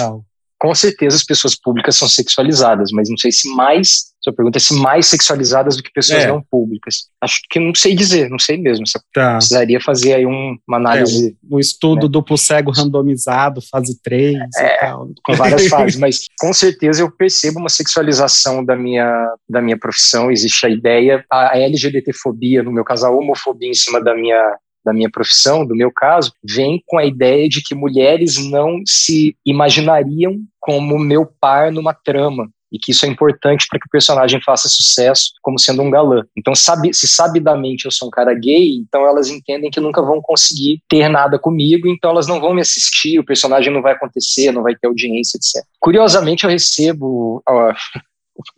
com 0.64 0.74
certeza 0.74 1.18
as 1.18 1.26
pessoas 1.26 1.60
públicas 1.60 1.98
são 1.98 2.08
sexualizadas, 2.08 2.90
mas 2.94 3.10
não 3.10 3.18
sei 3.18 3.34
se 3.34 3.54
mais, 3.54 4.14
sua 4.22 4.32
pergunta 4.32 4.58
é 4.58 4.62
se 4.62 4.74
mais 4.74 5.08
sexualizadas 5.08 5.76
do 5.76 5.84
que 5.84 5.92
pessoas 5.92 6.24
é. 6.24 6.28
não 6.28 6.42
públicas. 6.42 7.10
Acho 7.20 7.42
que 7.50 7.60
não 7.60 7.76
sei 7.76 7.94
dizer, 7.94 8.30
não 8.30 8.40
sei 8.40 8.58
mesmo. 8.58 8.86
Tá. 9.14 9.36
precisaria 9.36 9.82
fazer 9.82 10.14
aí 10.14 10.26
um, 10.26 10.58
uma 10.66 10.78
análise. 10.78 11.28
É, 11.28 11.54
um, 11.54 11.58
um 11.58 11.60
estudo 11.60 12.04
né? 12.04 12.12
duplo 12.14 12.38
cego 12.38 12.72
randomizado, 12.72 13.60
fase 13.70 14.02
3 14.02 14.38
é, 14.38 14.76
e 14.78 14.80
tal. 14.80 15.10
Com 15.26 15.34
várias 15.34 15.68
fases, 15.68 16.00
mas 16.00 16.22
com 16.40 16.54
certeza 16.54 17.02
eu 17.02 17.12
percebo 17.12 17.60
uma 17.60 17.68
sexualização 17.68 18.64
da 18.64 18.78
minha, 18.78 19.36
da 19.50 19.62
minha 19.62 19.78
profissão. 19.78 20.32
Existe 20.32 20.66
a 20.66 20.70
ideia, 20.70 21.26
a 21.30 21.60
LGBTfobia, 21.60 22.64
no 22.64 22.72
meu 22.72 22.86
caso, 22.86 23.06
a 23.06 23.12
homofobia 23.12 23.70
em 23.70 23.74
cima 23.74 24.02
da 24.02 24.16
minha 24.16 24.58
da 24.84 24.94
minha 24.94 25.10
profissão, 25.10 25.66
do 25.66 25.76
meu 25.76 25.92
caso, 25.92 26.34
vem 26.44 26.82
com 26.86 26.98
a 26.98 27.06
ideia 27.06 27.48
de 27.48 27.62
que 27.62 27.76
mulheres 27.76 28.38
não 28.38 28.82
se 28.86 29.36
imaginariam 29.46 30.40
como 30.60 31.00
meu 31.00 31.26
par 31.40 31.72
numa 31.72 31.94
trama 31.94 32.50
e 32.74 32.80
que 32.80 32.92
isso 32.92 33.06
é 33.06 33.10
importante 33.10 33.68
para 33.70 33.80
que 33.80 33.86
o 33.86 33.92
personagem 33.92 34.42
faça 34.42 34.68
sucesso 34.68 35.34
como 35.44 35.60
sendo 35.60 35.84
um 35.84 35.92
galã. 35.92 36.24
Então, 36.36 36.56
sabe, 36.56 36.92
se 36.92 37.08
sabidamente 37.08 37.86
eu 37.86 37.92
sou 37.92 38.08
um 38.08 38.12
cara 38.12 38.34
gay, 38.34 38.78
então 38.78 39.06
elas 39.06 39.30
entendem 39.30 39.70
que 39.70 39.80
nunca 39.80 40.02
vão 40.02 40.20
conseguir 40.20 40.82
ter 40.90 41.08
nada 41.08 41.38
comigo, 41.38 41.88
então 41.88 42.10
elas 42.10 42.28
não 42.28 42.42
vão 42.42 42.56
me 42.56 42.62
assistir, 42.62 43.20
o 43.20 43.26
personagem 43.26 43.72
não 43.72 43.84
vai 43.84 43.94
acontecer, 43.94 44.52
não 44.52 44.64
vai 44.64 44.76
ter 44.76 44.88
audiência, 44.88 45.38
etc. 45.38 45.64
Curiosamente, 45.80 46.46
eu 46.46 46.50
recebo. 46.50 47.44
Ó, 47.48 47.72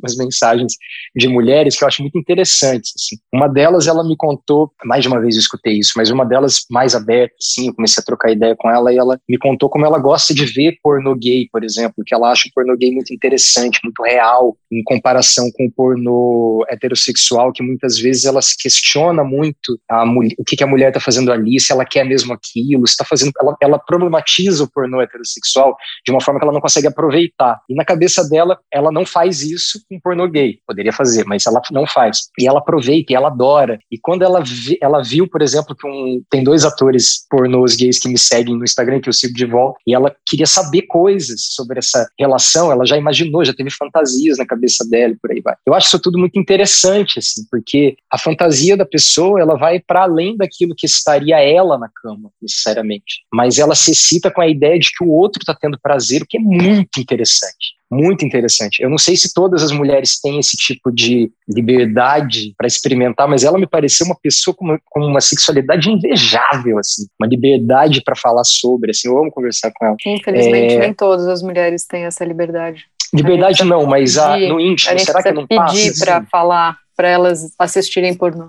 umas 0.02 0.16
mensagens 0.16 0.74
de 1.16 1.28
mulheres 1.28 1.78
que 1.78 1.84
eu 1.84 1.88
acho 1.88 2.02
muito 2.02 2.18
interessantes. 2.18 2.94
Assim. 2.96 3.18
Uma 3.34 3.48
delas, 3.48 3.88
ela 3.88 4.04
me 4.04 4.16
contou, 4.18 4.72
mais 4.84 5.04
de 5.04 5.08
uma 5.08 5.20
vez 5.20 5.36
eu 5.36 5.42
escutei 5.42 5.80
isso, 5.80 5.94
mas 5.96 6.10
uma 6.10 6.26
delas 6.26 6.66
mais 6.70 6.96
aberta, 6.96 7.36
assim, 7.40 7.68
eu 7.68 7.76
comecei 7.76 8.02
a 8.02 8.06
trocar 8.06 8.32
ideia 8.32 8.56
com 8.58 8.70
ela 8.70 8.94
e 8.94 8.98
ela 8.98 9.20
me 9.28 9.38
contou 9.38 9.70
como 9.70 9.86
ela 9.86 10.00
gosta 10.00 10.34
de 10.34 10.46
ver 10.46 10.78
pornô 10.82 11.16
gay, 11.16 11.48
por 11.52 11.64
exemplo, 11.64 12.04
que 12.06 12.14
ela 12.14 12.32
acha 12.32 12.48
o 12.48 12.52
pornô 12.54 12.76
gay 12.78 12.92
muito 12.92 13.14
interessante, 13.14 13.80
muito 13.84 14.02
real, 14.04 14.58
em 14.72 14.84
comparação 14.84 15.50
com 15.52 15.66
o 15.66 15.72
pornô 15.72 16.66
heterossexual, 16.70 17.52
que 17.52 17.64
muitas 17.64 17.98
vezes 17.98 18.26
ela 18.26 18.42
se 18.42 18.56
questiona 18.58 19.24
muito 19.24 19.80
a 19.90 20.06
o 20.38 20.44
que, 20.46 20.56
que 20.56 20.64
a 20.64 20.68
mulher 20.68 20.90
está 20.90 21.00
fazendo 21.00 21.32
ali, 21.32 21.60
se 21.60 21.72
ela 21.72 21.86
quer 21.86 22.06
mesmo 22.06 22.34
aquilo, 22.34 22.84
está 22.86 23.04
fazendo. 23.04 23.32
Ela, 23.40 23.56
ela 23.62 23.80
problematiza 23.80 24.64
o 24.64 24.72
pornô 24.72 25.02
heterossexual 25.02 25.76
de 26.06 26.12
uma 26.12 26.22
forma 26.22 26.40
que 26.40 26.46
ela 26.46 26.54
não 26.54 26.62
consegue 26.62 26.88
aproveitar. 26.88 27.60
E 27.70 27.76
na 27.76 27.84
cabeça 27.84 28.28
dela, 28.28 28.60
ela 28.72 28.92
não 28.92 29.06
faz 29.06 29.42
isso 29.42 29.65
isso 29.66 29.82
com 29.90 30.00
pornô 30.00 30.28
gay. 30.28 30.60
Poderia 30.66 30.94
fazer, 30.94 31.26
mas 31.26 31.46
ela 31.46 31.62
não 31.72 31.86
faz. 31.86 32.30
E 32.40 32.48
ela 32.48 32.60
aproveita 32.60 33.12
e 33.12 33.16
ela 33.16 33.28
adora. 33.28 33.80
E 33.92 33.98
quando 33.98 34.24
ela, 34.24 34.42
vi, 34.44 34.78
ela 34.82 35.02
viu, 35.02 35.28
por 35.28 35.42
exemplo, 35.42 35.76
que 35.76 35.88
um, 35.88 36.22
tem 36.30 36.44
dois 36.44 36.64
atores 36.64 37.26
pornôs 37.30 37.76
gays 37.76 38.00
que 38.00 38.08
me 38.08 38.18
seguem 38.18 38.58
no 38.58 38.64
Instagram, 38.64 39.02
que 39.02 39.10
eu 39.10 39.14
sigo 39.14 39.34
de 39.34 39.46
volta, 39.46 39.80
e 39.86 39.94
ela 39.94 40.16
queria 40.28 40.46
saber 40.46 40.84
coisas 40.84 41.42
sobre 41.52 41.80
essa 41.80 42.08
relação, 42.20 42.72
ela 42.72 42.86
já 42.86 42.98
imaginou, 42.98 43.44
já 43.44 43.54
teve 43.54 43.70
fantasias 43.72 44.38
na 44.38 44.46
cabeça 44.46 44.88
dela 44.90 45.14
e 45.14 45.18
por 45.18 45.32
aí 45.32 45.42
vai. 45.42 45.56
Eu 45.66 45.74
acho 45.74 45.88
isso 45.88 46.00
tudo 46.00 46.20
muito 46.20 46.40
interessante, 46.40 47.20
assim, 47.20 47.46
porque 47.50 47.96
a 48.12 48.18
fantasia 48.18 48.78
da 48.78 48.86
pessoa, 48.86 49.40
ela 49.40 49.58
vai 49.58 49.80
para 49.80 50.04
além 50.04 50.38
daquilo 50.38 50.76
que 50.76 50.86
estaria 50.86 51.40
ela 51.40 51.78
na 51.78 51.90
cama, 52.02 52.30
necessariamente. 52.42 53.24
Mas 53.34 53.58
ela 53.58 53.76
se 53.76 53.92
excita 53.92 54.32
com 54.32 54.42
a 54.42 54.48
ideia 54.48 54.80
de 54.80 54.92
que 54.92 55.04
o 55.04 55.10
outro 55.10 55.42
está 55.42 55.54
tendo 55.54 55.80
prazer, 55.82 56.22
o 56.22 56.26
que 56.28 56.38
é 56.38 56.42
muito 56.42 57.00
interessante 57.00 57.76
muito 57.92 58.26
interessante. 58.26 58.82
Eu 58.82 58.90
não 58.90 58.98
sei 58.98 59.16
se 59.16 59.34
todas 59.34 59.64
as 59.64 59.72
mulheres 59.72 60.20
têm 60.20 60.40
esse 60.40 60.58
tipo 60.58 60.92
de 60.92 61.32
liberdade 61.48 62.54
para 62.58 62.68
experimentar, 62.68 63.28
mas 63.28 63.44
ela 63.44 63.60
me 63.60 63.68
pareceu 63.68 64.06
uma 64.06 64.18
pessoa 64.20 64.56
com 64.56 64.66
uma, 64.66 64.80
com 64.86 65.02
uma 65.02 65.22
sexualidade 65.22 65.90
invejável, 65.90 66.80
assim, 66.80 67.06
uma 67.20 67.28
liberdade 67.28 68.02
para 68.04 68.16
falar 68.16 68.44
sobre, 68.44 68.92
assim, 68.92 69.08
eu 69.08 69.18
amo 69.18 69.32
conversar 69.32 69.72
com 69.74 69.86
ela. 69.86 69.96
Infelizmente, 70.06 70.74
é... 70.74 70.80
nem 70.80 70.94
todas 70.94 71.28
as 71.28 71.42
mulheres 71.42 71.86
têm 71.86 72.06
essa 72.06 72.26
liberdade. 72.26 72.86
Liberdade 73.14 73.64
não, 73.64 73.86
mas 73.86 74.18
a, 74.18 74.38
no 74.38 74.60
íntimo, 74.60 75.00
será 75.00 75.22
que 75.22 75.32
não 75.32 75.48
passa? 75.48 75.76
pedir 75.76 75.98
para 76.00 76.18
assim? 76.18 76.28
falar 76.28 76.78
para 76.96 77.10
elas 77.10 77.54
assistirem 77.60 78.16
pornô. 78.16 78.48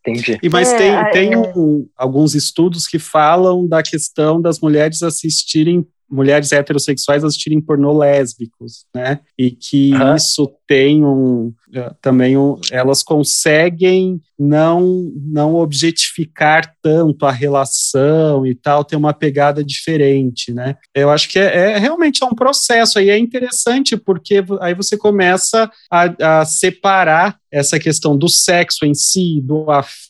Entendi. 0.00 0.38
E, 0.42 0.48
mas 0.48 0.72
é, 0.72 0.76
tem, 0.76 1.10
tem 1.10 1.36
um, 1.36 1.86
alguns 1.96 2.34
estudos 2.34 2.86
que 2.86 2.98
falam 2.98 3.66
da 3.66 3.82
questão 3.82 4.40
das 4.40 4.60
mulheres 4.60 5.02
assistirem 5.02 5.86
mulheres 6.10 6.52
heterossexuais 6.52 7.24
assistirem 7.24 7.60
pornô 7.60 7.96
lésbicos, 7.96 8.86
né? 8.94 9.20
E 9.38 9.50
que 9.50 9.92
uhum. 9.94 10.14
isso 10.14 10.52
tem 10.66 11.04
um 11.04 11.52
eh, 11.74 11.92
também 12.00 12.36
um, 12.36 12.58
elas 12.70 13.02
conseguem 13.02 14.20
não 14.38 15.12
não 15.16 15.54
objetificar 15.54 16.74
tanto 16.82 17.26
a 17.26 17.32
relação 17.32 18.46
e 18.46 18.54
tal, 18.54 18.84
ter 18.84 18.96
uma 18.96 19.12
pegada 19.12 19.62
diferente, 19.62 20.52
né? 20.52 20.76
Eu 20.94 21.10
acho 21.10 21.28
que 21.28 21.38
é, 21.38 21.72
é 21.72 21.78
realmente 21.78 22.22
é 22.22 22.26
um 22.26 22.34
processo 22.34 22.98
aí 22.98 23.10
é 23.10 23.18
interessante 23.18 23.96
porque 23.96 24.42
aí 24.60 24.74
você 24.74 24.96
começa 24.96 25.70
a, 25.90 26.40
a 26.40 26.44
separar 26.44 27.38
essa 27.50 27.78
questão 27.78 28.16
do 28.16 28.28
sexo 28.28 28.84
em 28.84 28.94
si, 28.94 29.40
do 29.42 29.70
afeto, 29.70 30.08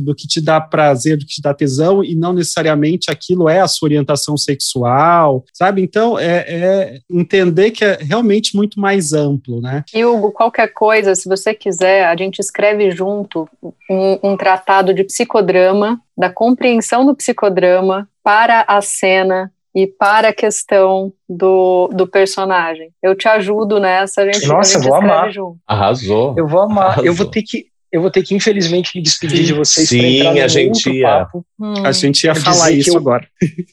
do 0.00 0.14
que 0.14 0.26
te 0.26 0.40
dá 0.40 0.60
prazer, 0.60 1.16
do 1.16 1.24
que 1.24 1.34
te 1.34 1.42
dá 1.42 1.54
tesão, 1.54 2.04
e 2.04 2.14
não 2.14 2.32
necessariamente 2.32 3.10
aquilo 3.10 3.48
é 3.48 3.60
a 3.60 3.68
sua 3.68 3.86
orientação 3.86 4.36
sexual, 4.36 5.44
sabe? 5.52 5.82
Então, 5.82 6.18
é, 6.18 6.44
é 6.46 6.98
entender 7.10 7.70
que 7.70 7.84
é 7.84 7.98
realmente 8.00 8.56
muito 8.56 8.78
mais 8.80 9.12
amplo, 9.12 9.60
né? 9.60 9.84
E 9.94 10.04
Hugo, 10.04 10.32
qualquer 10.32 10.68
coisa, 10.68 11.14
se 11.14 11.28
você 11.28 11.54
quiser, 11.54 12.06
a 12.06 12.16
gente 12.16 12.38
escreve 12.38 12.90
junto 12.90 13.48
um, 13.90 14.18
um 14.22 14.36
tratado 14.36 14.92
de 14.92 15.04
psicodrama, 15.04 16.00
da 16.16 16.30
compreensão 16.30 17.04
do 17.04 17.14
psicodrama 17.14 18.08
para 18.22 18.64
a 18.66 18.80
cena 18.80 19.52
e 19.74 19.86
para 19.86 20.30
a 20.30 20.32
questão 20.32 21.12
do, 21.28 21.88
do 21.88 22.06
personagem. 22.06 22.90
Eu 23.02 23.14
te 23.14 23.28
ajudo 23.28 23.78
nessa, 23.78 24.22
a 24.22 24.24
gente, 24.24 24.46
Nossa, 24.46 24.78
a 24.78 24.80
gente 24.80 24.88
vou 24.88 24.96
amar. 24.96 25.30
junto. 25.30 25.58
Arrasou. 25.66 26.34
Eu 26.36 26.46
vou 26.46 26.62
amar. 26.62 26.86
Arrasou. 26.86 27.04
Eu 27.04 27.12
vou 27.12 27.26
ter 27.26 27.42
que 27.42 27.66
eu 27.92 28.00
vou 28.00 28.10
ter 28.10 28.22
que, 28.22 28.34
infelizmente, 28.34 28.96
me 28.96 29.02
despedir 29.02 29.44
de 29.44 29.52
vocês 29.52 29.88
Sim, 29.88 30.18
entrar 30.18 30.44
a 30.44 30.48
gente 30.48 30.90
ia. 30.90 31.06
papo. 31.06 31.46
Hum. 31.58 31.86
A 31.86 31.92
gente 31.92 32.24
ia 32.24 32.34
falar 32.34 32.70
isso 32.70 32.96
agora. 32.96 33.26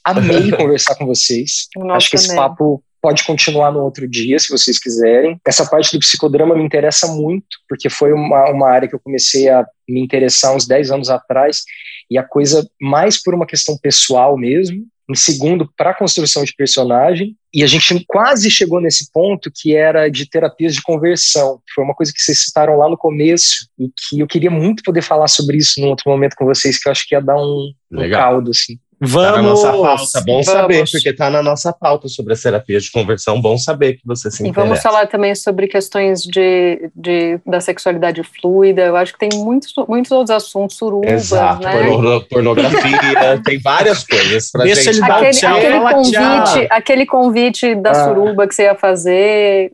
Amei 0.04 0.52
conversar 0.56 0.96
com 0.96 1.06
vocês. 1.06 1.68
Nossa, 1.76 1.98
Acho 1.98 2.10
que 2.10 2.16
esse 2.16 2.36
papo 2.36 2.84
pode 3.02 3.26
continuar 3.26 3.72
no 3.72 3.82
outro 3.82 4.08
dia, 4.08 4.40
se 4.40 4.50
vocês 4.50 4.80
quiserem. 4.80 5.38
Essa 5.46 5.66
parte 5.66 5.92
do 5.92 6.00
psicodrama 6.00 6.56
me 6.56 6.64
interessa 6.64 7.08
muito, 7.08 7.58
porque 7.68 7.90
foi 7.90 8.14
uma, 8.14 8.50
uma 8.50 8.70
área 8.70 8.88
que 8.88 8.96
eu 8.96 9.00
comecei 9.00 9.50
a 9.50 9.66
me 9.90 10.02
interessar 10.02 10.56
uns 10.56 10.66
10 10.66 10.92
anos 10.92 11.10
atrás, 11.10 11.64
e 12.10 12.18
a 12.18 12.24
coisa 12.24 12.66
mais 12.80 13.22
por 13.22 13.34
uma 13.34 13.46
questão 13.46 13.78
pessoal 13.78 14.38
mesmo, 14.38 14.86
em 15.10 15.16
segundo 15.16 15.70
para 15.78 15.92
a 15.92 15.98
construção 15.98 16.44
de 16.44 16.54
personagem, 16.56 17.36
e 17.54 17.64
a 17.64 17.68
gente 17.68 18.04
quase 18.08 18.50
chegou 18.50 18.82
nesse 18.82 19.12
ponto 19.12 19.52
que 19.54 19.76
era 19.76 20.10
de 20.10 20.28
terapias 20.28 20.74
de 20.74 20.82
conversão, 20.82 21.58
que 21.58 21.74
foi 21.76 21.84
uma 21.84 21.94
coisa 21.94 22.12
que 22.12 22.22
vocês 22.22 22.40
citaram 22.40 22.78
lá 22.78 22.90
no 22.90 22.98
começo, 22.98 23.68
e 23.78 23.90
que 23.90 24.20
eu 24.20 24.28
queria 24.28 24.50
muito 24.50 24.82
poder 24.84 25.02
falar 25.02 25.28
sobre 25.28 25.58
isso 25.58 25.80
num 25.80 25.90
outro 25.90 26.10
momento 26.10 26.36
com 26.36 26.46
vocês, 26.46 26.80
que 26.80 26.88
eu 26.88 26.92
acho 26.92 27.08
que 27.08 27.16
ia 27.16 27.22
dar 27.22 27.36
um, 27.36 27.72
um 27.92 28.10
caldo, 28.10 28.52
assim. 28.52 28.80
Vamos! 29.06 29.24
Tá 29.24 29.32
na 29.32 29.42
nossa 29.42 29.72
pauta, 29.72 30.22
bom 30.26 30.32
vamos. 30.34 30.46
saber, 30.46 30.84
porque 30.92 31.10
está 31.10 31.30
na 31.30 31.44
nossa 31.44 31.74
pauta 31.74 32.08
sobre 32.08 32.34
as 32.34 32.42
terapias 32.42 32.84
de 32.84 32.92
conversão, 32.92 33.42
bom 33.42 33.58
saber 33.58 33.94
que 33.94 34.02
você 34.06 34.30
se 34.32 34.44
interessa. 34.44 34.60
E 34.60 34.64
vamos 34.64 34.80
falar 34.82 35.08
também 35.08 35.34
sobre 35.36 35.68
questões 35.68 36.22
de, 36.22 36.90
de, 36.96 37.40
da 37.46 37.60
sexualidade 37.60 38.22
fluida, 38.24 38.84
eu 38.84 38.96
acho 38.96 39.12
que 39.14 39.20
tem 39.20 39.30
muitos, 39.34 39.74
muitos 39.88 40.12
outros 40.12 40.32
assuntos, 40.32 40.78
surubas, 40.78 41.12
Exato, 41.12 41.64
né? 41.64 41.88
Porno, 41.88 42.22
pornografia, 42.28 43.42
tem 43.44 43.60
várias 43.60 44.04
coisas 44.04 44.52
pra 44.52 44.64
Deixa 44.64 44.94
gente. 44.94 45.04
Ele 45.04 45.12
aquele, 45.12 45.32
tchau, 45.32 45.58
aquele, 45.58 45.80
convite, 45.80 46.68
aquele 46.70 47.06
convite 47.06 47.76
da 47.76 47.92
ah. 47.92 48.06
suruba 48.06 48.48
que 48.48 48.56
você 48.56 48.64
ia 48.64 48.76
fazer... 48.76 49.72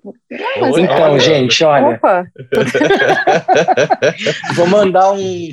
Não, 0.59 0.79
então, 0.79 1.15
é, 1.15 1.19
gente, 1.19 1.63
olha... 1.63 1.95
Opa! 1.95 2.25
Vou 4.55 4.67
mandar 4.67 5.11
um, 5.11 5.17
um 5.17 5.51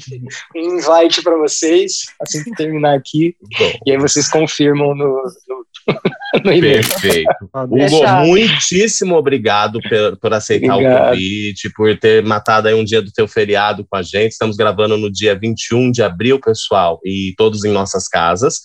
invite 0.55 1.23
para 1.23 1.37
vocês, 1.37 2.07
assim 2.21 2.45
que 2.45 2.51
terminar 2.53 2.95
aqui. 2.95 3.35
E 3.85 3.93
aí 3.93 3.99
vocês 3.99 4.29
confirmam 4.29 4.95
no, 4.95 5.23
no, 5.49 5.67
no 6.45 6.53
e-mail. 6.53 6.83
Perfeito. 6.83 7.29
Hugo, 7.55 8.27
muitíssimo 8.27 9.17
obrigado 9.17 9.81
por, 9.81 10.17
por 10.19 10.35
aceitar 10.35 10.75
obrigado. 10.75 11.05
o 11.05 11.11
convite, 11.11 11.71
por 11.75 11.99
ter 11.99 12.25
matado 12.25 12.69
aí 12.69 12.75
um 12.75 12.85
dia 12.85 13.03
do 13.03 13.13
teu 13.13 13.27
feriado 13.27 13.87
com 13.89 13.97
a 13.97 14.03
gente. 14.03 14.33
Estamos 14.33 14.57
gravando 14.57 14.97
no 14.97 15.11
dia 15.11 15.39
21 15.39 15.91
de 15.91 16.03
abril, 16.03 16.41
pessoal, 16.41 17.01
e 17.05 17.35
todos 17.37 17.65
em 17.65 17.73
nossas 17.73 18.09
casas. 18.09 18.61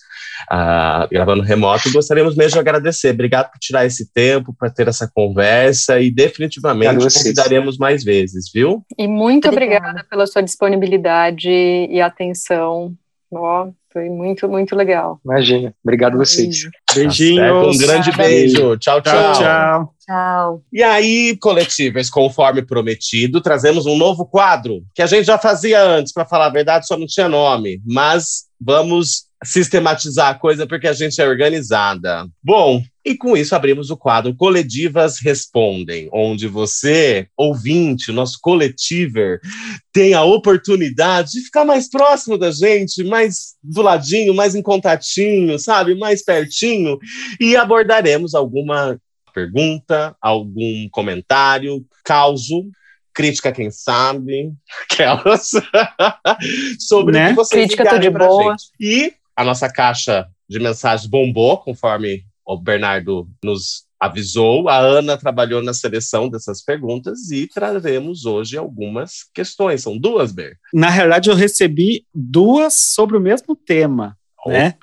Uh, 0.50 1.06
gravando 1.10 1.42
remoto, 1.42 1.92
gostaríamos 1.92 2.34
mesmo 2.34 2.54
de 2.54 2.58
agradecer. 2.58 3.10
Obrigado 3.10 3.50
por 3.50 3.58
tirar 3.58 3.86
esse 3.86 4.12
tempo, 4.12 4.54
para 4.58 4.70
ter 4.70 4.88
essa 4.88 5.10
conversa 5.12 6.00
e 6.00 6.10
definitivamente 6.10 6.98
convidaremos 6.98 7.78
mais 7.78 8.02
vezes, 8.02 8.50
viu? 8.52 8.84
E 8.98 9.06
muito 9.06 9.48
obrigada. 9.48 9.88
obrigada 9.88 10.08
pela 10.10 10.26
sua 10.26 10.42
disponibilidade 10.42 11.48
e 11.48 12.00
atenção. 12.00 12.94
Ó, 13.30 13.70
foi 13.92 14.08
muito, 14.08 14.48
muito 14.48 14.74
legal. 14.74 15.20
Imagina. 15.24 15.74
Obrigado 15.84 16.14
a 16.14 16.18
vocês. 16.18 16.68
Beijinhos. 16.94 17.76
Um 17.76 17.78
grande 17.78 18.10
beijo. 18.12 18.76
Tchau, 18.78 19.00
tchau. 19.00 19.32
Tchau. 19.34 19.94
Tchau. 20.04 20.62
E 20.72 20.82
aí, 20.82 21.36
coletivas, 21.36 22.10
conforme 22.10 22.62
prometido, 22.62 23.40
trazemos 23.40 23.86
um 23.86 23.96
novo 23.96 24.26
quadro 24.26 24.82
que 24.94 25.02
a 25.02 25.06
gente 25.06 25.26
já 25.26 25.38
fazia 25.38 25.82
antes, 25.82 26.12
para 26.12 26.24
falar 26.24 26.46
a 26.46 26.50
verdade, 26.50 26.86
só 26.86 26.96
não 26.96 27.06
tinha 27.06 27.28
nome. 27.28 27.80
Mas 27.86 28.44
vamos 28.60 29.26
sistematizar 29.44 30.28
a 30.28 30.34
coisa 30.34 30.66
porque 30.66 30.86
a 30.86 30.92
gente 30.92 31.20
é 31.20 31.26
organizada. 31.26 32.26
Bom, 32.42 32.82
e 33.04 33.16
com 33.16 33.36
isso 33.36 33.54
abrimos 33.54 33.90
o 33.90 33.96
quadro 33.96 34.34
Coletivas 34.34 35.18
Respondem, 35.18 36.08
onde 36.12 36.46
você, 36.46 37.26
ouvinte, 37.36 38.12
nosso 38.12 38.38
coletiver, 38.40 39.40
tem 39.92 40.14
a 40.14 40.22
oportunidade 40.22 41.32
de 41.32 41.40
ficar 41.40 41.64
mais 41.64 41.88
próximo 41.88 42.38
da 42.38 42.50
gente, 42.50 43.02
mais 43.02 43.54
do 43.62 43.82
ladinho, 43.82 44.34
mais 44.34 44.54
em 44.54 44.62
contatinho, 44.62 45.58
sabe? 45.58 45.94
Mais 45.94 46.24
pertinho, 46.24 46.98
e 47.40 47.56
abordaremos 47.56 48.34
alguma 48.34 48.98
pergunta, 49.34 50.14
algum 50.20 50.88
comentário, 50.90 51.84
causo 52.04 52.70
crítica, 53.14 53.52
quem 53.52 53.70
sabe, 53.70 54.52
aquelas, 54.90 55.50
sobre 56.78 57.12
né? 57.12 57.26
o 57.26 57.28
que 57.30 57.34
vocês 57.34 57.66
Crítica 57.66 57.98
de 57.98 58.10
boa. 58.10 58.52
Gente. 58.52 58.72
E 58.80 59.21
a 59.42 59.44
nossa 59.44 59.68
caixa 59.68 60.26
de 60.48 60.58
mensagens 60.58 61.08
bombou, 61.08 61.58
conforme 61.58 62.24
o 62.46 62.56
Bernardo 62.56 63.28
nos 63.44 63.84
avisou. 63.98 64.68
A 64.68 64.78
Ana 64.78 65.16
trabalhou 65.16 65.62
na 65.62 65.74
seleção 65.74 66.28
dessas 66.28 66.62
perguntas 66.62 67.30
e 67.30 67.46
traremos 67.46 68.24
hoje 68.24 68.56
algumas 68.56 69.24
questões. 69.34 69.82
São 69.82 69.98
duas, 69.98 70.32
Ber. 70.32 70.58
Na 70.72 70.88
realidade, 70.88 71.30
eu 71.30 71.36
recebi 71.36 72.04
duas 72.14 72.74
sobre 72.94 73.16
o 73.16 73.20
mesmo 73.20 73.54
tema. 73.54 74.16
Né? 74.44 74.74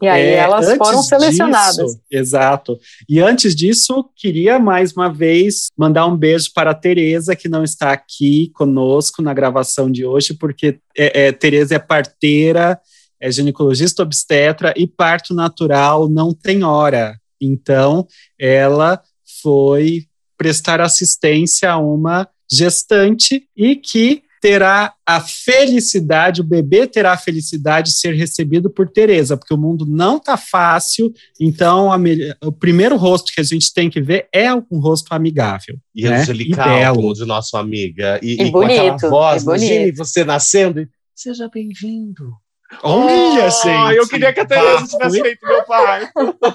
E 0.00 0.08
aí 0.08 0.22
é, 0.22 0.36
elas 0.36 0.74
foram 0.76 1.02
selecionadas. 1.02 1.76
Disso, 1.76 2.00
exato. 2.10 2.78
E 3.06 3.20
antes 3.20 3.54
disso, 3.54 4.08
queria 4.16 4.58
mais 4.58 4.92
uma 4.94 5.12
vez 5.12 5.66
mandar 5.76 6.06
um 6.06 6.16
beijo 6.16 6.50
para 6.54 6.70
a 6.70 6.74
Tereza, 6.74 7.36
que 7.36 7.46
não 7.46 7.62
está 7.62 7.92
aqui 7.92 8.50
conosco 8.54 9.20
na 9.20 9.34
gravação 9.34 9.90
de 9.92 10.06
hoje, 10.06 10.32
porque 10.32 10.78
é, 10.96 11.26
é, 11.26 11.32
Tereza 11.32 11.74
é 11.74 11.78
parteira 11.78 12.80
é 13.22 13.30
ginecologista 13.30 14.02
obstetra 14.02 14.74
e 14.76 14.84
parto 14.84 15.32
natural 15.32 16.08
não 16.08 16.34
tem 16.34 16.64
hora. 16.64 17.16
Então, 17.40 18.06
ela 18.36 19.00
foi 19.40 20.06
prestar 20.36 20.80
assistência 20.80 21.70
a 21.70 21.78
uma 21.78 22.28
gestante 22.50 23.44
e 23.56 23.76
que 23.76 24.24
terá 24.40 24.92
a 25.06 25.20
felicidade, 25.20 26.40
o 26.40 26.44
bebê 26.44 26.84
terá 26.84 27.12
a 27.12 27.16
felicidade 27.16 27.90
de 27.90 27.96
ser 27.96 28.12
recebido 28.12 28.68
por 28.68 28.88
Tereza, 28.90 29.36
porque 29.36 29.54
o 29.54 29.58
mundo 29.58 29.86
não 29.86 30.18
tá 30.18 30.36
fácil, 30.36 31.12
então 31.40 31.92
a, 31.92 31.96
o 32.44 32.50
primeiro 32.50 32.96
rosto 32.96 33.32
que 33.32 33.40
a 33.40 33.44
gente 33.44 33.72
tem 33.72 33.88
que 33.88 34.00
ver 34.00 34.26
é 34.32 34.52
um 34.52 34.80
rosto 34.80 35.14
amigável. 35.14 35.78
E 35.94 36.02
né? 36.02 36.16
angelical, 36.16 36.96
como 36.96 37.14
de 37.14 37.24
nossa 37.24 37.60
amiga. 37.60 38.18
E, 38.20 38.42
e, 38.42 38.48
e 38.48 38.50
bonito, 38.50 38.80
com 38.80 38.90
aquela 38.96 39.10
voz, 39.10 39.44
imagine 39.44 39.92
você 39.92 40.24
nascendo, 40.24 40.88
seja 41.14 41.48
bem-vindo. 41.48 42.41
Olha, 42.82 43.46
oh, 43.46 43.50
gente. 43.50 43.96
Eu 43.96 44.08
queria 44.08 44.32
que 44.32 44.40
a 44.40 44.44
Tereza 44.44 44.86
tivesse 44.86 45.20
feito 45.20 45.46
meu 45.46 45.64
pai. 45.64 46.08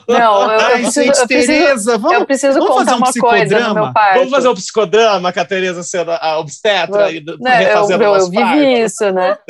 Não, 0.07 0.51
eu, 0.51 0.59
Ai, 0.59 0.81
preciso, 0.81 1.05
gente, 1.05 1.19
eu 1.19 1.27
preciso, 1.27 1.47
Tereza, 1.47 1.97
vamos, 1.97 2.17
eu 2.17 2.25
preciso 2.25 2.59
vamos 2.59 2.75
contar 2.75 2.95
um 2.95 2.97
uma 2.97 3.13
coisa 3.13 3.59
no 3.59 3.73
meu 3.73 3.93
pai. 3.93 4.17
Vamos 4.17 4.31
fazer 4.31 4.47
um 4.47 4.53
psicodrama 4.55 5.33
com 5.33 5.39
a 5.39 5.45
Tereza 5.45 5.83
sendo 5.83 6.11
a 6.11 6.39
obstetra 6.39 7.11
e 7.11 7.23
né, 7.39 7.73
eu, 7.73 7.89
eu, 7.89 8.15
eu 8.15 8.29
vivi 8.29 8.81
isso, 8.83 9.11
né? 9.11 9.37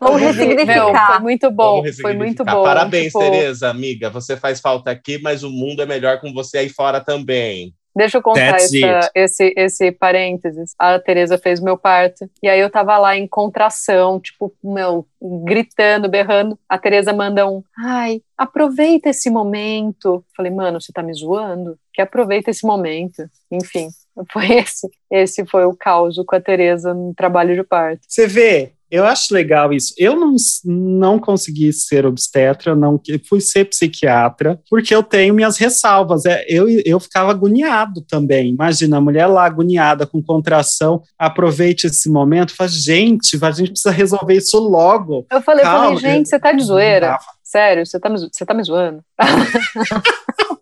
Vamos 0.00 0.20
ressignificar. 0.20 0.74
Meu, 0.74 1.06
foi 1.06 1.18
muito 1.20 1.50
bom, 1.50 1.82
foi 2.00 2.14
muito 2.14 2.44
bom. 2.44 2.62
Parabéns, 2.62 3.06
tipo... 3.06 3.18
Tereza, 3.18 3.68
amiga. 3.68 4.10
Você 4.10 4.36
faz 4.36 4.60
falta 4.60 4.90
aqui, 4.90 5.20
mas 5.22 5.42
o 5.42 5.50
mundo 5.50 5.82
é 5.82 5.86
melhor 5.86 6.20
com 6.20 6.32
você 6.32 6.58
aí 6.58 6.68
fora 6.68 7.00
também. 7.00 7.74
Deixa 7.96 8.18
eu 8.18 8.22
contar 8.22 8.56
essa, 8.56 9.10
esse, 9.14 9.54
esse 9.56 9.92
parênteses. 9.92 10.74
A 10.78 10.98
Tereza 10.98 11.38
fez 11.38 11.60
meu 11.60 11.78
parto. 11.78 12.28
E 12.42 12.48
aí 12.48 12.58
eu 12.58 12.68
tava 12.68 12.98
lá 12.98 13.16
em 13.16 13.26
contração, 13.26 14.20
tipo, 14.20 14.52
meu, 14.62 15.06
gritando, 15.44 16.08
berrando. 16.08 16.58
A 16.68 16.76
Tereza 16.76 17.12
manda 17.12 17.48
um, 17.48 17.62
ai, 17.78 18.20
aproveita 18.36 19.10
esse 19.10 19.30
momento. 19.30 20.24
Falei, 20.36 20.50
mano, 20.50 20.80
você 20.80 20.92
tá 20.92 21.02
me 21.02 21.14
zoando? 21.14 21.78
Que 21.92 22.02
aproveita 22.02 22.50
esse 22.50 22.66
momento. 22.66 23.28
Enfim, 23.50 23.88
foi 24.32 24.52
esse. 24.52 24.90
Esse 25.10 25.46
foi 25.46 25.64
o 25.64 25.76
caos 25.76 26.16
com 26.26 26.36
a 26.36 26.40
Tereza 26.40 26.92
no 26.92 27.14
trabalho 27.14 27.54
de 27.54 27.62
parto. 27.62 28.02
Você 28.08 28.26
vê, 28.26 28.72
eu 28.90 29.04
acho 29.04 29.34
legal 29.34 29.72
isso. 29.72 29.94
Eu 29.98 30.16
não, 30.16 30.36
não 30.64 31.18
consegui 31.18 31.72
ser 31.72 32.06
obstetra, 32.06 32.74
não 32.74 33.00
fui 33.28 33.40
ser 33.40 33.64
psiquiatra, 33.66 34.60
porque 34.70 34.94
eu 34.94 35.02
tenho 35.02 35.34
minhas 35.34 35.56
ressalvas. 35.56 36.24
É, 36.24 36.44
eu, 36.48 36.66
eu 36.84 37.00
ficava 37.00 37.30
agoniado 37.30 38.02
também. 38.02 38.50
Imagina, 38.50 38.98
a 38.98 39.00
mulher 39.00 39.26
lá 39.26 39.44
agoniada, 39.44 40.06
com 40.06 40.22
contração, 40.22 41.02
aproveite 41.18 41.86
esse 41.86 42.10
momento, 42.10 42.54
faz, 42.54 42.72
gente, 42.72 43.38
a 43.42 43.50
gente 43.50 43.70
precisa 43.72 43.90
resolver 43.90 44.34
isso 44.34 44.58
logo. 44.58 45.26
Eu 45.30 45.42
falei, 45.42 45.64
Calma, 45.64 45.86
eu 45.86 45.96
falei 45.96 46.14
gente, 46.14 46.28
você 46.28 46.38
tá 46.38 46.52
de 46.52 46.62
zoeira? 46.62 47.18
Sério, 47.42 47.84
você 47.86 48.00
tá, 48.00 48.08
você 48.08 48.44
tá 48.44 48.54
me 48.54 48.62
zoando? 48.62 49.02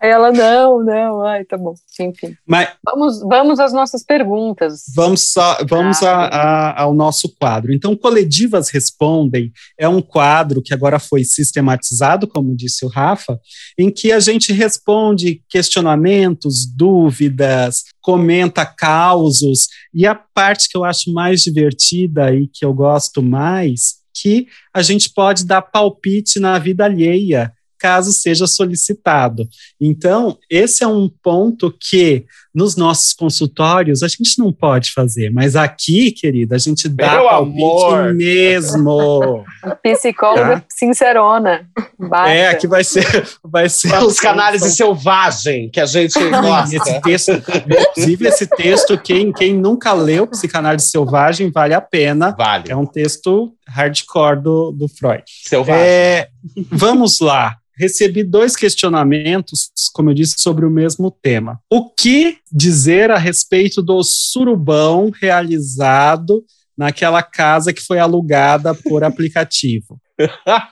Aí 0.00 0.10
ela, 0.10 0.30
não, 0.30 0.84
não, 0.84 1.22
ai, 1.22 1.44
tá 1.44 1.56
bom. 1.56 1.74
Enfim. 2.00 2.36
Mas, 2.46 2.68
vamos, 2.84 3.20
vamos 3.20 3.58
às 3.58 3.72
nossas 3.72 4.04
perguntas. 4.04 4.84
Vamos, 4.94 5.32
só, 5.32 5.58
vamos 5.68 6.00
ah, 6.04 6.14
a, 6.14 6.70
a, 6.70 6.82
ao 6.82 6.94
nosso 6.94 7.34
quadro. 7.36 7.72
Então, 7.72 7.96
Coletivas 7.96 8.70
Respondem 8.70 9.52
é 9.76 9.88
um 9.88 10.00
quadro 10.00 10.62
que 10.62 10.72
agora 10.72 11.00
foi 11.00 11.24
sistematizado, 11.24 12.28
como 12.28 12.54
disse 12.54 12.84
o 12.84 12.88
Rafa, 12.88 13.40
em 13.76 13.90
que 13.90 14.12
a 14.12 14.20
gente 14.20 14.52
responde 14.52 15.42
questionamentos, 15.48 16.64
dúvidas, 16.64 17.82
comenta 18.00 18.64
causos, 18.64 19.66
e 19.92 20.06
a 20.06 20.14
parte 20.14 20.68
que 20.68 20.76
eu 20.76 20.84
acho 20.84 21.12
mais 21.12 21.42
divertida 21.42 22.32
e 22.32 22.46
que 22.46 22.64
eu 22.64 22.72
gosto 22.72 23.20
mais, 23.20 23.96
que 24.14 24.46
a 24.72 24.82
gente 24.82 25.10
pode 25.12 25.44
dar 25.44 25.62
palpite 25.62 26.38
na 26.38 26.58
vida 26.58 26.84
alheia 26.84 27.52
caso 27.78 28.12
seja 28.12 28.46
solicitado. 28.46 29.48
Então, 29.80 30.38
esse 30.50 30.82
é 30.82 30.86
um 30.86 31.08
ponto 31.08 31.72
que 31.72 32.24
nos 32.58 32.74
nossos 32.76 33.12
consultórios 33.12 34.02
a 34.02 34.08
gente 34.08 34.36
não 34.36 34.52
pode 34.52 34.90
fazer, 34.92 35.30
mas 35.30 35.54
aqui, 35.54 36.10
querida, 36.10 36.56
a 36.56 36.58
gente 36.58 36.88
dá 36.88 37.12
Meu 37.12 37.28
palpite 37.28 37.62
amor. 37.62 38.14
mesmo. 38.14 39.44
Psicóloga 39.82 40.60
Tá. 40.60 40.64
sincerona. 40.68 41.68
Basta. 41.98 42.30
é, 42.30 42.48
aqui 42.48 42.66
vai 42.66 42.82
ser, 42.82 43.04
vai 43.44 43.68
ser 43.68 43.96
Os 44.02 44.18
canálise 44.18 44.70
selvagem 44.72 45.70
que 45.70 45.80
a 45.80 45.86
gente 45.86 46.18
Esse 46.18 46.30
gosta. 46.30 47.00
texto, 47.00 47.30
inclusive 47.32 48.26
esse 48.28 48.46
texto, 48.46 48.98
quem, 48.98 49.32
quem 49.32 49.54
nunca 49.54 49.92
leu 49.92 50.26
Psicanálise 50.26 50.88
Selvagem, 50.88 51.50
vale 51.50 51.74
a 51.74 51.80
pena. 51.80 52.34
Vale. 52.36 52.64
É 52.70 52.76
um 52.76 52.86
texto 52.86 53.52
hardcore 53.68 54.42
do, 54.42 54.72
do 54.72 54.88
Freud. 54.88 55.22
Selvagem. 55.44 55.82
É, 55.82 56.28
vamos 56.72 57.20
lá. 57.20 57.56
Recebi 57.80 58.24
dois 58.24 58.56
questionamentos, 58.56 59.70
como 59.94 60.10
eu 60.10 60.14
disse, 60.14 60.34
sobre 60.38 60.66
o 60.66 60.70
mesmo 60.70 61.12
tema. 61.22 61.60
O 61.70 61.88
que 61.88 62.38
dizer 62.52 63.10
a 63.10 63.18
respeito 63.18 63.82
do 63.82 64.02
surubão 64.02 65.10
realizado 65.20 66.44
naquela 66.76 67.22
casa 67.22 67.72
que 67.72 67.80
foi 67.82 67.98
alugada 67.98 68.74
por 68.74 69.02
aplicativo? 69.04 69.98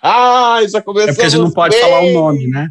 Ai, 0.03 0.67
já 0.69 0.81
começou. 0.83 1.11
É 1.11 1.13
porque 1.13 1.27
a 1.27 1.29
gente 1.29 1.41
não 1.41 1.51
pode 1.51 1.79
falar 1.79 2.01
o 2.01 2.13
nome, 2.13 2.47
né? 2.49 2.71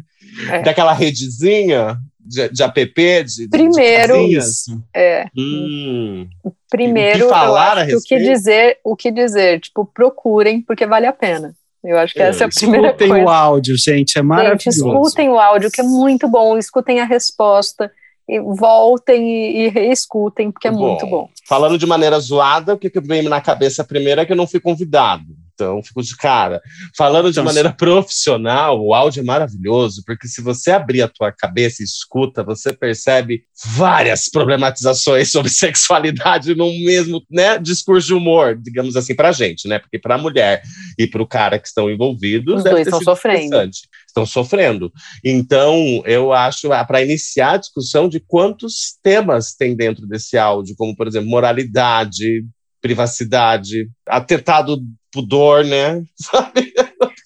Daquela 0.64 0.92
redezinha 0.92 1.96
de, 2.20 2.48
de 2.48 2.62
app, 2.62 2.84
de, 3.24 3.24
de 3.44 3.48
Primeiro-. 3.48 4.16
Isso. 4.26 4.82
É. 4.94 5.26
Hum. 5.36 6.28
Primeiro, 6.68 7.24
O 7.24 7.28
que 7.28 7.34
falar 7.34 7.78
acho 7.78 7.96
o 7.96 8.02
que 8.02 8.18
dizer, 8.18 8.78
o 8.84 8.96
que 8.96 9.10
dizer, 9.12 9.60
tipo, 9.60 9.86
procurem, 9.86 10.60
porque 10.62 10.84
vale 10.86 11.06
a 11.06 11.12
pena. 11.12 11.54
Eu 11.84 11.96
acho 11.98 12.12
que 12.14 12.20
É, 12.20 12.28
essa 12.28 12.44
é 12.44 12.46
a 12.46 12.50
primeira 12.50 12.88
Escutem 12.88 13.08
coisa. 13.08 13.24
o 13.24 13.28
áudio, 13.30 13.76
gente, 13.78 14.18
é 14.18 14.20
Gente, 14.20 14.22
maravilhoso. 14.26 14.68
escutem 14.68 15.28
o 15.28 15.38
áudio, 15.38 15.70
que 15.70 15.80
é 15.80 15.84
muito 15.84 16.28
bom, 16.28 16.58
escutem 16.58 17.00
a 17.00 17.04
resposta, 17.04 17.90
e 18.28 18.40
voltem 18.40 19.28
e, 19.28 19.66
e 19.66 19.68
reescutem, 19.68 20.50
porque 20.50 20.68
é 20.68 20.70
muito 20.70 21.06
bom. 21.06 21.28
Falando 21.48 21.78
de 21.78 21.86
maneira 21.86 22.18
zoada, 22.18 22.74
o 22.74 22.78
que, 22.78 22.90
que 22.90 23.00
vem 23.00 23.22
na 23.22 23.40
cabeça 23.40 23.84
primeiro 23.84 24.20
é 24.20 24.26
que 24.26 24.32
eu 24.32 24.36
não 24.36 24.46
fui 24.46 24.60
convidado. 24.60 25.24
Então, 25.56 25.82
fico 25.82 26.02
de 26.02 26.14
cara. 26.14 26.60
Falando 26.94 27.26
de 27.26 27.30
Então, 27.30 27.44
maneira 27.44 27.72
profissional, 27.72 28.78
o 28.78 28.92
áudio 28.92 29.20
é 29.20 29.24
maravilhoso, 29.24 30.02
porque 30.04 30.28
se 30.28 30.42
você 30.42 30.70
abrir 30.70 31.00
a 31.00 31.08
tua 31.08 31.32
cabeça 31.32 31.82
e 31.82 31.84
escuta, 31.84 32.44
você 32.44 32.74
percebe 32.74 33.42
várias 33.64 34.28
problematizações 34.28 35.30
sobre 35.32 35.50
sexualidade 35.50 36.54
num 36.54 36.78
mesmo 36.84 37.22
né, 37.30 37.58
discurso 37.58 38.08
de 38.08 38.14
humor, 38.14 38.54
digamos 38.54 38.96
assim, 38.96 39.14
pra 39.14 39.32
gente, 39.32 39.66
né? 39.66 39.78
Porque 39.78 39.98
pra 39.98 40.18
mulher 40.18 40.62
e 40.98 41.06
pro 41.06 41.26
cara 41.26 41.58
que 41.58 41.66
estão 41.66 41.90
envolvidos, 41.90 42.56
Os 42.56 42.62
deve 42.62 42.74
dois 42.74 42.84
ter 42.84 42.90
estão 42.90 42.98
sido 42.98 43.10
sofrendo. 43.10 43.70
Estão 44.16 44.24
sofrendo. 44.24 44.90
Então, 45.22 46.02
eu 46.06 46.32
acho, 46.32 46.70
para 46.86 47.02
iniciar 47.02 47.52
a 47.52 47.56
discussão 47.58 48.08
de 48.08 48.18
quantos 48.18 48.96
temas 49.02 49.54
tem 49.54 49.76
dentro 49.76 50.06
desse 50.06 50.38
áudio, 50.38 50.74
como, 50.78 50.96
por 50.96 51.06
exemplo, 51.06 51.28
moralidade, 51.28 52.42
privacidade, 52.80 53.90
atentado 54.08 54.80
pudor, 55.12 55.66
né? 55.66 56.02
Sabe? 56.16 56.72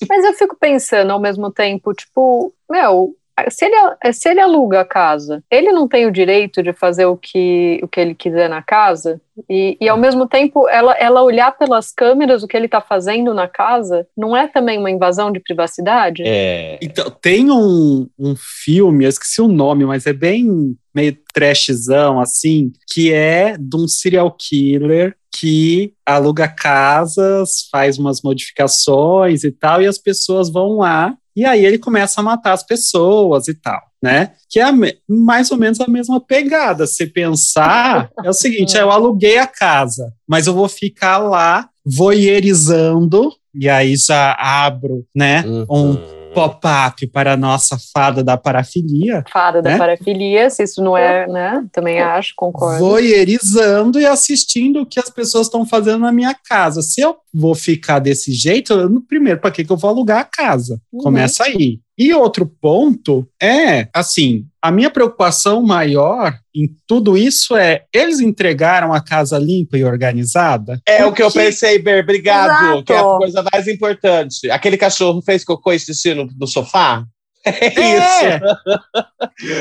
Mas 0.08 0.24
eu 0.24 0.34
fico 0.34 0.56
pensando 0.58 1.12
ao 1.12 1.20
mesmo 1.20 1.52
tempo, 1.52 1.94
tipo, 1.94 2.52
meu, 2.68 3.14
se 3.48 3.64
ele, 3.64 4.12
se 4.12 4.28
ele 4.28 4.40
aluga 4.40 4.80
a 4.80 4.84
casa, 4.84 5.42
ele 5.50 5.72
não 5.72 5.86
tem 5.86 6.06
o 6.06 6.12
direito 6.12 6.62
de 6.62 6.72
fazer 6.72 7.06
o 7.06 7.16
que, 7.16 7.80
o 7.82 7.88
que 7.88 8.00
ele 8.00 8.14
quiser 8.14 8.48
na 8.48 8.62
casa? 8.62 9.20
E, 9.48 9.76
e 9.80 9.88
ao 9.88 9.96
mesmo 9.96 10.28
tempo, 10.28 10.68
ela, 10.68 10.92
ela 10.94 11.22
olhar 11.22 11.56
pelas 11.56 11.92
câmeras 11.92 12.42
o 12.42 12.46
que 12.48 12.56
ele 12.56 12.68
tá 12.68 12.80
fazendo 12.80 13.32
na 13.32 13.48
casa, 13.48 14.06
não 14.16 14.36
é 14.36 14.46
também 14.48 14.78
uma 14.78 14.90
invasão 14.90 15.32
de 15.32 15.40
privacidade? 15.40 16.22
É. 16.26 16.78
Então, 16.82 17.10
tem 17.10 17.50
um, 17.50 18.08
um 18.18 18.34
filme, 18.36 19.04
eu 19.04 19.08
esqueci 19.08 19.40
o 19.40 19.48
nome, 19.48 19.84
mas 19.84 20.06
é 20.06 20.12
bem 20.12 20.76
meio 20.94 21.16
trashzão, 21.32 22.20
assim, 22.20 22.72
que 22.92 23.12
é 23.12 23.56
de 23.56 23.76
um 23.76 23.86
serial 23.86 24.30
killer 24.32 25.16
que 25.32 25.94
aluga 26.04 26.48
casas, 26.48 27.68
faz 27.70 27.98
umas 27.98 28.20
modificações 28.22 29.44
e 29.44 29.52
tal, 29.52 29.80
e 29.80 29.86
as 29.86 29.96
pessoas 29.96 30.50
vão 30.50 30.78
lá, 30.78 31.14
e 31.40 31.44
aí 31.46 31.64
ele 31.64 31.78
começa 31.78 32.20
a 32.20 32.22
matar 32.22 32.52
as 32.52 32.62
pessoas 32.62 33.48
e 33.48 33.54
tal, 33.54 33.80
né? 34.02 34.32
Que 34.46 34.60
é 34.60 34.66
mais 35.08 35.50
ou 35.50 35.56
menos 35.56 35.80
a 35.80 35.88
mesma 35.88 36.20
pegada. 36.20 36.86
Se 36.86 37.06
pensar, 37.06 38.10
é 38.22 38.28
o 38.28 38.34
seguinte: 38.34 38.76
eu 38.76 38.90
aluguei 38.90 39.38
a 39.38 39.46
casa, 39.46 40.12
mas 40.28 40.46
eu 40.46 40.52
vou 40.52 40.68
ficar 40.68 41.16
lá 41.16 41.70
voyeurizando, 41.82 43.32
e 43.54 43.70
aí 43.70 43.96
já 43.96 44.36
abro, 44.38 45.06
né? 45.16 45.42
Um 45.70 46.19
pop-up 46.32 47.06
para 47.08 47.32
a 47.34 47.36
nossa 47.36 47.76
fada 47.92 48.22
da 48.22 48.36
parafilia, 48.36 49.24
Fada 49.32 49.60
da 49.60 49.70
né? 49.70 49.78
parafilia, 49.78 50.48
se 50.50 50.62
isso 50.62 50.82
não 50.82 50.96
é, 50.96 51.26
né? 51.26 51.64
Também 51.72 52.00
acho, 52.00 52.32
concordo. 52.36 52.78
voyeurizando 52.84 54.00
e 54.00 54.06
assistindo 54.06 54.80
o 54.82 54.86
que 54.86 54.98
as 55.00 55.10
pessoas 55.10 55.46
estão 55.46 55.66
fazendo 55.66 56.00
na 56.00 56.12
minha 56.12 56.34
casa. 56.34 56.82
Se 56.82 57.00
eu 57.00 57.16
vou 57.32 57.54
ficar 57.54 57.98
desse 57.98 58.32
jeito, 58.32 58.72
eu, 58.72 59.00
primeiro, 59.02 59.40
para 59.40 59.50
que, 59.50 59.64
que 59.64 59.72
eu 59.72 59.76
vou 59.76 59.90
alugar 59.90 60.20
a 60.20 60.24
casa? 60.24 60.80
Uhum. 60.92 61.02
Começa 61.02 61.44
aí. 61.44 61.80
E 61.98 62.14
outro 62.14 62.46
ponto 62.46 63.28
é, 63.42 63.88
assim, 63.94 64.46
a 64.62 64.70
minha 64.70 64.90
preocupação 64.90 65.62
maior 65.62 66.34
em 66.54 66.66
tudo 66.86 67.16
isso 67.16 67.54
é, 67.56 67.84
eles 67.92 68.20
entregaram 68.20 68.92
a 68.94 69.02
casa 69.04 69.38
limpa 69.38 69.76
e 69.76 69.84
organizada? 69.84 70.80
É 70.86 71.04
o 71.04 71.12
que 71.12 71.22
eu 71.22 71.30
pensei, 71.30 71.78
Ber. 71.78 72.02
Obrigado. 72.02 72.50
Exato. 72.72 72.84
Que 72.84 72.92
é 72.94 72.98
a 72.98 73.02
coisa 73.02 73.44
mais 73.52 73.68
importante. 73.68 74.50
Aquele 74.50 74.78
cachorro 74.78 75.20
fez 75.20 75.44
cocô 75.44 75.72
e 75.72 75.78
xixi 75.78 76.14
no, 76.14 76.26
no 76.38 76.46
sofá? 76.46 77.04
É 77.44 77.66
isso. 77.68 78.24
É, 78.24 78.40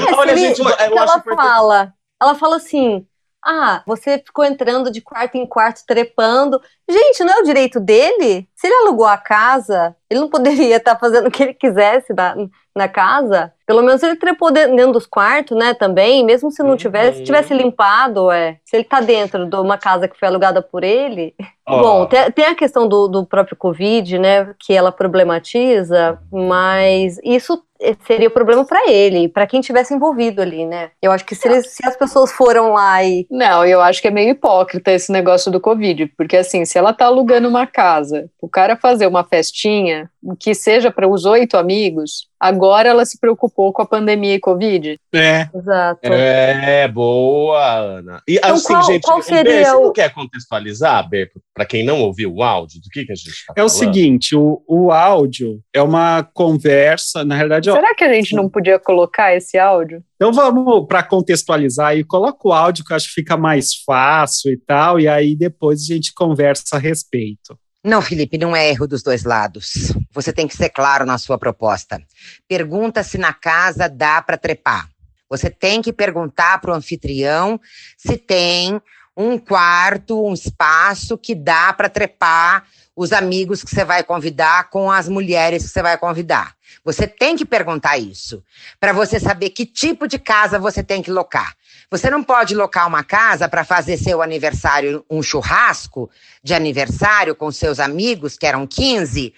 É, 0.10 0.14
Olha, 0.16 0.36
gente, 0.38 0.60
eu 0.60 0.66
o 0.66 0.68
que 0.68 0.74
acho 0.84 0.84
ela 0.84 1.04
importante- 1.18 1.36
fala? 1.36 1.94
Ela 2.22 2.36
fala 2.36 2.58
assim: 2.58 3.06
ah, 3.46 3.82
você 3.86 4.18
ficou 4.20 4.44
entrando 4.46 4.92
de 4.92 5.02
quarto 5.02 5.36
em 5.36 5.46
quarto, 5.46 5.82
trepando. 5.88 6.62
Gente, 6.90 7.24
não 7.24 7.34
é 7.34 7.40
o 7.40 7.44
direito 7.44 7.80
dele? 7.80 8.48
Se 8.56 8.68
ele 8.68 8.76
alugou 8.86 9.06
a 9.06 9.18
casa, 9.18 9.96
ele 10.10 10.20
não 10.20 10.30
poderia 10.30 10.76
estar 10.78 10.98
fazendo 11.00 11.28
o 11.28 11.32
que 11.32 11.44
ele 11.44 11.54
quisesse 11.54 12.14
na, 12.14 12.36
na 12.76 12.88
casa? 12.90 13.54
Pelo 13.66 13.82
menos 13.82 14.02
ele 14.04 14.16
trepou 14.18 14.52
de- 14.52 14.68
dentro 14.68 14.94
dos 14.94 15.06
quartos, 15.06 15.58
né, 15.58 15.74
também. 15.74 16.26
Mesmo 16.26 16.52
se 16.52 16.62
não 16.64 16.76
tivesse, 16.76 17.20
Uhum. 17.20 17.24
tivesse 17.26 17.54
limpado, 17.54 18.30
é. 18.32 18.58
Se 18.66 18.76
ele 18.76 18.84
tá 18.84 19.00
dentro 19.00 19.46
de 19.46 19.56
uma 19.56 19.78
casa 19.78 20.08
que 20.08 20.18
foi 20.20 20.28
alugada 20.28 20.62
por 20.62 20.84
ele. 20.84 21.34
Ó. 21.68 21.82
Bom, 21.82 22.06
tem, 22.08 22.32
tem 22.32 22.46
a 22.46 22.56
questão 22.56 22.88
do, 22.88 23.08
do 23.08 23.26
próprio 23.26 23.56
Covid, 23.56 24.18
né, 24.20 24.54
que 24.60 24.74
ela 24.74 24.92
problematiza, 24.92 26.20
mas 26.32 27.20
isso 27.24 27.64
seria 28.06 28.30
problema 28.30 28.66
para 28.66 28.90
ele, 28.92 29.28
para 29.30 29.48
quem 29.48 29.62
tivesse 29.62 29.94
envolvido 29.94 30.42
ali, 30.42 30.66
né? 30.66 30.92
Eu 31.02 31.12
acho 31.12 31.26
que 31.26 31.36
se, 31.36 31.48
eles- 31.48 31.72
se 31.74 31.86
as 31.88 31.96
pessoas 31.96 32.32
foram 32.32 32.74
lá 32.74 33.04
e 33.04 33.26
Não, 33.32 33.66
eu 33.66 33.82
acho 33.82 34.02
que 34.02 34.08
é 34.08 34.12
meio 34.12 34.30
hipócrita 34.32 34.92
esse 34.92 35.12
negócio 35.12 35.52
do 35.52 35.60
Covid, 35.62 36.08
porque 36.18 36.38
assim, 36.38 36.66
se 36.66 36.78
ela 36.78 36.94
tá 36.94 37.06
alugando 37.06 37.48
uma 37.48 37.66
casa, 37.68 38.30
o 38.42 38.50
cara 38.50 38.76
fazer 38.76 39.08
uma 39.08 39.24
festinha, 39.24 40.10
que 40.40 40.54
seja 40.54 40.92
para 40.92 41.08
os 41.08 41.24
oito 41.26 41.56
amigos, 41.56 42.28
agora 42.40 42.90
ela 42.90 43.06
se 43.06 43.18
preocupou 43.20 43.72
com 43.72 43.82
a 43.82 43.86
pandemia 43.86 44.36
e 44.36 44.40
Covid. 44.40 45.00
é. 45.14 45.48
Exato. 45.56 46.00
É, 46.04 46.88
boa, 46.88 47.66
Ana. 47.76 48.22
E 48.28 48.36
Então, 48.38 48.54
assim, 48.56 48.74
qual- 48.74 48.84
gente, 48.84 49.04
qual 49.04 49.22
seria 49.22 49.66
você 49.66 49.72
o- 49.76 49.82
não 49.86 49.94
quer 49.94 50.14
contextualizar, 50.14 51.08
Ber, 51.10 51.30
para 51.54 51.66
quem 51.66 51.84
não 51.86 52.02
ouviu 52.02 52.34
o 52.34 52.44
áudio, 52.44 52.82
do 52.82 52.90
que, 52.90 53.06
que 53.06 53.12
a 53.12 53.16
gente 53.16 53.32
tá 53.48 53.54
É 53.56 53.64
o 53.64 53.70
falando? 53.70 53.80
seguinte, 53.94 54.36
o, 54.36 54.62
o 54.68 54.92
áudio 54.92 55.60
é 55.74 55.82
uma 55.82 56.24
conversa, 56.34 57.24
na 57.24 57.36
realidade, 57.36 57.69
ó, 57.70 57.76
Será 57.76 57.96
que 57.96 58.04
a 58.04 58.14
gente 58.14 58.36
não 58.36 58.50
podia 58.50 58.80
colocar 58.80 59.36
esse 59.36 59.58
áudio? 59.58 60.04
Então 60.16 60.32
vamos 60.34 60.88
para 60.88 61.04
contextualizar 61.04 61.90
aí, 61.90 62.04
coloca 62.04 62.48
o 62.48 62.54
áudio 62.54 62.84
que 62.84 62.92
eu 62.92 62.98
acho 62.98 63.08
que 63.08 63.14
fica 63.14 63.38
mais 63.38 63.76
fácil 63.86 64.52
e 64.52 64.58
tal, 64.58 65.00
e 65.00 65.08
aí 65.08 65.36
depois 65.36 65.82
a 65.82 65.86
gente 65.94 66.14
conversa 66.14 66.76
a 66.76 66.80
respeito. 66.80 67.58
Não, 67.84 68.02
Felipe, 68.02 68.38
não 68.38 68.56
é 68.56 68.70
erro 68.70 68.88
dos 68.88 69.02
dois 69.02 69.24
lados. 69.24 69.94
Você 70.12 70.34
tem 70.34 70.48
que 70.48 70.56
ser 70.56 70.70
claro 70.70 71.06
na 71.06 71.18
sua 71.18 71.38
proposta. 71.38 72.02
Pergunta 72.48 73.04
se 73.04 73.18
na 73.18 73.32
casa 73.32 73.88
dá 73.88 74.22
para 74.22 74.38
trepar. 74.38 74.90
Você 75.30 75.50
tem 75.50 75.82
que 75.82 75.94
perguntar 75.94 76.60
para 76.60 76.72
o 76.72 76.74
anfitrião 76.74 77.60
se 77.98 78.18
tem 78.18 78.82
um 79.16 79.38
quarto, 79.38 80.26
um 80.26 80.34
espaço 80.34 81.18
que 81.18 81.36
dá 81.36 81.74
para 81.74 81.90
trepar 81.90 82.66
os 82.96 83.14
amigos 83.14 83.64
que 83.64 83.70
você 83.70 83.86
vai 83.86 84.04
convidar 84.04 84.70
com 84.70 84.92
as 84.92 85.08
mulheres 85.08 85.64
que 85.64 85.70
você 85.70 85.82
vai 85.82 85.98
convidar. 85.98 86.54
Você 86.84 87.08
tem 87.08 87.38
que 87.38 87.46
perguntar 87.46 87.98
isso 87.98 88.44
para 88.80 88.92
você 88.92 89.20
saber 89.20 89.52
que 89.52 89.66
tipo 89.66 90.08
de 90.08 90.20
casa 90.20 90.60
você 90.60 90.84
tem 90.84 91.02
que 91.02 91.10
locar. 91.10 91.56
Você 91.90 92.10
não 92.10 92.22
pode 92.22 92.54
locar 92.54 92.88
uma 92.88 93.04
casa 93.04 93.48
para 93.48 93.64
fazer 93.64 93.98
seu 93.98 94.22
aniversário, 94.22 95.06
um 95.10 95.24
churrasco 95.24 96.10
de 96.44 96.54
aniversário 96.54 97.36
com 97.36 97.52
seus 97.52 97.80
amigos, 97.80 98.38
que 98.38 98.46
eram 98.46 98.68
15, 98.68 99.34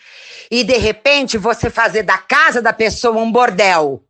e 0.50 0.64
de 0.64 0.78
repente 0.78 1.38
você 1.38 1.70
fazer 1.70 2.04
da 2.04 2.18
casa 2.18 2.62
da 2.62 2.74
pessoa 2.74 3.22
um 3.22 3.32
bordel. 3.32 4.04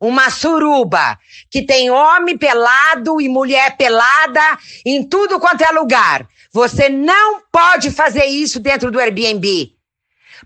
Uma 0.00 0.28
suruba 0.28 1.18
que 1.50 1.62
tem 1.62 1.90
homem 1.90 2.36
pelado 2.36 3.20
e 3.20 3.28
mulher 3.28 3.76
pelada 3.76 4.58
em 4.84 5.02
tudo 5.08 5.40
quanto 5.40 5.62
é 5.62 5.70
lugar. 5.70 6.28
Você 6.52 6.88
não 6.88 7.40
pode 7.50 7.90
fazer 7.90 8.26
isso 8.26 8.60
dentro 8.60 8.90
do 8.90 9.00
Airbnb. 9.00 9.74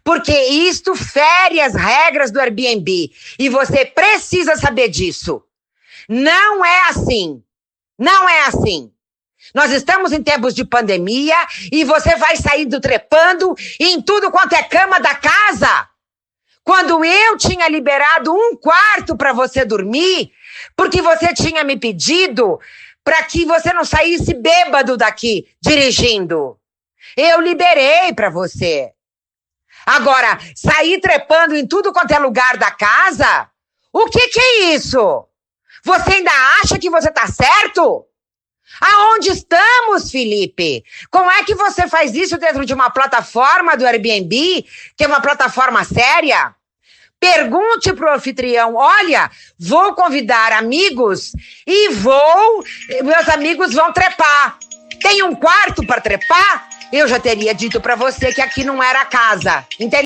Porque 0.04 0.32
isto 0.32 0.94
fere 0.94 1.60
as 1.60 1.74
regras 1.74 2.30
do 2.30 2.40
Airbnb. 2.40 3.10
E 3.38 3.48
você 3.48 3.84
precisa 3.84 4.56
saber 4.56 4.88
disso. 4.88 5.42
Não 6.08 6.64
é 6.64 6.88
assim. 6.88 7.42
Não 7.98 8.28
é 8.28 8.46
assim. 8.46 8.92
Nós 9.54 9.72
estamos 9.72 10.12
em 10.12 10.22
tempos 10.22 10.54
de 10.54 10.64
pandemia 10.64 11.36
e 11.72 11.82
você 11.84 12.14
vai 12.16 12.36
saindo 12.36 12.80
trepando 12.80 13.54
em 13.80 14.00
tudo 14.00 14.30
quanto 14.30 14.54
é 14.54 14.62
cama 14.62 15.00
da 15.00 15.14
casa. 15.14 15.88
Quando 16.64 17.04
eu 17.04 17.36
tinha 17.36 17.68
liberado 17.68 18.32
um 18.32 18.56
quarto 18.56 19.16
para 19.16 19.32
você 19.32 19.64
dormir, 19.64 20.30
porque 20.76 21.00
você 21.00 21.32
tinha 21.34 21.64
me 21.64 21.76
pedido 21.76 22.58
para 23.02 23.22
que 23.24 23.44
você 23.44 23.72
não 23.72 23.84
saísse 23.84 24.34
bêbado 24.34 24.96
daqui 24.96 25.48
dirigindo. 25.60 26.58
Eu 27.16 27.40
liberei 27.40 28.12
para 28.12 28.30
você. 28.30 28.92
Agora, 29.86 30.38
sair 30.54 31.00
trepando 31.00 31.56
em 31.56 31.66
tudo 31.66 31.92
quanto 31.92 32.12
é 32.12 32.18
lugar 32.18 32.56
da 32.56 32.70
casa? 32.70 33.48
O 33.92 34.06
que, 34.06 34.28
que 34.28 34.40
é 34.40 34.74
isso? 34.74 35.26
Você 35.84 36.14
ainda 36.14 36.30
acha 36.62 36.78
que 36.78 36.90
você 36.90 37.10
tá 37.10 37.26
certo? 37.26 38.06
Aonde 38.80 39.30
estamos, 39.30 40.10
Felipe? 40.10 40.82
Como 41.10 41.30
é 41.30 41.44
que 41.44 41.54
você 41.54 41.86
faz 41.86 42.14
isso 42.14 42.38
dentro 42.38 42.64
de 42.64 42.72
uma 42.72 42.90
plataforma 42.90 43.76
do 43.76 43.86
Airbnb, 43.86 44.64
que 44.96 45.04
é 45.04 45.06
uma 45.06 45.20
plataforma 45.20 45.84
séria? 45.84 46.54
Pergunte 47.20 47.92
pro 47.92 48.14
anfitrião: 48.14 48.76
olha, 48.76 49.30
vou 49.58 49.94
convidar 49.94 50.52
amigos 50.52 51.32
e 51.66 51.90
vou. 51.90 52.64
Meus 53.04 53.28
amigos 53.28 53.74
vão 53.74 53.92
trepar. 53.92 54.58
Tem 55.02 55.22
um 55.22 55.34
quarto 55.34 55.86
para 55.86 56.00
trepar? 56.00 56.68
Eu 56.90 57.06
já 57.06 57.20
teria 57.20 57.54
dito 57.54 57.80
para 57.80 57.94
você 57.94 58.32
que 58.32 58.40
aqui 58.40 58.64
não 58.64 58.82
era 58.82 59.04
casa. 59.04 59.66
Entendeu? 59.78 60.04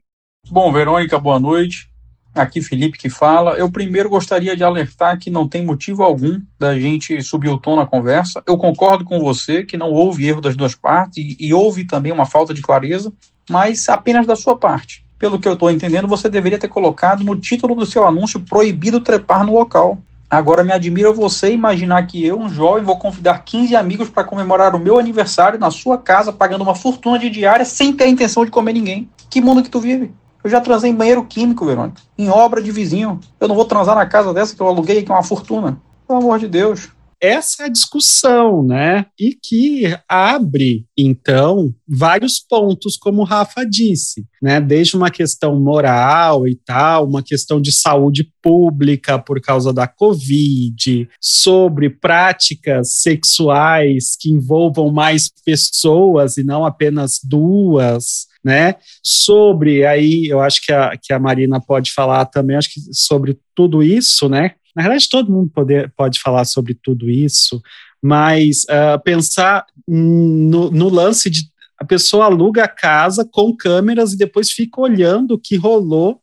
Bom, 0.50 0.72
Verônica, 0.72 1.18
boa 1.18 1.38
noite. 1.38 1.88
Aqui 2.34 2.60
Felipe 2.60 2.98
que 2.98 3.08
fala. 3.08 3.52
Eu 3.52 3.70
primeiro 3.70 4.10
gostaria 4.10 4.56
de 4.56 4.64
alertar 4.64 5.18
que 5.18 5.30
não 5.30 5.46
tem 5.46 5.64
motivo 5.64 6.02
algum 6.02 6.40
da 6.58 6.76
gente 6.78 7.22
subir 7.22 7.48
o 7.48 7.58
tom 7.58 7.76
na 7.76 7.86
conversa. 7.86 8.42
Eu 8.46 8.58
concordo 8.58 9.04
com 9.04 9.20
você 9.20 9.62
que 9.62 9.76
não 9.76 9.92
houve 9.92 10.26
erro 10.26 10.40
das 10.40 10.56
duas 10.56 10.74
partes 10.74 11.18
e, 11.18 11.36
e 11.38 11.54
houve 11.54 11.84
também 11.84 12.10
uma 12.10 12.26
falta 12.26 12.52
de 12.52 12.60
clareza, 12.60 13.12
mas 13.48 13.88
apenas 13.88 14.26
da 14.26 14.34
sua 14.34 14.56
parte. 14.56 15.04
Pelo 15.16 15.38
que 15.38 15.46
eu 15.46 15.52
estou 15.52 15.70
entendendo, 15.70 16.08
você 16.08 16.28
deveria 16.28 16.58
ter 16.58 16.68
colocado 16.68 17.22
no 17.22 17.36
título 17.36 17.76
do 17.76 17.86
seu 17.86 18.04
anúncio 18.04 18.40
proibido 18.40 19.00
trepar 19.00 19.46
no 19.46 19.54
local. 19.54 19.98
Agora 20.28 20.64
me 20.64 20.72
admira 20.72 21.12
você 21.12 21.52
imaginar 21.52 22.04
que 22.08 22.26
eu, 22.26 22.40
um 22.40 22.48
jovem, 22.48 22.82
vou 22.82 22.98
convidar 22.98 23.44
15 23.44 23.76
amigos 23.76 24.10
para 24.10 24.24
comemorar 24.24 24.74
o 24.74 24.80
meu 24.80 24.98
aniversário 24.98 25.58
na 25.58 25.70
sua 25.70 25.96
casa, 25.96 26.32
pagando 26.32 26.62
uma 26.62 26.74
fortuna 26.74 27.16
de 27.16 27.30
diária 27.30 27.64
sem 27.64 27.92
ter 27.92 28.04
a 28.04 28.08
intenção 28.08 28.44
de 28.44 28.50
comer 28.50 28.72
ninguém. 28.72 29.08
Que 29.30 29.40
mundo 29.40 29.62
que 29.62 29.70
tu 29.70 29.78
vive? 29.78 30.12
Eu 30.44 30.50
já 30.50 30.60
transei 30.60 30.90
em 30.90 30.94
banheiro 30.94 31.24
químico, 31.24 31.64
Verônica. 31.64 32.02
Em 32.18 32.28
obra 32.28 32.62
de 32.62 32.70
vizinho. 32.70 33.18
Eu 33.40 33.48
não 33.48 33.54
vou 33.54 33.64
transar 33.64 33.96
na 33.96 34.04
casa 34.04 34.34
dessa 34.34 34.54
que 34.54 34.60
eu 34.60 34.68
aluguei, 34.68 35.02
que 35.02 35.10
é 35.10 35.14
uma 35.14 35.22
fortuna. 35.22 35.80
Pelo 36.06 36.18
amor 36.18 36.38
de 36.38 36.46
Deus. 36.46 36.90
Essa 37.18 37.62
é 37.62 37.66
a 37.66 37.70
discussão, 37.70 38.62
né? 38.62 39.06
E 39.18 39.34
que 39.34 39.96
abre, 40.06 40.84
então, 40.94 41.74
vários 41.88 42.38
pontos, 42.38 42.98
como 42.98 43.22
o 43.22 43.24
Rafa 43.24 43.64
disse, 43.64 44.26
né? 44.42 44.60
Desde 44.60 44.94
uma 44.94 45.10
questão 45.10 45.58
moral 45.58 46.46
e 46.46 46.54
tal, 46.54 47.06
uma 47.06 47.22
questão 47.22 47.58
de 47.58 47.72
saúde 47.72 48.30
pública 48.42 49.18
por 49.18 49.40
causa 49.40 49.72
da 49.72 49.88
Covid, 49.88 51.08
sobre 51.18 51.88
práticas 51.88 52.96
sexuais 53.00 54.14
que 54.20 54.30
envolvam 54.30 54.92
mais 54.92 55.30
pessoas 55.46 56.36
e 56.36 56.44
não 56.44 56.66
apenas 56.66 57.18
duas, 57.24 58.26
né? 58.44 58.74
Sobre 59.02 59.86
aí, 59.86 60.26
eu 60.26 60.40
acho 60.40 60.60
que 60.64 60.72
a, 60.72 60.96
que 61.00 61.12
a 61.12 61.18
Marina 61.18 61.60
pode 61.60 61.92
falar 61.92 62.26
também, 62.26 62.56
acho 62.56 62.72
que 62.72 62.80
sobre 62.92 63.38
tudo 63.54 63.82
isso, 63.82 64.28
né? 64.28 64.52
Na 64.76 64.82
verdade, 64.82 65.08
todo 65.08 65.32
mundo 65.32 65.50
pode, 65.54 65.88
pode 65.96 66.20
falar 66.20 66.44
sobre 66.44 66.74
tudo 66.74 67.08
isso, 67.08 67.62
mas 68.02 68.64
uh, 68.64 69.02
pensar 69.02 69.64
no, 69.88 70.70
no 70.70 70.88
lance 70.88 71.30
de 71.30 71.42
a 71.78 71.84
pessoa 71.84 72.26
aluga 72.26 72.64
a 72.64 72.68
casa 72.68 73.28
com 73.30 73.54
câmeras 73.54 74.12
e 74.12 74.16
depois 74.16 74.50
fica 74.50 74.80
olhando 74.80 75.34
o 75.34 75.38
que 75.38 75.56
rolou 75.56 76.20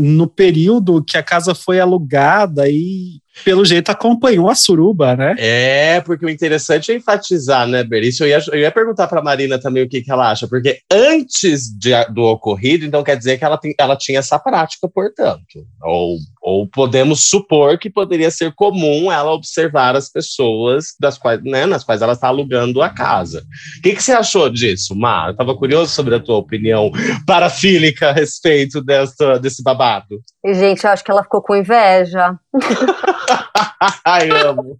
no 0.00 0.26
período 0.26 1.02
que 1.02 1.16
a 1.16 1.22
casa 1.22 1.54
foi 1.54 1.80
alugada 1.80 2.68
e 2.68 3.20
pelo 3.42 3.64
jeito 3.64 3.90
acompanhou 3.90 4.48
a 4.48 4.54
suruba, 4.54 5.16
né? 5.16 5.34
É, 5.38 6.00
porque 6.00 6.24
o 6.24 6.28
interessante 6.28 6.92
é 6.92 6.96
enfatizar, 6.96 7.66
né, 7.66 7.82
Berício? 7.82 8.24
Eu 8.24 8.28
ia, 8.28 8.38
eu 8.52 8.60
ia 8.60 8.70
perguntar 8.70 9.08
para 9.08 9.22
Marina 9.22 9.58
também 9.58 9.82
o 9.82 9.88
que, 9.88 10.02
que 10.02 10.10
ela 10.10 10.30
acha, 10.30 10.46
porque 10.46 10.80
antes 10.90 11.68
de, 11.76 11.92
do 12.12 12.22
ocorrido, 12.22 12.84
então 12.84 13.02
quer 13.02 13.16
dizer 13.16 13.38
que 13.38 13.44
ela, 13.44 13.58
tem, 13.58 13.74
ela 13.78 13.96
tinha 13.96 14.18
essa 14.18 14.38
prática, 14.38 14.88
portanto. 14.88 15.66
Ou, 15.82 16.18
ou 16.42 16.68
podemos 16.68 17.28
supor 17.28 17.78
que 17.78 17.90
poderia 17.90 18.30
ser 18.30 18.52
comum 18.54 19.10
ela 19.10 19.32
observar 19.32 19.96
as 19.96 20.10
pessoas 20.10 20.94
das 21.00 21.18
quais, 21.18 21.42
né, 21.42 21.66
nas 21.66 21.82
quais 21.82 22.02
ela 22.02 22.12
está 22.12 22.28
alugando 22.28 22.82
a 22.82 22.88
casa. 22.88 23.44
O 23.78 23.82
que, 23.82 23.94
que 23.94 24.02
você 24.02 24.12
achou 24.12 24.48
disso, 24.48 24.94
Mar? 24.94 25.28
Eu 25.28 25.32
estava 25.32 25.56
curioso 25.56 25.92
sobre 25.92 26.14
a 26.14 26.20
tua 26.20 26.36
opinião 26.36 26.90
parafílica 27.26 28.10
a 28.10 28.12
respeito 28.12 28.82
dessa, 28.82 29.38
desse 29.38 29.62
babado. 29.62 30.20
Gente, 30.44 30.84
eu 30.84 30.90
acho 30.90 31.02
que 31.02 31.10
ela 31.10 31.22
ficou 31.22 31.40
com 31.42 31.56
inveja. 31.56 32.38
Ai, 34.04 34.28
amo. 34.30 34.76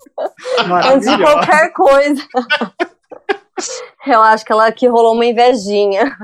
Antes 0.93 1.09
de 1.09 1.19
qualquer 1.19 1.73
coisa. 1.73 2.23
Eu 4.07 4.21
acho 4.21 4.45
que 4.45 4.53
ela 4.53 4.71
que 4.73 4.87
rolou 4.87 5.15
uma 5.15 5.25
invejinha. 5.25 6.17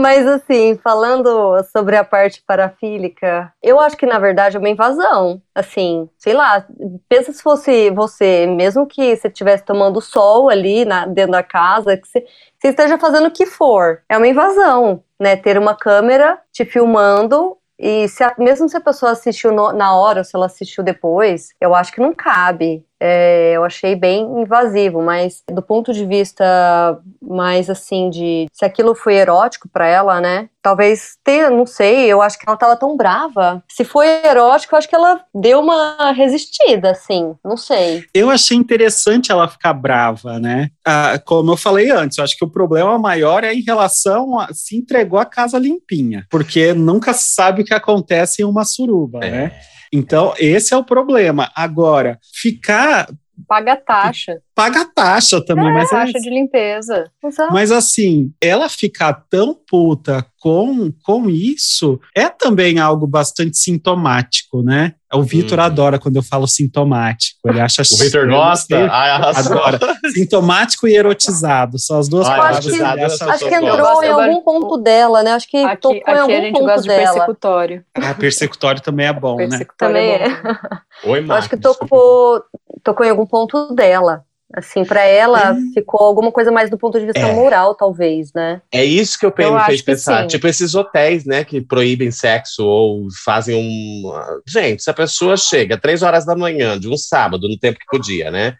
Mas 0.00 0.26
assim, 0.26 0.78
falando 0.82 1.62
sobre 1.64 1.94
a 1.94 2.02
parte 2.02 2.42
parafílica, 2.46 3.52
eu 3.62 3.78
acho 3.78 3.98
que 3.98 4.06
na 4.06 4.18
verdade 4.18 4.56
é 4.56 4.58
uma 4.58 4.68
invasão. 4.68 5.42
Assim, 5.54 6.08
sei 6.16 6.32
lá, 6.32 6.66
pensa 7.06 7.32
se 7.32 7.42
fosse 7.42 7.90
você, 7.90 8.46
mesmo 8.46 8.86
que 8.86 9.14
você 9.14 9.28
estivesse 9.28 9.62
tomando 9.62 10.00
sol 10.00 10.48
ali 10.48 10.86
na, 10.86 11.04
dentro 11.04 11.32
da 11.32 11.42
casa, 11.42 11.98
que 11.98 12.08
você, 12.08 12.24
você 12.58 12.68
esteja 12.68 12.98
fazendo 12.98 13.26
o 13.26 13.30
que 13.30 13.44
for. 13.44 14.02
É 14.08 14.16
uma 14.16 14.28
invasão, 14.28 15.04
né? 15.20 15.36
Ter 15.36 15.58
uma 15.58 15.74
câmera 15.74 16.38
te 16.50 16.64
filmando 16.64 17.58
e 17.80 18.08
se 18.08 18.22
a, 18.22 18.34
mesmo 18.38 18.68
se 18.68 18.76
a 18.76 18.80
pessoa 18.80 19.12
assistiu 19.12 19.52
no, 19.52 19.72
na 19.72 19.96
hora 19.96 20.20
ou 20.20 20.24
se 20.24 20.36
ela 20.36 20.46
assistiu 20.46 20.84
depois, 20.84 21.54
eu 21.58 21.74
acho 21.74 21.92
que 21.92 22.00
não 22.00 22.14
cabe. 22.14 22.84
É, 23.00 23.52
eu 23.54 23.64
achei 23.64 23.96
bem 23.96 24.22
invasivo, 24.42 25.00
mas 25.00 25.42
do 25.50 25.62
ponto 25.62 25.92
de 25.92 26.04
vista 26.04 27.00
mais 27.22 27.70
assim 27.70 28.10
de 28.10 28.46
se 28.52 28.64
aquilo 28.64 28.94
foi 28.94 29.14
erótico 29.14 29.68
para 29.72 29.86
ela, 29.86 30.20
né? 30.20 30.48
Talvez 30.62 31.16
tenha, 31.24 31.48
não 31.48 31.64
sei, 31.64 32.06
eu 32.06 32.20
acho 32.20 32.38
que 32.38 32.44
ela 32.46 32.56
tava 32.56 32.76
tão 32.76 32.94
brava. 32.94 33.62
Se 33.66 33.82
foi 33.82 34.06
erótico, 34.26 34.74
eu 34.74 34.78
acho 34.78 34.88
que 34.88 34.94
ela 34.94 35.22
deu 35.34 35.60
uma 35.60 36.12
resistida, 36.12 36.90
assim, 36.90 37.34
não 37.42 37.56
sei. 37.56 38.04
Eu 38.12 38.28
achei 38.28 38.58
interessante 38.58 39.32
ela 39.32 39.48
ficar 39.48 39.72
brava, 39.72 40.38
né? 40.38 40.68
Ah, 40.84 41.18
como 41.24 41.52
eu 41.52 41.56
falei 41.56 41.90
antes, 41.90 42.18
eu 42.18 42.24
acho 42.24 42.36
que 42.36 42.44
o 42.44 42.50
problema 42.50 42.98
maior 42.98 43.42
é 43.42 43.54
em 43.54 43.62
relação 43.62 44.38
a 44.38 44.52
se 44.52 44.76
entregou 44.76 45.18
a 45.18 45.24
casa 45.24 45.58
limpinha, 45.58 46.26
porque 46.28 46.74
nunca 46.74 47.14
se 47.14 47.32
sabe 47.34 47.62
o 47.62 47.64
que 47.64 47.72
acontece 47.72 48.42
em 48.42 48.44
uma 48.44 48.64
suruba, 48.64 49.20
é. 49.22 49.30
né? 49.30 49.60
Então, 49.92 50.34
esse 50.38 50.72
é 50.72 50.76
o 50.76 50.84
problema. 50.84 51.50
Agora, 51.54 52.18
ficar. 52.32 53.08
Paga 53.46 53.76
taxa. 53.76 54.40
Paga 54.54 54.84
taxa 54.84 55.44
também, 55.44 55.68
é, 55.68 55.72
mas. 55.72 55.90
Taxa 55.90 56.18
é... 56.18 56.20
de 56.20 56.30
limpeza. 56.30 57.10
Exato. 57.24 57.52
Mas 57.52 57.72
assim, 57.72 58.32
ela 58.40 58.68
ficar 58.68 59.12
tão 59.28 59.54
puta 59.54 60.24
com, 60.40 60.90
com 61.04 61.28
isso 61.28 62.00
é 62.16 62.28
também 62.28 62.78
algo 62.78 63.06
bastante 63.06 63.58
sintomático, 63.58 64.62
né? 64.62 64.94
O 65.12 65.22
Vitor 65.22 65.58
hum. 65.58 65.62
adora 65.62 65.98
quando 65.98 66.16
eu 66.16 66.22
falo 66.22 66.46
sintomático. 66.46 67.40
Ele 67.44 67.60
acha 67.60 67.82
O 67.92 67.96
Vitor 67.96 68.28
gosta? 68.28 68.88
Ai, 68.90 69.10
adora. 69.10 69.78
Sintomático 70.14 70.86
e 70.86 70.94
erotizado. 70.94 71.78
São 71.78 71.98
as 71.98 72.08
duas 72.08 72.26
Ai, 72.28 72.36
palavras. 72.38 72.66
Acho 72.66 72.76
que, 73.24 73.30
acho 73.30 73.48
que 73.48 73.54
entrou 73.54 74.04
em 74.04 74.08
algum 74.08 74.40
ponto 74.42 74.78
dela, 74.78 75.22
né? 75.22 75.32
Acho 75.32 75.48
que 75.48 75.56
aqui, 75.58 75.80
tocou 75.80 76.00
aqui 76.00 76.10
em 76.10 76.18
algum 76.18 76.32
a 76.32 76.40
gente 76.40 76.52
ponto 76.52 76.64
gosta 76.64 76.86
dela. 76.86 77.00
de 77.00 77.12
persecutório. 77.12 77.84
Ah, 77.94 78.14
persecutório 78.14 78.80
também 78.80 79.06
é 79.06 79.12
bom, 79.12 79.36
né? 79.36 79.60
Também 79.76 80.10
é. 80.10 80.26
é. 80.26 81.08
Oi, 81.08 81.26
Acho 81.28 81.50
que 81.50 81.56
tocou, 81.56 82.42
tocou 82.82 83.06
em 83.06 83.10
algum 83.10 83.26
ponto 83.26 83.74
dela. 83.74 84.24
Assim, 84.52 84.84
para 84.84 85.04
ela 85.04 85.52
hum. 85.52 85.70
ficou 85.72 86.04
alguma 86.04 86.32
coisa 86.32 86.50
mais 86.50 86.68
do 86.68 86.76
ponto 86.76 86.98
de 86.98 87.06
vista 87.06 87.20
é. 87.20 87.32
moral, 87.32 87.72
talvez, 87.76 88.32
né? 88.34 88.60
É 88.72 88.84
isso 88.84 89.16
que 89.16 89.24
eu, 89.24 89.32
eu 89.38 89.54
me 89.54 89.64
fez 89.64 89.80
pensar. 89.80 90.26
Tipo 90.26 90.48
esses 90.48 90.74
hotéis, 90.74 91.24
né, 91.24 91.44
que 91.44 91.60
proíbem 91.60 92.10
sexo 92.10 92.66
ou 92.66 93.06
fazem 93.24 93.54
um. 93.54 94.12
Gente, 94.44 94.82
se 94.82 94.90
a 94.90 94.94
pessoa 94.94 95.36
chega 95.36 95.78
três 95.78 96.02
horas 96.02 96.26
da 96.26 96.34
manhã 96.34 96.78
de 96.78 96.88
um 96.88 96.96
sábado, 96.96 97.48
no 97.48 97.56
tempo 97.56 97.78
que 97.78 97.86
podia, 97.86 98.32
né? 98.32 98.56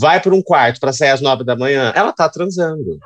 Vai 0.00 0.20
para 0.20 0.32
um 0.32 0.42
quarto 0.42 0.78
para 0.78 0.92
sair 0.92 1.10
às 1.10 1.20
nove 1.20 1.42
da 1.42 1.56
manhã, 1.56 1.92
ela 1.96 2.12
tá 2.12 2.28
transando. 2.28 3.00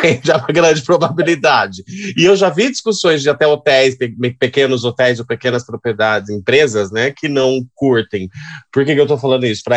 Tende 0.00 0.30
a 0.30 0.36
uma 0.36 0.46
grande 0.48 0.82
probabilidade. 0.82 1.82
E 2.16 2.24
eu 2.24 2.36
já 2.36 2.48
vi 2.48 2.70
discussões 2.70 3.22
de 3.22 3.30
até 3.30 3.46
hotéis, 3.46 3.96
pe 3.96 4.14
pequenos 4.38 4.84
hotéis 4.84 5.18
ou 5.18 5.26
pequenas 5.26 5.64
propriedades, 5.64 6.30
empresas, 6.30 6.90
né, 6.90 7.10
que 7.10 7.28
não 7.28 7.60
curtem. 7.74 8.28
Por 8.72 8.84
que, 8.84 8.94
que 8.94 9.00
eu 9.00 9.04
estou 9.04 9.18
falando 9.18 9.44
isso? 9.44 9.62
Para 9.64 9.76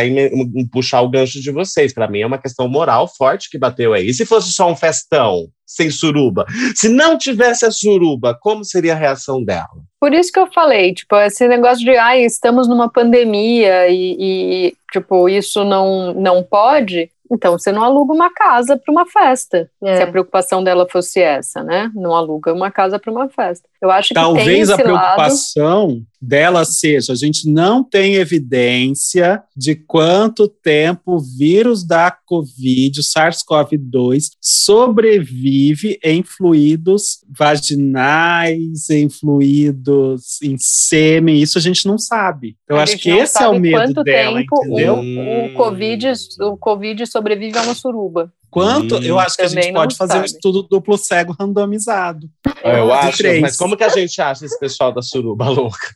puxar 0.72 1.01
o 1.01 1.09
gancho 1.09 1.41
de 1.41 1.51
vocês. 1.51 1.93
Para 1.93 2.07
mim 2.07 2.22
é 2.22 2.28
uma 2.28 2.38
questão 2.38 2.67
moral 2.67 3.07
forte 3.07 3.49
que 3.49 3.57
bateu 3.57 3.93
aí. 3.93 4.09
E 4.09 4.13
se 4.13 4.26
fosse 4.26 4.51
só 4.51 4.70
um 4.70 4.76
festão, 4.76 5.49
sem 5.65 5.91
suruba? 5.91 6.45
Se 6.76 6.89
não 6.89 7.17
tivesse 7.17 7.65
a 7.65 7.72
suruba, 7.72 8.38
como 8.39 8.65
seria 8.65 8.93
a 8.93 8.97
reação 8.97 9.43
dela? 9.43 9.67
Por 9.99 10.13
isso 10.13 10.32
que 10.32 10.39
eu 10.39 10.51
falei, 10.51 10.93
tipo, 10.93 11.15
esse 11.17 11.47
negócio 11.47 11.84
de, 11.84 11.91
ah, 11.91 12.17
estamos 12.17 12.67
numa 12.67 12.89
pandemia 12.89 13.88
e, 13.88 14.15
e 14.20 14.74
tipo, 14.91 15.30
isso 15.30 15.63
não, 15.63 16.13
não 16.13 16.41
pode, 16.41 17.11
então 17.32 17.58
você 17.58 17.72
não 17.72 17.84
aluga 17.84 18.14
uma 18.14 18.32
casa 18.34 18.78
para 18.78 18.92
uma 18.92 19.06
festa. 19.06 19.70
É. 19.84 19.98
Se 19.98 20.04
a 20.04 20.08
preocupação 20.08 20.64
dela 20.64 20.88
fosse 20.90 21.22
essa, 21.22 21.64
né? 21.64 21.92
Não 21.94 22.16
aluga 22.16 22.54
uma 22.54 22.72
casa 22.72 22.98
para 22.98 23.12
uma 23.12 23.30
festa. 23.30 23.68
Eu 23.82 23.90
acho 23.90 24.14
Talvez 24.14 24.44
que 24.44 24.50
Talvez 24.50 24.70
a 24.70 24.78
preocupação 24.78 25.88
lado... 25.88 26.06
dela 26.22 26.66
seja: 26.66 27.14
a 27.14 27.16
gente 27.16 27.50
não 27.50 27.82
tem 27.82 28.16
evidência 28.16 29.42
de 29.56 29.74
quanto 29.74 30.50
tempo 30.50 31.16
o 31.16 31.20
vírus 31.20 31.86
da 31.86 32.12
Covid, 32.12 33.00
o 33.00 33.04
SARS-CoV-2, 33.04 34.32
sobrevive 34.42 35.98
em 36.04 36.22
fluidos 36.22 37.24
vaginais, 37.30 38.90
em 38.90 39.10
fluidos 39.10 40.42
em 40.44 40.58
sêmen. 40.58 41.42
Isso 41.42 41.58
a 41.58 41.62
gente 41.62 41.88
não 41.88 41.98
sabe. 41.98 42.58
Eu 42.68 42.78
acho 42.78 42.98
que 42.98 43.10
esse 43.10 43.42
é 43.42 43.48
o 43.48 43.58
medo 43.58 44.04
dela, 44.04 44.42
entendeu? 44.42 44.96
O, 44.96 45.46
o, 45.46 45.54
COVID, 45.54 46.12
o 46.42 46.58
COVID 46.58 47.08
sobrevive 47.08 47.58
a 47.58 47.62
uma 47.62 47.74
suruba. 47.74 48.32
Quanto? 48.50 48.97
Hum, 48.97 49.04
eu 49.04 49.20
acho 49.20 49.36
que 49.36 49.43
a 49.43 49.47
gente 49.47 49.72
pode 49.74 49.95
fazer 49.95 50.14
sabe. 50.14 50.24
um 50.24 50.26
estudo 50.26 50.64
duplo 50.64 50.97
cego 50.97 51.36
randomizado. 51.39 52.28
É, 52.64 52.80
eu 52.80 52.91
acho, 52.91 53.18
três. 53.20 53.41
mas 53.41 53.58
como 53.58 53.78
que 53.78 53.84
a 53.84 53.89
gente 53.89 54.20
acha 54.22 54.45
esse 54.45 54.60
pessoal 54.60 54.91
da 54.91 55.02
suruba 55.02 55.47
louca? 55.50 55.95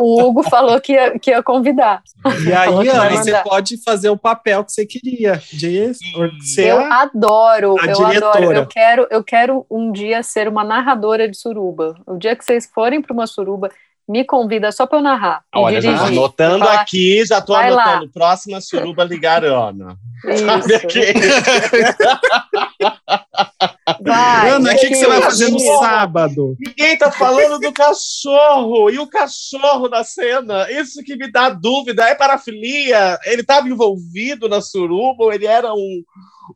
o 0.00 0.22
Hugo 0.22 0.42
falou 0.42 0.80
que 0.80 0.92
ia, 0.92 1.18
que 1.18 1.30
ia 1.30 1.42
convidar. 1.42 2.02
E 2.44 2.52
aí, 2.52 2.88
Ana, 2.88 3.10
você 3.10 3.38
pode 3.42 3.82
fazer 3.82 4.10
o 4.10 4.16
papel 4.16 4.64
que 4.64 4.72
você 4.72 4.84
queria. 4.84 5.40
De 5.52 5.94
ser 6.40 6.68
eu 6.68 6.80
adoro, 6.80 7.76
eu 7.78 7.92
diretora. 7.94 8.38
adoro. 8.38 8.52
Eu 8.56 8.66
quero, 8.66 9.06
eu 9.10 9.24
quero 9.24 9.66
um 9.70 9.92
dia 9.92 10.22
ser 10.22 10.48
uma 10.48 10.64
narradora 10.64 11.28
de 11.28 11.36
suruba. 11.36 11.94
O 12.06 12.16
dia 12.16 12.34
que 12.34 12.44
vocês 12.44 12.68
forem 12.74 13.00
para 13.00 13.12
uma 13.12 13.26
suruba, 13.26 13.70
me 14.08 14.24
convida 14.24 14.72
só 14.72 14.86
para 14.86 14.98
eu 14.98 15.02
narrar. 15.02 15.44
Olha, 15.54 15.80
já 15.80 15.96
tô 15.96 16.04
anotando 16.04 16.64
falar, 16.64 16.80
aqui, 16.80 17.24
já 17.24 17.40
tô 17.40 17.54
anotando. 17.54 18.04
Lá. 18.04 18.10
Próxima 18.12 18.60
suruba 18.60 19.04
ligarana. 19.04 19.96
Aqui? 20.76 21.12
Vai, 24.00 24.50
Ana, 24.50 24.72
o 24.72 24.76
que, 24.76 24.88
que, 24.88 24.94
você 24.94 25.06
vai 25.06 25.20
fazer 25.20 25.50
no 25.50 25.58
sábado? 25.58 26.56
Ninguém 26.58 26.96
tá 26.96 27.10
falando 27.10 27.58
do 27.58 27.72
cachorro. 27.72 28.90
E 28.90 28.98
o 28.98 29.06
cachorro 29.06 29.88
na 29.88 30.04
cena? 30.04 30.70
Isso 30.70 31.02
que 31.02 31.16
me 31.16 31.30
dá 31.30 31.48
dúvida. 31.48 32.04
É 32.04 32.14
parafilia? 32.14 33.18
Ele 33.24 33.42
estava 33.42 33.68
envolvido 33.68 34.48
na 34.48 34.60
suruba 34.60 35.24
ou 35.24 35.32
ele 35.32 35.46
era 35.46 35.72
um 35.74 36.02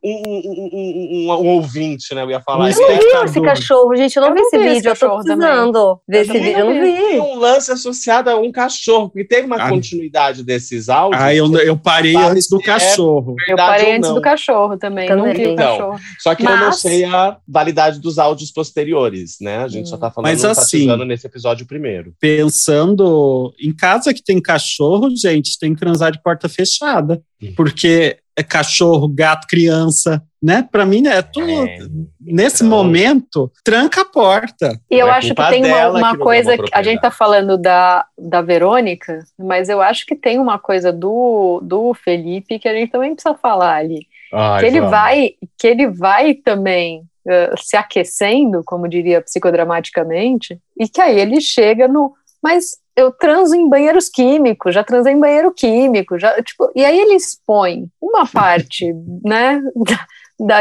um, 0.03 0.11
um, 0.11 0.69
um, 0.73 1.31
um, 1.31 1.47
ouvinte, 1.47 2.13
né? 2.13 2.23
Eu 2.23 2.29
ia 2.29 2.41
falar. 2.41 2.69
Eu 2.69 2.79
não 2.79 2.87
vi 2.97 3.25
esse 3.25 3.41
cachorro, 3.41 3.95
gente. 3.95 4.15
Eu 4.15 4.21
não 4.21 4.29
eu 4.29 4.35
vi 4.35 4.41
esse 4.41 4.57
vídeo. 4.57 4.89
Eu 4.89 4.95
tô 4.95 5.15
precisando 5.17 6.01
ver 6.07 6.21
esse 6.21 6.33
vídeo. 6.33 6.59
Eu 6.59 6.65
não 6.65 6.81
vi. 6.81 6.95
Tem 6.95 7.19
um 7.19 7.35
lance 7.35 7.71
associado 7.71 8.29
a 8.29 8.35
um 8.35 8.51
cachorro, 8.51 9.09
porque 9.09 9.25
teve 9.25 9.47
uma 9.47 9.55
ah. 9.55 9.69
continuidade 9.69 10.43
desses 10.43 10.89
áudios. 10.89 11.21
Ah, 11.21 11.33
eu, 11.33 11.51
eu 11.57 11.77
parei 11.77 12.15
antes 12.15 12.49
do 12.49 12.59
cachorro. 12.59 13.35
É 13.47 13.53
eu 13.53 13.55
parei 13.55 13.95
antes 13.95 14.09
do 14.09 14.21
cachorro 14.21 14.77
também. 14.77 15.07
também. 15.07 15.25
Não 15.25 15.33
vi 15.33 15.47
o 15.47 15.55
cachorro. 15.55 15.99
Só 16.19 16.35
que 16.35 16.43
Mas... 16.43 16.59
eu 16.59 16.65
não 16.65 16.73
sei 16.73 17.05
a 17.05 17.37
validade 17.47 17.99
dos 17.99 18.19
áudios 18.19 18.51
posteriores, 18.51 19.37
né? 19.41 19.57
A 19.57 19.67
gente 19.67 19.85
hum. 19.85 19.89
só 19.89 19.97
tá 19.97 20.11
falando 20.11 20.29
Mas, 20.29 20.43
assim, 20.45 20.87
nesse 21.05 21.25
episódio 21.27 21.65
primeiro. 21.65 22.13
Pensando 22.19 23.53
em 23.59 23.73
casa 23.73 24.13
que 24.13 24.23
tem 24.23 24.41
cachorro, 24.41 25.09
gente, 25.15 25.57
tem 25.59 25.73
que 25.73 25.79
transar 25.79 26.11
de 26.11 26.21
porta 26.21 26.49
fechada. 26.49 27.21
Hum. 27.41 27.53
Porque 27.55 28.17
é 28.37 28.43
cachorro, 28.43 29.07
gato, 29.07 29.47
criança, 29.47 30.21
né? 30.41 30.67
Para 30.71 30.85
mim 30.85 31.07
é 31.07 31.23
tudo 31.23 31.49
é, 31.49 31.79
nesse 32.21 32.63
então... 32.63 32.77
momento 32.77 33.51
tranca 33.63 34.01
a 34.01 34.05
porta. 34.05 34.79
E 34.91 34.99
eu 34.99 35.07
é 35.07 35.11
acho 35.11 35.33
que 35.33 35.49
tem 35.49 35.65
uma, 35.65 35.89
uma 35.89 36.11
que 36.11 36.19
coisa 36.19 36.55
que 36.55 36.69
a 36.71 36.83
gente 36.83 37.01
tá 37.01 37.09
falando 37.09 37.57
da, 37.57 38.05
da 38.15 38.43
Verônica, 38.43 39.25
mas 39.39 39.69
eu 39.69 39.81
acho 39.81 40.05
que 40.05 40.15
tem 40.15 40.37
uma 40.37 40.59
coisa 40.59 40.93
do, 40.93 41.59
do 41.63 41.95
Felipe 41.95 42.59
que 42.59 42.67
a 42.67 42.73
gente 42.73 42.91
também 42.91 43.15
precisa 43.15 43.33
falar 43.33 43.75
ali. 43.75 44.05
Ai, 44.31 44.59
que 44.59 44.65
ele 44.67 44.79
vamos. 44.81 44.91
vai 44.91 45.31
que 45.57 45.67
ele 45.67 45.87
vai 45.87 46.35
também 46.35 47.01
uh, 47.25 47.57
se 47.57 47.75
aquecendo, 47.75 48.61
como 48.63 48.87
diria 48.87 49.21
psicodramaticamente, 49.21 50.59
e 50.79 50.87
que 50.87 51.01
aí 51.01 51.19
ele 51.19 51.41
chega 51.41 51.87
no 51.87 52.13
mas 52.47 52.77
eu 52.95 53.11
transo 53.11 53.53
em 53.53 53.67
banheiros 53.67 54.07
químicos, 54.07 54.73
já 54.73 54.81
transei 54.81 55.11
em 55.11 55.19
banheiro 55.19 55.53
químico, 55.53 56.17
já, 56.17 56.41
tipo, 56.41 56.71
e 56.73 56.85
aí 56.85 56.97
ele 56.97 57.15
expõe 57.15 57.89
uma 58.01 58.25
parte, 58.31 58.93
né, 59.25 59.59
da 59.75 60.07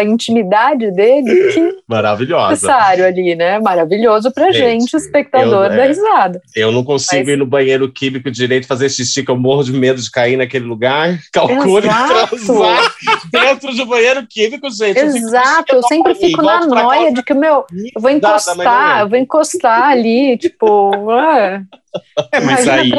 intimidade 0.03 0.91
dele 0.91 1.53
que 1.53 1.77
maravilhosa 1.87 2.51
necessário 2.51 3.07
ali, 3.07 3.35
né? 3.35 3.59
Maravilhoso 3.59 4.31
pra 4.33 4.51
gente, 4.53 4.83
gente 4.83 4.97
espectador 4.97 5.67
eu, 5.67 5.77
da 5.77 5.85
é, 5.85 5.89
risada. 5.89 6.43
Eu 6.55 6.73
não 6.73 6.83
consigo 6.83 7.25
Mas... 7.25 7.29
ir 7.29 7.37
no 7.37 7.47
banheiro 7.47 7.91
químico 7.91 8.31
direito 8.31 8.67
fazer 8.67 8.89
xixi, 8.89 9.23
que 9.23 9.31
eu 9.31 9.37
morro 9.37 9.63
de 9.63 9.73
medo 9.73 10.01
de 10.01 10.11
cair 10.11 10.37
naquele 10.37 10.65
lugar. 10.65 11.19
Calcule 11.33 11.89
transar 11.89 12.95
dentro 13.31 13.75
do 13.75 13.87
banheiro 13.87 14.27
químico, 14.27 14.71
gente. 14.71 14.99
Exato, 14.99 15.75
eu, 15.75 15.77
eu 15.77 15.83
sempre 15.85 16.15
fico 16.15 16.43
na 16.43 16.67
noia 16.67 17.13
de 17.13 17.23
que, 17.23 17.35
meu, 17.35 17.65
eu 17.95 18.01
vou 18.01 18.11
encostar, 18.11 19.01
eu 19.01 19.09
vou 19.09 19.19
encostar 19.19 19.91
ali, 19.91 20.37
tipo, 20.39 20.91
ué. 21.07 21.63
É, 22.33 22.41
mas 22.41 22.69
aí. 22.69 22.91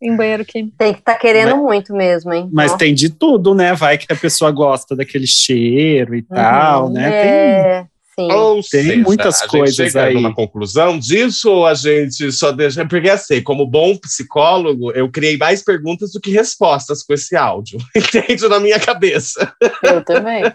em 0.00 0.16
banheiro 0.16 0.44
químico. 0.44 0.74
Tem 0.78 0.92
que 0.92 1.00
estar 1.00 1.14
tá 1.14 1.18
querendo 1.18 1.56
mas, 1.56 1.62
muito 1.62 1.94
mesmo, 1.94 2.32
hein? 2.32 2.48
Mas 2.52 2.72
Nossa. 2.72 2.78
tem 2.78 2.94
de 2.94 3.10
tudo, 3.10 3.54
né? 3.54 3.74
Vai 3.74 3.98
que 3.98 4.12
a 4.12 4.16
pessoa 4.16 4.50
gosta 4.50 4.96
daquele 4.96 5.26
cheiro 5.26 6.14
e 6.14 6.20
uhum, 6.20 6.26
tal, 6.34 6.90
né? 6.90 7.08
É. 7.08 7.74
Tem... 7.82 7.93
Sim. 8.18 8.32
Ou 8.32 8.54
Tem 8.54 8.62
seja, 8.62 8.96
muitas 9.02 9.42
a 9.42 9.48
coisas 9.48 9.74
gente 9.74 9.90
chega 9.90 10.04
aí. 10.04 10.14
numa 10.14 10.32
conclusão 10.32 10.98
disso 10.98 11.50
ou 11.50 11.66
a 11.66 11.74
gente 11.74 12.30
só 12.30 12.52
deixa. 12.52 12.86
Porque 12.86 13.10
assim, 13.10 13.42
como 13.42 13.66
bom 13.66 13.96
psicólogo, 13.96 14.92
eu 14.92 15.10
criei 15.10 15.36
mais 15.36 15.62
perguntas 15.62 16.12
do 16.12 16.20
que 16.20 16.30
respostas 16.30 17.02
com 17.02 17.12
esse 17.12 17.34
áudio. 17.34 17.78
Entende 17.94 18.48
na 18.48 18.60
minha 18.60 18.78
cabeça. 18.78 19.52
Eu 19.82 20.04
também. 20.04 20.44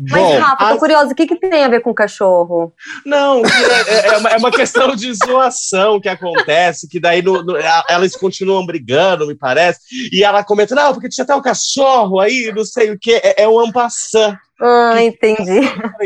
Mas, 0.00 0.22
bom, 0.22 0.38
Rafa, 0.38 0.56
tô 0.56 0.64
as... 0.74 0.78
curiosa, 0.78 1.12
o 1.12 1.14
que, 1.14 1.26
que 1.26 1.36
tem 1.36 1.64
a 1.64 1.68
ver 1.68 1.80
com 1.80 1.94
cachorro? 1.94 2.72
Não, 3.06 3.42
é, 3.44 3.48
é, 3.86 4.06
é, 4.08 4.16
uma, 4.18 4.30
é, 4.30 4.36
uma, 4.36 4.50
questão 4.50 4.94
de 4.94 5.12
zoação 5.14 6.00
que 6.00 6.08
acontece, 6.08 6.88
que 6.88 7.00
daí 7.00 7.22
no, 7.22 7.42
no, 7.42 7.56
elas 7.88 8.14
continuam 8.16 8.66
brigando, 8.66 9.26
me 9.26 9.34
parece, 9.34 9.80
e 10.12 10.22
ela 10.22 10.44
comenta, 10.44 10.74
não, 10.74 10.92
porque 10.92 11.08
tinha 11.08 11.24
até 11.24 11.34
o 11.34 11.38
um 11.38 11.42
cachorro 11.42 12.20
aí, 12.20 12.52
não 12.54 12.64
sei 12.64 12.90
o 12.90 12.98
quê, 12.98 13.20
é, 13.22 13.42
é 13.42 13.48
um 13.48 13.58
ampassant. 13.58 14.36
Ah, 14.60 15.02
entendi. 15.02 15.60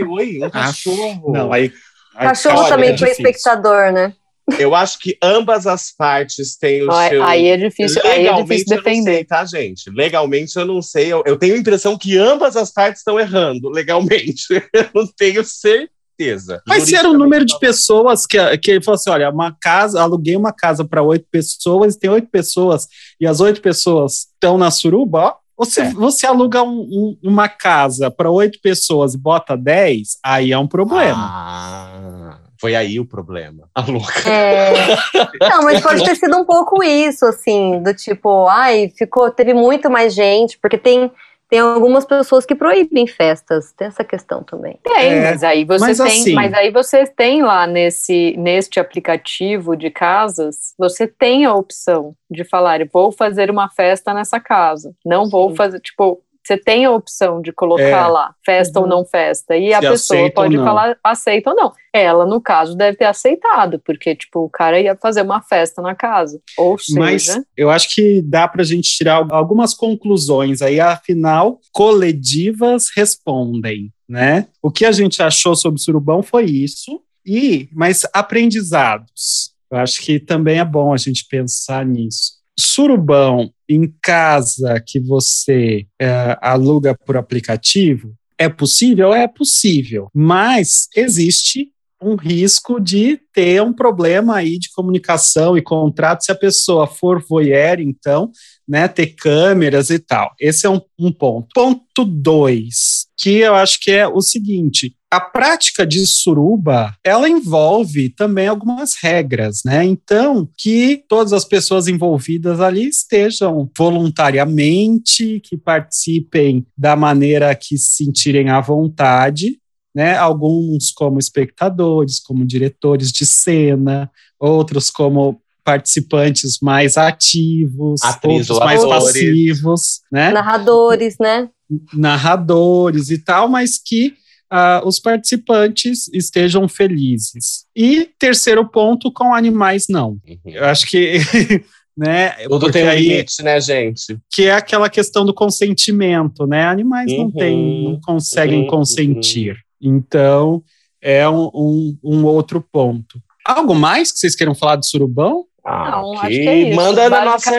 Oi, 0.09 0.41
um 0.43 0.51
cachorro. 0.51 1.33
Não, 1.33 1.53
aí, 1.53 1.73
aí 2.15 2.29
cachorro 2.29 2.69
também 2.69 2.97
foi 2.97 3.11
espectador, 3.11 3.93
né? 3.93 4.15
Eu 4.59 4.75
acho 4.75 4.99
que 4.99 5.17
ambas 5.23 5.67
as 5.67 5.93
partes 5.93 6.57
têm 6.57 6.83
o 6.83 6.91
aí, 6.91 7.11
seu. 7.11 7.25
Aí 7.25 7.47
é 7.47 7.57
difícil, 7.57 8.03
aí 8.05 8.27
é 8.27 8.43
difícil 8.43 8.77
defender. 8.77 9.15
Sei, 9.15 9.25
tá, 9.25 9.45
gente? 9.45 9.89
Legalmente 9.91 10.57
eu 10.57 10.67
não 10.67 10.83
sei. 10.83 11.13
Eu, 11.13 11.23
eu, 11.25 11.39
tenho 11.39 11.55
a 11.55 11.59
impressão 11.59 11.97
que 11.97 12.19
ambas 12.19 12.57
as 12.57 12.73
partes 12.73 13.01
estão 13.01 13.19
errando 13.19 13.69
legalmente. 13.69 14.47
Eu 14.73 14.89
não 14.95 15.07
tenho 15.07 15.45
certeza. 15.45 16.61
Mas 16.67 16.85
se 16.85 16.95
era 16.95 17.09
o 17.09 17.17
número 17.17 17.45
de 17.45 17.59
pessoas 17.59 18.27
que, 18.27 18.59
que 18.59 18.73
ele 18.73 18.83
falou 18.83 18.97
assim: 18.97 19.11
olha, 19.11 19.31
uma 19.31 19.57
casa, 19.61 20.03
aluguei 20.03 20.37
uma 20.37 20.53
casa 20.53 20.85
para 20.85 21.03
oito 21.03 21.27
pessoas, 21.31 21.97
tem 21.97 22.11
oito 22.11 22.29
pessoas, 22.29 22.89
e 23.21 23.27
as 23.27 23.41
oito 23.41 23.61
pessoas 23.63 24.27
estão 24.35 24.59
na 24.59 24.71
suruba, 24.71 25.19
ó, 25.19 25.35
você, 25.65 25.83
é. 25.83 25.91
você 25.91 26.27
aluga 26.27 26.63
um, 26.63 26.81
um, 26.81 27.19
uma 27.23 27.49
casa 27.49 28.11
para 28.11 28.31
oito 28.31 28.61
pessoas 28.61 29.15
e 29.15 29.19
bota 29.19 29.57
dez, 29.57 30.19
aí 30.23 30.53
é 30.53 30.59
um 30.59 30.67
problema. 30.67 31.15
Ah, 31.17 32.39
foi 32.61 32.75
aí 32.75 33.01
o 33.01 33.05
problema. 33.05 33.69
A 33.75 33.81
louca. 33.83 34.29
É. 34.29 34.97
Não, 35.51 35.63
mas 35.63 35.81
pode 35.81 36.05
ter 36.05 36.17
sido 36.17 36.37
um 36.37 36.45
pouco 36.45 36.83
isso, 36.83 37.25
assim, 37.27 37.83
do 37.83 37.95
tipo, 37.95 38.47
ai, 38.49 38.93
ficou, 38.97 39.31
teve 39.31 39.53
muito 39.55 39.91
mais 39.91 40.15
gente, 40.15 40.59
porque 40.59 40.79
tem 40.79 41.11
tem 41.53 41.61
algumas 41.61 42.07
pessoas 42.07 42.47
que 42.47 42.55
proíbem 42.55 43.07
festas, 43.07 43.75
tem 43.75 43.87
essa 43.87 44.03
questão 44.03 44.43
também. 44.43 44.79
Tem, 44.83 45.13
é, 45.13 45.21
mas 45.33 45.45
aí 45.45 45.67
você 45.67 45.85
mas 45.85 45.99
tem, 45.99 46.07
assim, 46.07 46.33
mas 46.33 46.55
aí 46.55 46.71
você 46.71 47.07
tem 47.07 47.43
lá 47.43 47.67
nesse 47.67 48.35
neste 48.39 48.81
aplicativo 48.81 49.77
de 49.77 49.91
casas, 49.91 50.73
você 50.79 51.07
tem 51.07 51.45
a 51.45 51.55
opção 51.55 52.17
de 52.31 52.43
falar, 52.43 52.81
vou 52.91 53.13
fazer 53.13 53.51
uma 53.51 53.69
festa 53.69 54.15
nessa 54.15 54.41
casa, 54.41 54.95
não 55.05 55.29
vou 55.29 55.55
fazer, 55.55 55.79
tipo, 55.81 56.23
Você 56.45 56.57
tem 56.57 56.85
a 56.85 56.91
opção 56.91 57.41
de 57.41 57.53
colocar 57.53 57.85
É. 57.85 58.07
lá, 58.09 58.35
festa 58.45 58.81
Uhum. 58.81 58.85
ou 58.87 58.91
não 58.91 59.05
festa, 59.05 59.57
e 59.57 59.73
a 59.73 59.81
Se 59.81 59.89
pessoa 59.89 60.31
pode 60.33 60.57
falar 60.57 60.97
aceita 61.05 61.51
ou 61.51 61.57
não. 61.57 61.73
Ela, 61.93 62.27
no 62.27 62.41
caso, 62.41 62.75
deve 62.77 62.97
ter 62.97 63.05
aceitado, 63.05 63.79
porque, 63.85 64.17
tipo, 64.17 64.41
o 64.41 64.49
cara 64.51 64.81
ia 64.81 64.97
fazer 64.97 65.23
uma 65.23 65.41
festa 65.43 65.81
na 65.81 65.95
casa. 65.95 66.41
Ou 66.59 66.77
seja, 66.79 66.99
Mas 66.99 67.41
eu 67.57 67.71
acho 67.71 67.95
que 67.95 68.21
dá 68.23 68.49
para 68.49 68.63
a 68.63 68.65
gente 68.65 68.91
tirar 68.91 69.25
algumas 69.31 69.73
conclusões 69.73 70.63
aí, 70.63 70.81
afinal, 70.81 71.61
coledivas 71.71 72.87
respondem, 72.97 73.93
né? 74.09 74.49
O 74.61 74.71
que 74.71 74.85
a 74.85 74.93
gente 74.93 75.23
achou 75.23 75.55
sobre 75.55 75.79
o 75.79 75.83
surubão 75.83 76.23
foi 76.23 76.45
isso, 76.47 77.01
e 77.25 77.69
mas 77.73 78.03
aprendizados. 78.13 79.53
Eu 79.71 79.79
acho 79.79 80.01
que 80.03 80.19
também 80.19 80.59
é 80.59 80.65
bom 80.65 80.93
a 80.93 80.97
gente 80.97 81.25
pensar 81.31 81.85
nisso. 81.87 82.33
Surubão 82.59 83.51
em 83.75 83.93
casa 84.03 84.83
que 84.87 85.01
você 85.01 85.87
é, 86.01 86.37
aluga 86.41 86.95
por 86.95 87.17
aplicativo 87.17 88.15
é 88.39 88.49
possível? 88.49 89.15
É 89.15 89.29
possível, 89.29 90.09
mas 90.13 90.89
existe 90.97 91.71
um 92.03 92.17
risco 92.17 92.81
de 92.81 93.21
ter 93.33 93.63
um 93.63 93.73
problema 93.73 94.35
aí 94.35 94.59
de 94.59 94.69
comunicação 94.73 95.57
e 95.57 95.63
contrato 95.63 96.25
se 96.25 96.33
a 96.33 96.35
pessoa 96.35 96.87
for 96.87 97.25
voyeur, 97.25 97.79
então, 97.79 98.31
né, 98.67 98.89
ter 98.89 99.15
câmeras 99.15 99.89
e 99.91 100.01
tal. 100.01 100.33
Esse 100.41 100.67
é 100.67 100.71
um, 100.71 100.81
um 100.99 101.13
ponto. 101.13 101.49
Ponto 101.55 102.05
dois, 102.05 103.07
que 103.23 103.39
eu 103.39 103.55
acho 103.55 103.79
que 103.79 103.93
é 103.93 104.07
o 104.07 104.21
seguinte: 104.21 104.97
a 105.09 105.21
prática 105.21 105.87
de 105.87 106.05
suruba, 106.05 106.93
ela 107.05 107.29
envolve 107.29 108.09
também 108.09 108.49
algumas 108.49 108.97
regras, 109.01 109.61
né? 109.65 109.85
Então, 109.85 110.49
que 110.59 111.05
todas 111.09 111.33
as 111.33 111.45
pessoas 111.45 111.87
envolvidas 111.87 112.61
ali 112.61 112.89
estejam 112.89 113.71
voluntariamente, 113.79 115.41
que 115.41 115.57
participem 115.57 116.67
da 116.77 116.97
maneira 116.97 117.55
que 117.55 117.79
se 117.79 118.05
sentirem 118.05 118.51
à 118.51 118.61
vontade, 118.61 119.61
né? 119.95 120.17
Alguns 120.17 120.91
como 120.91 121.21
espectadores, 121.21 122.19
como 122.19 122.45
diretores 122.45 123.13
de 123.13 123.25
cena, 123.25 124.11
outros 124.41 124.91
como 124.91 125.41
participantes 125.65 126.59
mais 126.61 126.97
ativos, 126.97 128.03
Atriz 128.03 128.51
outros 128.51 128.51
ou 128.51 128.65
mais 128.65 128.85
passivos, 128.85 130.01
né? 130.11 130.33
Narradores, 130.33 131.17
né? 131.21 131.49
Narradores 131.93 133.11
e 133.11 133.19
tal, 133.19 133.49
mas 133.49 133.79
que 133.79 134.15
ah, 134.51 134.83
os 134.85 135.01
participantes 135.01 136.09
estejam 136.13 136.69
felizes. 136.69 137.65
E 137.75 138.09
terceiro 138.19 138.69
ponto, 138.69 139.11
com 139.11 139.35
animais 139.35 139.87
não. 139.89 140.19
Eu 140.45 140.65
acho 140.67 140.87
que, 140.87 141.19
né? 141.97 142.31
Tudo 142.45 142.61
porque 142.61 142.73
tem 142.73 142.85
um 142.85 142.89
aí- 142.91 143.09
limite, 143.09 143.43
né, 143.43 143.61
gente? 143.61 144.19
que 144.31 144.43
é 144.45 144.53
aquela 144.55 144.91
questão 144.91 145.25
do 145.25 145.33
consentimento, 145.33 146.47
né? 146.47 146.65
Animais 146.65 147.11
não 147.11 147.25
Uhum. 147.25 147.33
têm, 147.33 147.85
não 147.85 148.01
conseguem 148.01 148.63
Uhum. 148.63 148.67
consentir. 148.69 149.57
Então, 149.81 150.63
é 151.01 151.29
um, 151.29 151.51
um, 151.55 151.99
um 152.05 152.25
outro 152.25 152.61
ponto. 152.61 153.21
Algo 153.45 153.75
mais 153.75 154.13
que 154.13 154.19
vocês 154.19 154.37
queiram 154.37 154.55
falar 154.55 154.77
do 154.77 154.85
surubão? 154.87 155.45
Ah, 155.65 155.93
Não, 155.93 156.13
acho 156.15 156.27
aqui, 156.27 156.41
que 156.41 156.49
é 156.49 156.57
isso. 156.57 156.77
Manda 156.77 157.09
na 157.09 157.25
nossa. 157.25 157.51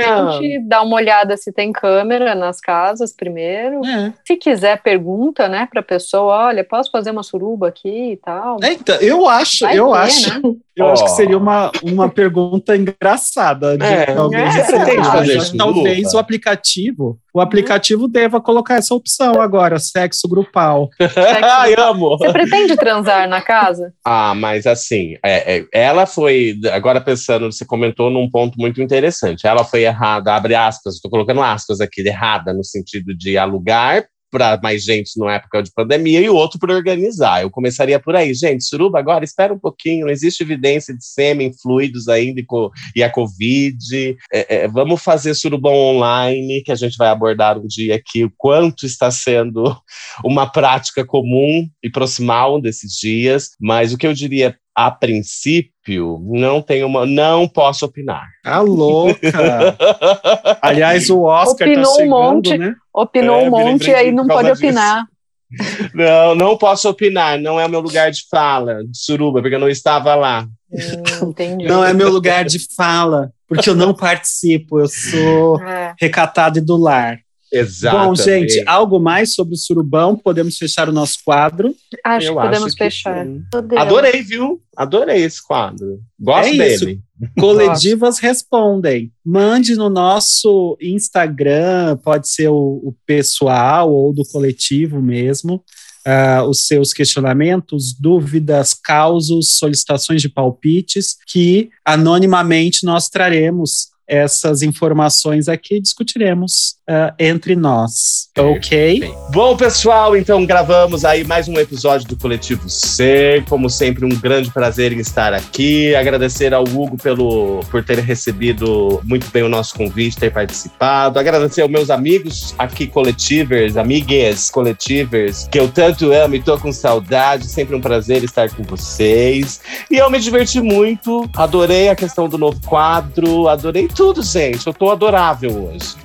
Dá 0.63 0.81
uma 0.81 0.95
olhada 0.95 1.37
se 1.37 1.53
tem 1.53 1.71
câmera 1.71 2.35
nas 2.35 2.59
casas 2.59 3.13
primeiro. 3.15 3.85
É. 3.85 4.13
Se 4.25 4.35
quiser, 4.35 4.81
pergunta, 4.81 5.47
né, 5.47 5.67
pra 5.71 5.81
pessoa, 5.81 6.47
olha, 6.47 6.63
posso 6.63 6.91
fazer 6.91 7.11
uma 7.11 7.23
suruba 7.23 7.69
aqui 7.69 8.11
e 8.11 8.17
tal. 8.17 8.57
É, 8.61 8.73
então, 8.73 8.95
eu 8.97 9.27
acho, 9.27 9.65
Vai 9.65 9.79
eu 9.79 9.91
ver, 9.91 9.97
acho, 9.99 10.41
né? 10.41 10.55
Eu 10.75 10.87
acho 10.89 11.03
que 11.03 11.11
seria 11.11 11.37
uma, 11.37 11.71
uma 11.83 12.09
pergunta 12.09 12.75
engraçada 12.75 13.77
de 13.77 13.83
É, 13.85 14.15
alguém 14.15 14.39
é, 14.39 14.49
receber. 14.49 14.77
pretende 14.79 14.97
Mas 14.99 15.07
fazer 15.07 15.37
acho 15.37 15.51
que 15.51 15.57
suruba? 15.57 15.73
talvez 15.73 16.13
o 16.13 16.17
aplicativo, 16.17 17.19
o 17.33 17.41
aplicativo 17.41 18.07
deva 18.07 18.41
colocar 18.41 18.75
essa 18.75 18.93
opção 18.93 19.41
agora, 19.41 19.79
sexo 19.79 20.27
grupal. 20.27 20.89
Ai, 21.43 21.73
amo! 21.77 22.17
Você 22.17 22.31
pretende 22.31 22.75
transar 22.75 23.27
na 23.27 23.41
casa? 23.41 23.93
Ah, 24.05 24.33
mas 24.35 24.65
assim, 24.65 25.15
é, 25.23 25.57
é, 25.57 25.65
ela 25.71 26.05
foi. 26.05 26.59
Agora 26.71 26.99
pensando, 27.01 27.51
você 27.51 27.65
comentou 27.65 28.09
num 28.09 28.29
ponto 28.29 28.55
muito 28.59 28.81
interessante. 28.81 29.45
Ela 29.47 29.63
foi 29.63 29.83
errada, 29.83 30.33
abre 30.35 30.55
aspas, 30.55 30.95
estou 30.95 31.09
colocando 31.11 31.41
aspas 31.41 31.79
aqui, 31.81 32.01
errada 32.01 32.53
no 32.53 32.63
sentido 32.63 33.15
de 33.15 33.37
alugar 33.37 34.05
para 34.33 34.59
mais 34.63 34.83
gente 34.83 35.11
numa 35.15 35.35
época 35.35 35.61
de 35.61 35.71
pandemia 35.71 36.19
e 36.19 36.27
o 36.27 36.35
outro 36.35 36.57
por 36.57 36.71
organizar. 36.71 37.43
Eu 37.43 37.51
começaria 37.51 37.99
por 37.99 38.15
aí, 38.15 38.33
gente. 38.33 38.63
Suruba, 38.63 38.97
agora 38.97 39.23
espera 39.23 39.53
um 39.53 39.59
pouquinho, 39.59 40.07
não 40.07 40.11
existe 40.11 40.41
evidência 40.41 40.91
de 40.97 41.05
sêmen, 41.05 41.53
fluidos 41.61 42.07
ainda 42.07 42.39
e, 42.39 42.43
co- 42.45 42.71
e 42.95 43.03
a 43.03 43.11
Covid. 43.11 44.17
É, 44.33 44.55
é, 44.55 44.67
vamos 44.67 45.03
fazer 45.03 45.35
surubão 45.35 45.75
online, 45.75 46.63
que 46.63 46.71
a 46.71 46.75
gente 46.75 46.97
vai 46.97 47.09
abordar 47.09 47.59
um 47.59 47.67
dia 47.67 47.95
aqui, 47.95 48.23
o 48.25 48.33
quanto 48.35 48.87
está 48.87 49.11
sendo 49.11 49.63
uma 50.25 50.47
prática 50.51 51.05
comum 51.05 51.67
e 51.83 51.89
proximal 51.89 52.59
desses 52.59 52.93
dias, 52.93 53.51
mas 53.61 53.93
o 53.93 53.97
que 53.97 54.07
eu 54.07 54.13
diria 54.13 54.57
a 54.75 54.89
princípio, 54.89 55.71
não 55.87 56.61
tenho 56.61 56.87
uma, 56.87 57.05
não 57.05 57.47
posso 57.47 57.85
opinar. 57.85 58.27
A 58.45 58.59
louca! 58.59 59.19
Aliás, 60.61 61.09
o 61.09 61.23
Oscar 61.23 61.67
tá 61.67 61.73
Opinou 61.73 61.91
um 61.91 61.95
chegando, 61.95 62.09
monte. 62.09 62.57
né? 62.57 62.75
Opinou 62.93 63.39
É, 63.39 63.43
um 63.43 63.49
monte 63.49 63.89
e 63.89 63.93
aí 63.95 64.11
não 64.11 64.27
pode 64.27 64.49
disso. 64.51 64.63
opinar. 64.65 65.05
Não, 65.93 66.33
não 66.33 66.57
posso 66.57 66.89
opinar, 66.89 67.37
não 67.37 67.59
é 67.59 67.65
o 67.67 67.69
meu 67.69 67.79
lugar 67.79 68.09
de 68.09 68.23
fala, 68.27 68.83
de 68.83 68.97
suruba, 68.97 69.39
porque 69.39 69.53
eu 69.53 69.59
não 69.59 69.69
estava 69.69 70.15
lá. 70.15 70.47
Hum, 70.71 71.29
entendi. 71.29 71.67
Não 71.67 71.85
é 71.85 71.93
meu 71.93 72.09
lugar 72.09 72.43
de 72.43 72.57
fala, 72.75 73.29
porque 73.47 73.69
eu 73.69 73.75
não 73.75 73.93
participo, 73.93 74.79
eu 74.79 74.87
sou 74.87 75.61
É. 75.61 75.93
recatado 76.01 76.57
e 76.57 76.61
do 76.61 76.75
lar. 76.75 77.19
Exato. 77.53 77.97
Bom, 77.97 78.15
gente, 78.15 78.63
algo 78.65 78.99
mais 78.99 79.33
sobre 79.35 79.53
o 79.53 79.57
surubão? 79.57 80.15
Podemos 80.15 80.57
fechar 80.57 80.89
o 80.89 80.91
nosso 80.91 81.19
quadro. 81.23 81.75
Acho 82.03 82.27
Eu 82.27 82.35
que 82.35 82.41
podemos 82.41 82.65
acho 82.67 82.75
que 82.75 82.83
fechar. 82.83 83.25
Deus. 83.25 83.81
Adorei, 83.81 84.23
viu? 84.23 84.59
Adorei 84.75 85.23
esse 85.23 85.41
quadro. 85.41 85.99
Gosto 86.19 86.61
É 86.61 86.67
isso. 86.73 86.85
dele. 86.85 86.99
Coledivas 87.39 88.17
respondem. 88.19 89.11
Mande 89.23 89.75
no 89.75 89.89
nosso 89.89 90.75
Instagram, 90.81 91.97
pode 92.03 92.27
ser 92.27 92.49
o, 92.49 92.81
o 92.83 92.95
pessoal 93.05 93.93
ou 93.93 94.11
do 94.13 94.25
coletivo 94.25 94.99
mesmo, 95.01 95.63
ah, 96.05 96.43
os 96.45 96.65
seus 96.67 96.91
questionamentos, 96.91 97.93
dúvidas, 97.93 98.73
causos, 98.73 99.57
solicitações 99.57 100.21
de 100.21 100.27
palpites, 100.27 101.17
que 101.27 101.69
anonimamente 101.85 102.83
nós 102.85 103.07
traremos 103.07 103.92
essas 104.07 104.61
informações 104.61 105.47
aqui 105.47 105.79
discutiremos 105.79 106.75
ah, 106.87 107.13
entre 107.17 107.55
nós. 107.55 108.29
Ok? 108.37 109.09
Bom, 109.31 109.55
pessoal, 109.55 110.17
então 110.17 110.45
gravamos 110.45 111.05
aí 111.05 111.23
mais 111.23 111.47
um 111.47 111.53
episódio 111.53 112.07
do 112.07 112.17
Coletivo 112.17 112.69
Ser. 112.69 113.45
Como 113.45 113.69
sempre, 113.69 114.05
um 114.05 114.09
grande 114.09 114.51
prazer 114.51 114.91
em 114.91 114.99
estar 114.99 115.33
aqui. 115.33 115.95
Agradecer 115.95 116.53
ao 116.53 116.63
Hugo 116.63 116.97
pelo, 116.97 117.61
por 117.71 117.83
ter 117.83 117.99
recebido 117.99 119.01
muito 119.03 119.29
bem 119.31 119.43
o 119.43 119.49
nosso 119.49 119.75
convite, 119.75 120.17
ter 120.17 120.31
participado. 120.31 121.19
Agradecer 121.19 121.61
aos 121.61 121.71
meus 121.71 121.89
amigos 121.89 122.53
aqui, 122.57 122.87
coletivers, 122.87 123.77
amigues 123.77 124.49
coletivers, 124.49 125.47
que 125.49 125.59
eu 125.59 125.69
tanto 125.69 126.11
amo 126.11 126.35
e 126.35 126.41
tô 126.41 126.57
com 126.59 126.71
saudade. 126.71 127.47
Sempre 127.47 127.75
um 127.75 127.81
prazer 127.81 128.23
estar 128.23 128.49
com 128.49 128.63
vocês. 128.63 129.61
E 129.89 129.95
eu 129.95 130.09
me 130.09 130.19
diverti 130.19 130.59
muito. 130.59 131.29
Adorei 131.35 131.87
a 131.87 131.95
questão 131.95 132.27
do 132.27 132.37
novo 132.37 132.59
quadro. 132.65 133.47
Adorei 133.47 133.87
tudo, 133.93 134.21
gente. 134.23 134.67
Eu 134.67 134.73
tô 134.73 134.91
adorável 134.91 135.51
hoje. 135.69 135.95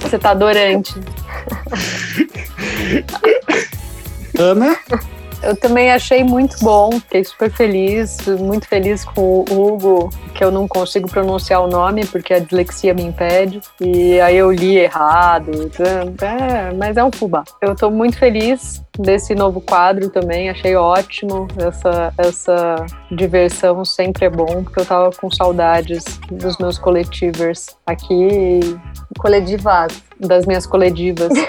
Você 0.00 0.18
tá 0.18 0.30
adorante. 0.30 0.94
Ana? 4.38 4.76
Eu 5.42 5.56
também 5.56 5.90
achei 5.90 6.22
muito 6.22 6.58
bom, 6.60 6.92
fiquei 7.00 7.24
super 7.24 7.50
feliz, 7.50 8.18
muito 8.38 8.68
feliz 8.68 9.04
com 9.04 9.22
o 9.22 9.44
Hugo, 9.50 10.10
que 10.34 10.44
eu 10.44 10.50
não 10.50 10.68
consigo 10.68 11.08
pronunciar 11.08 11.62
o 11.62 11.66
nome 11.66 12.04
porque 12.06 12.34
a 12.34 12.38
dislexia 12.38 12.92
me 12.92 13.02
impede. 13.02 13.60
E 13.80 14.20
aí 14.20 14.36
eu 14.36 14.52
li 14.52 14.76
errado, 14.76 15.70
é, 16.20 16.72
mas 16.74 16.96
é 16.98 17.04
um 17.04 17.10
fubá. 17.10 17.42
Eu 17.62 17.74
tô 17.74 17.90
muito 17.90 18.18
feliz 18.18 18.82
desse 18.98 19.34
novo 19.34 19.60
quadro 19.60 20.08
também, 20.10 20.50
achei 20.50 20.76
ótimo. 20.76 21.46
Essa, 21.56 22.12
essa 22.18 22.86
diversão 23.10 23.84
sempre 23.84 24.26
é 24.26 24.30
bom, 24.30 24.64
porque 24.64 24.80
eu 24.80 24.86
tava 24.86 25.10
com 25.12 25.30
saudades 25.30 26.04
dos 26.30 26.58
meus 26.58 26.78
coletivers 26.78 27.76
aqui, 27.86 28.60
Coledivas. 29.18 30.02
das 30.18 30.46
minhas 30.46 30.66
coledivas. 30.66 31.30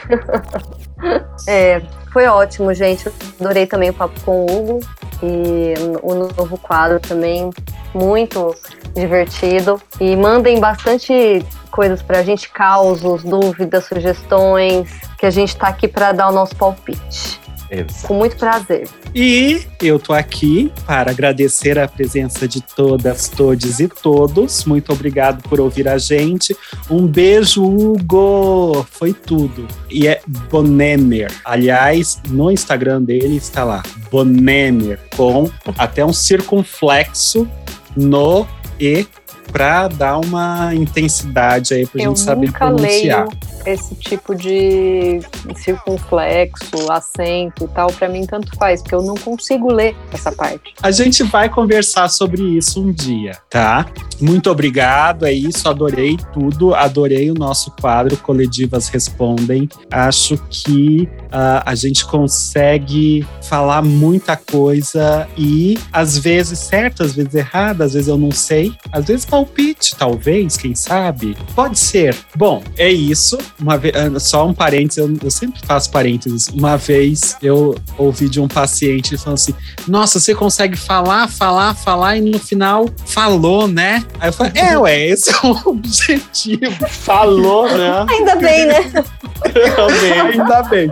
É, 1.47 1.81
foi 2.13 2.27
ótimo, 2.27 2.71
gente. 2.75 3.11
Adorei 3.39 3.65
também 3.65 3.89
o 3.89 3.93
papo 3.95 4.13
com 4.21 4.45
o 4.45 4.45
Hugo 4.45 4.79
e 5.23 5.73
o 6.03 6.13
novo 6.13 6.59
quadro 6.59 6.99
também 6.99 7.49
muito 7.93 8.55
divertido. 8.93 9.81
E 9.99 10.15
mandem 10.15 10.59
bastante 10.59 11.45
coisas 11.69 12.01
pra 12.01 12.23
gente, 12.23 12.49
causos, 12.49 13.23
dúvidas, 13.23 13.85
sugestões, 13.85 14.89
que 15.17 15.25
a 15.25 15.31
gente 15.31 15.55
tá 15.55 15.67
aqui 15.67 15.87
pra 15.87 16.11
dar 16.11 16.29
o 16.29 16.31
nosso 16.31 16.55
palpite. 16.55 17.39
Exato. 17.71 18.05
Com 18.05 18.15
muito 18.15 18.35
prazer. 18.35 18.89
E 19.15 19.61
eu 19.81 19.97
tô 19.97 20.11
aqui 20.11 20.69
para 20.85 21.11
agradecer 21.11 21.79
a 21.79 21.87
presença 21.87 22.45
de 22.45 22.59
todas, 22.59 23.29
todes 23.29 23.79
e 23.79 23.87
todos. 23.87 24.65
Muito 24.65 24.91
obrigado 24.91 25.41
por 25.47 25.61
ouvir 25.61 25.87
a 25.87 25.97
gente. 25.97 26.55
Um 26.89 27.07
beijo, 27.07 27.63
Hugo! 27.63 28.85
Foi 28.91 29.13
tudo. 29.13 29.65
E 29.89 30.05
é 30.05 30.21
Bonemer. 30.49 31.31
Aliás, 31.45 32.21
no 32.27 32.51
Instagram 32.51 33.03
dele 33.03 33.37
está 33.37 33.63
lá, 33.63 33.81
Bonemer, 34.11 34.99
com 35.15 35.49
até 35.77 36.03
um 36.03 36.11
circunflexo 36.11 37.49
no 37.95 38.47
E 38.79 39.05
para 39.51 39.87
dar 39.87 40.17
uma 40.19 40.73
intensidade 40.73 41.73
aí 41.73 41.85
para 41.85 42.01
a 42.01 42.05
gente 42.05 42.19
saber 42.19 42.51
pronunciar. 42.51 43.27
Esse 43.65 43.93
tipo 43.95 44.33
de 44.33 45.19
circunflexo, 45.55 46.91
acento 46.91 47.65
e 47.65 47.67
tal, 47.67 47.91
para 47.93 48.09
mim 48.09 48.25
tanto 48.25 48.55
faz, 48.55 48.81
porque 48.81 48.95
eu 48.95 49.03
não 49.03 49.15
consigo 49.15 49.71
ler 49.71 49.95
essa 50.11 50.31
parte. 50.31 50.73
A 50.81 50.89
gente 50.89 51.21
vai 51.23 51.47
conversar 51.47 52.09
sobre 52.09 52.41
isso 52.41 52.81
um 52.81 52.91
dia, 52.91 53.37
tá? 53.49 53.85
Muito 54.19 54.49
obrigado, 54.49 55.25
é 55.25 55.33
isso, 55.33 55.67
adorei 55.69 56.17
tudo, 56.33 56.73
adorei 56.73 57.29
o 57.29 57.33
nosso 57.35 57.71
quadro 57.79 58.17
Coletivas 58.17 58.87
Respondem. 58.87 59.69
Acho 59.91 60.37
que 60.49 61.09
uh, 61.25 61.61
a 61.65 61.75
gente 61.75 62.05
consegue 62.05 63.25
falar 63.41 63.81
muita 63.81 64.35
coisa 64.35 65.27
e 65.37 65.77
às 65.91 66.17
vezes 66.17 66.59
certo, 66.59 67.03
às 67.03 67.13
vezes 67.13 67.33
errado, 67.35 67.81
às 67.81 67.93
vezes 67.93 68.07
eu 68.07 68.17
não 68.17 68.31
sei, 68.31 68.73
às 68.91 69.05
vezes 69.05 69.25
palpite, 69.41 69.95
talvez, 69.95 70.57
quem 70.57 70.75
sabe? 70.75 71.35
Pode 71.55 71.77
ser. 71.77 72.15
Bom, 72.35 72.63
é 72.77 72.91
isso 72.91 73.37
uma 73.59 73.77
vez, 73.77 73.93
ah, 73.95 74.19
só 74.19 74.47
um 74.47 74.53
parênteses, 74.53 74.97
eu, 74.97 75.17
eu, 75.23 75.31
sempre 75.31 75.59
faço 75.65 75.89
parênteses. 75.91 76.47
Uma 76.49 76.77
vez 76.77 77.35
eu 77.41 77.75
ouvi 77.97 78.29
de 78.29 78.39
um 78.39 78.47
paciente 78.47 79.17
falando 79.17 79.35
assim: 79.35 79.55
Nossa, 79.87 80.19
você 80.19 80.35
consegue 80.35 80.77
falar, 80.77 81.27
falar, 81.27 81.73
falar, 81.73 82.17
e 82.17 82.21
no 82.21 82.39
final 82.39 82.85
falou, 83.05 83.67
né? 83.67 84.03
Aí 84.19 84.29
eu 84.29 84.33
falei: 84.33 84.53
É, 84.55 84.77
ué, 84.77 85.07
esse 85.07 85.31
é 85.31 85.37
o 85.43 85.51
objetivo. 85.69 86.87
Falou, 86.87 87.67
né? 87.69 88.05
Ainda 88.09 88.35
bem, 88.35 88.67
né? 88.67 88.93
Ainda 90.31 90.63
bem. 90.63 90.91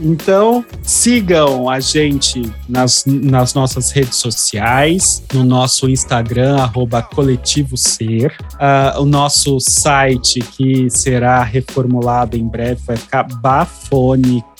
Então, 0.00 0.64
sigam 0.82 1.68
a 1.68 1.80
gente 1.80 2.52
nas, 2.68 3.04
nas 3.06 3.54
nossas 3.54 3.90
redes 3.90 4.16
sociais, 4.16 5.22
no 5.32 5.44
nosso 5.44 5.88
Instagram, 5.88 6.58
arroba 6.58 7.02
Coletivo 7.02 7.76
Ser. 7.76 8.34
Uh, 8.54 9.00
o 9.00 9.04
nosso 9.04 9.58
site, 9.60 10.40
que 10.40 10.90
será 10.90 11.42
reformulado 11.42 12.36
em 12.36 12.46
breve, 12.46 12.80
vai 12.86 12.96
ficar 12.96 13.24
bafônico 13.24 14.55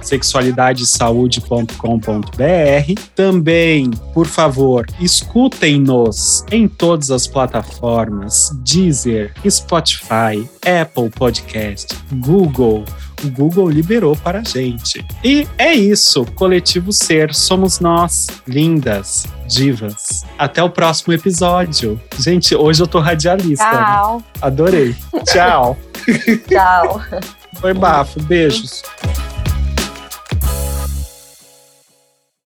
sexualidadesaude.com.br. 0.00 3.00
Também, 3.14 3.90
por 4.12 4.26
favor, 4.26 4.86
escutem-nos 5.00 6.44
em 6.50 6.68
todas 6.68 7.10
as 7.10 7.26
plataformas: 7.26 8.50
Deezer, 8.62 9.32
Spotify, 9.48 10.46
Apple 10.64 11.10
Podcast, 11.10 11.96
Google 12.12 12.84
o 13.24 13.30
Google 13.30 13.70
liberou 13.70 14.16
para 14.16 14.40
a 14.40 14.42
gente. 14.42 15.04
E 15.24 15.46
é 15.56 15.72
isso, 15.72 16.24
Coletivo 16.34 16.92
Ser, 16.92 17.34
somos 17.34 17.80
nós, 17.80 18.26
lindas, 18.46 19.26
divas. 19.46 20.24
Até 20.38 20.62
o 20.62 20.70
próximo 20.70 21.14
episódio. 21.14 22.00
Gente, 22.18 22.54
hoje 22.54 22.82
eu 22.82 22.86
tô 22.86 23.00
radialista. 23.00 23.64
Né? 23.64 23.72
Tchau. 23.72 24.18
Né? 24.18 24.24
Adorei. 24.42 24.96
Tchau. 25.24 25.76
Tchau. 26.48 27.02
Foi 27.54 27.72
bafo. 27.72 28.20
Beijos. 28.22 28.82